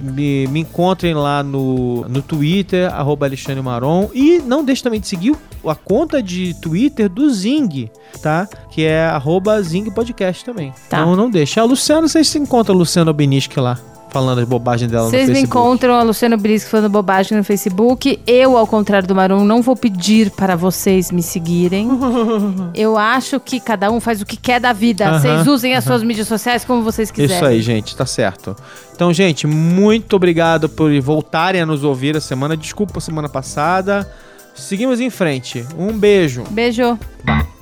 Me, 0.00 0.46
me 0.48 0.60
encontrem 0.60 1.14
lá 1.14 1.42
no, 1.42 2.08
no 2.08 2.22
Twitter, 2.22 2.92
arroba 2.92 3.26
Alexandre 3.26 3.62
Maron. 3.62 4.08
E 4.14 4.38
não 4.38 4.64
deixem 4.64 4.84
também 4.84 5.00
de 5.00 5.06
seguir 5.06 5.36
a 5.66 5.74
conta 5.74 6.22
de 6.22 6.54
Twitter 6.60 7.10
do 7.10 7.28
Zing, 7.30 7.90
tá? 8.22 8.48
Que 8.70 8.84
é 8.84 9.04
arroba 9.06 9.60
Zing 9.62 9.90
Podcast 9.90 10.44
também. 10.44 10.72
Tá. 10.88 11.00
Então 11.00 11.14
não 11.14 11.28
deixa. 11.30 11.60
A 11.60 11.64
Luciana, 11.64 12.08
vocês 12.08 12.26
se 12.26 12.38
encontram 12.38 12.74
a 12.74 12.78
Luciana 12.78 13.10
Obiniski 13.10 13.60
lá, 13.60 13.78
falando 14.10 14.40
as 14.40 14.48
bobagens 14.48 14.90
dela 14.90 15.08
Vocês 15.08 15.28
no 15.28 15.34
me 15.34 15.40
Facebook. 15.40 15.58
encontram 15.58 15.94
a 15.94 16.02
Luciano 16.02 16.36
Brisco 16.36 16.70
falando 16.70 16.90
bobagem 16.90 17.36
no 17.36 17.44
Facebook. 17.44 18.18
Eu, 18.26 18.56
ao 18.56 18.66
contrário 18.66 19.06
do 19.06 19.14
Maron, 19.14 19.44
não 19.44 19.62
vou 19.62 19.76
pedir 19.76 20.30
para 20.30 20.56
vocês 20.56 21.10
me 21.10 21.22
seguirem. 21.22 21.88
Eu 22.74 22.96
acho 22.96 23.38
que 23.40 23.60
cada 23.60 23.90
um 23.90 24.00
faz 24.00 24.20
o 24.20 24.26
que 24.26 24.36
quer 24.36 24.60
da 24.60 24.72
vida. 24.72 25.18
Vocês 25.18 25.46
usem 25.46 25.74
as 25.74 25.84
suas 25.84 26.02
mídias 26.02 26.28
sociais 26.28 26.64
como 26.64 26.82
vocês 26.82 27.10
quiserem. 27.10 27.36
Isso 27.36 27.44
aí, 27.44 27.62
gente, 27.62 27.96
tá 27.96 28.06
certo. 28.06 28.56
Então, 28.94 29.12
gente, 29.12 29.46
muito 29.46 30.16
obrigado 30.16 30.68
por 30.68 30.98
voltarem 31.00 31.60
a 31.60 31.66
nos 31.66 31.84
ouvir 31.84 32.16
a 32.16 32.20
semana. 32.20 32.56
Desculpa 32.56 32.98
a 32.98 33.00
semana 33.00 33.28
passada. 33.28 34.10
Seguimos 34.54 35.00
em 35.00 35.10
frente. 35.10 35.66
Um 35.78 35.92
beijo. 35.92 36.44
Beijo. 36.50 36.98
Bye. 37.24 37.55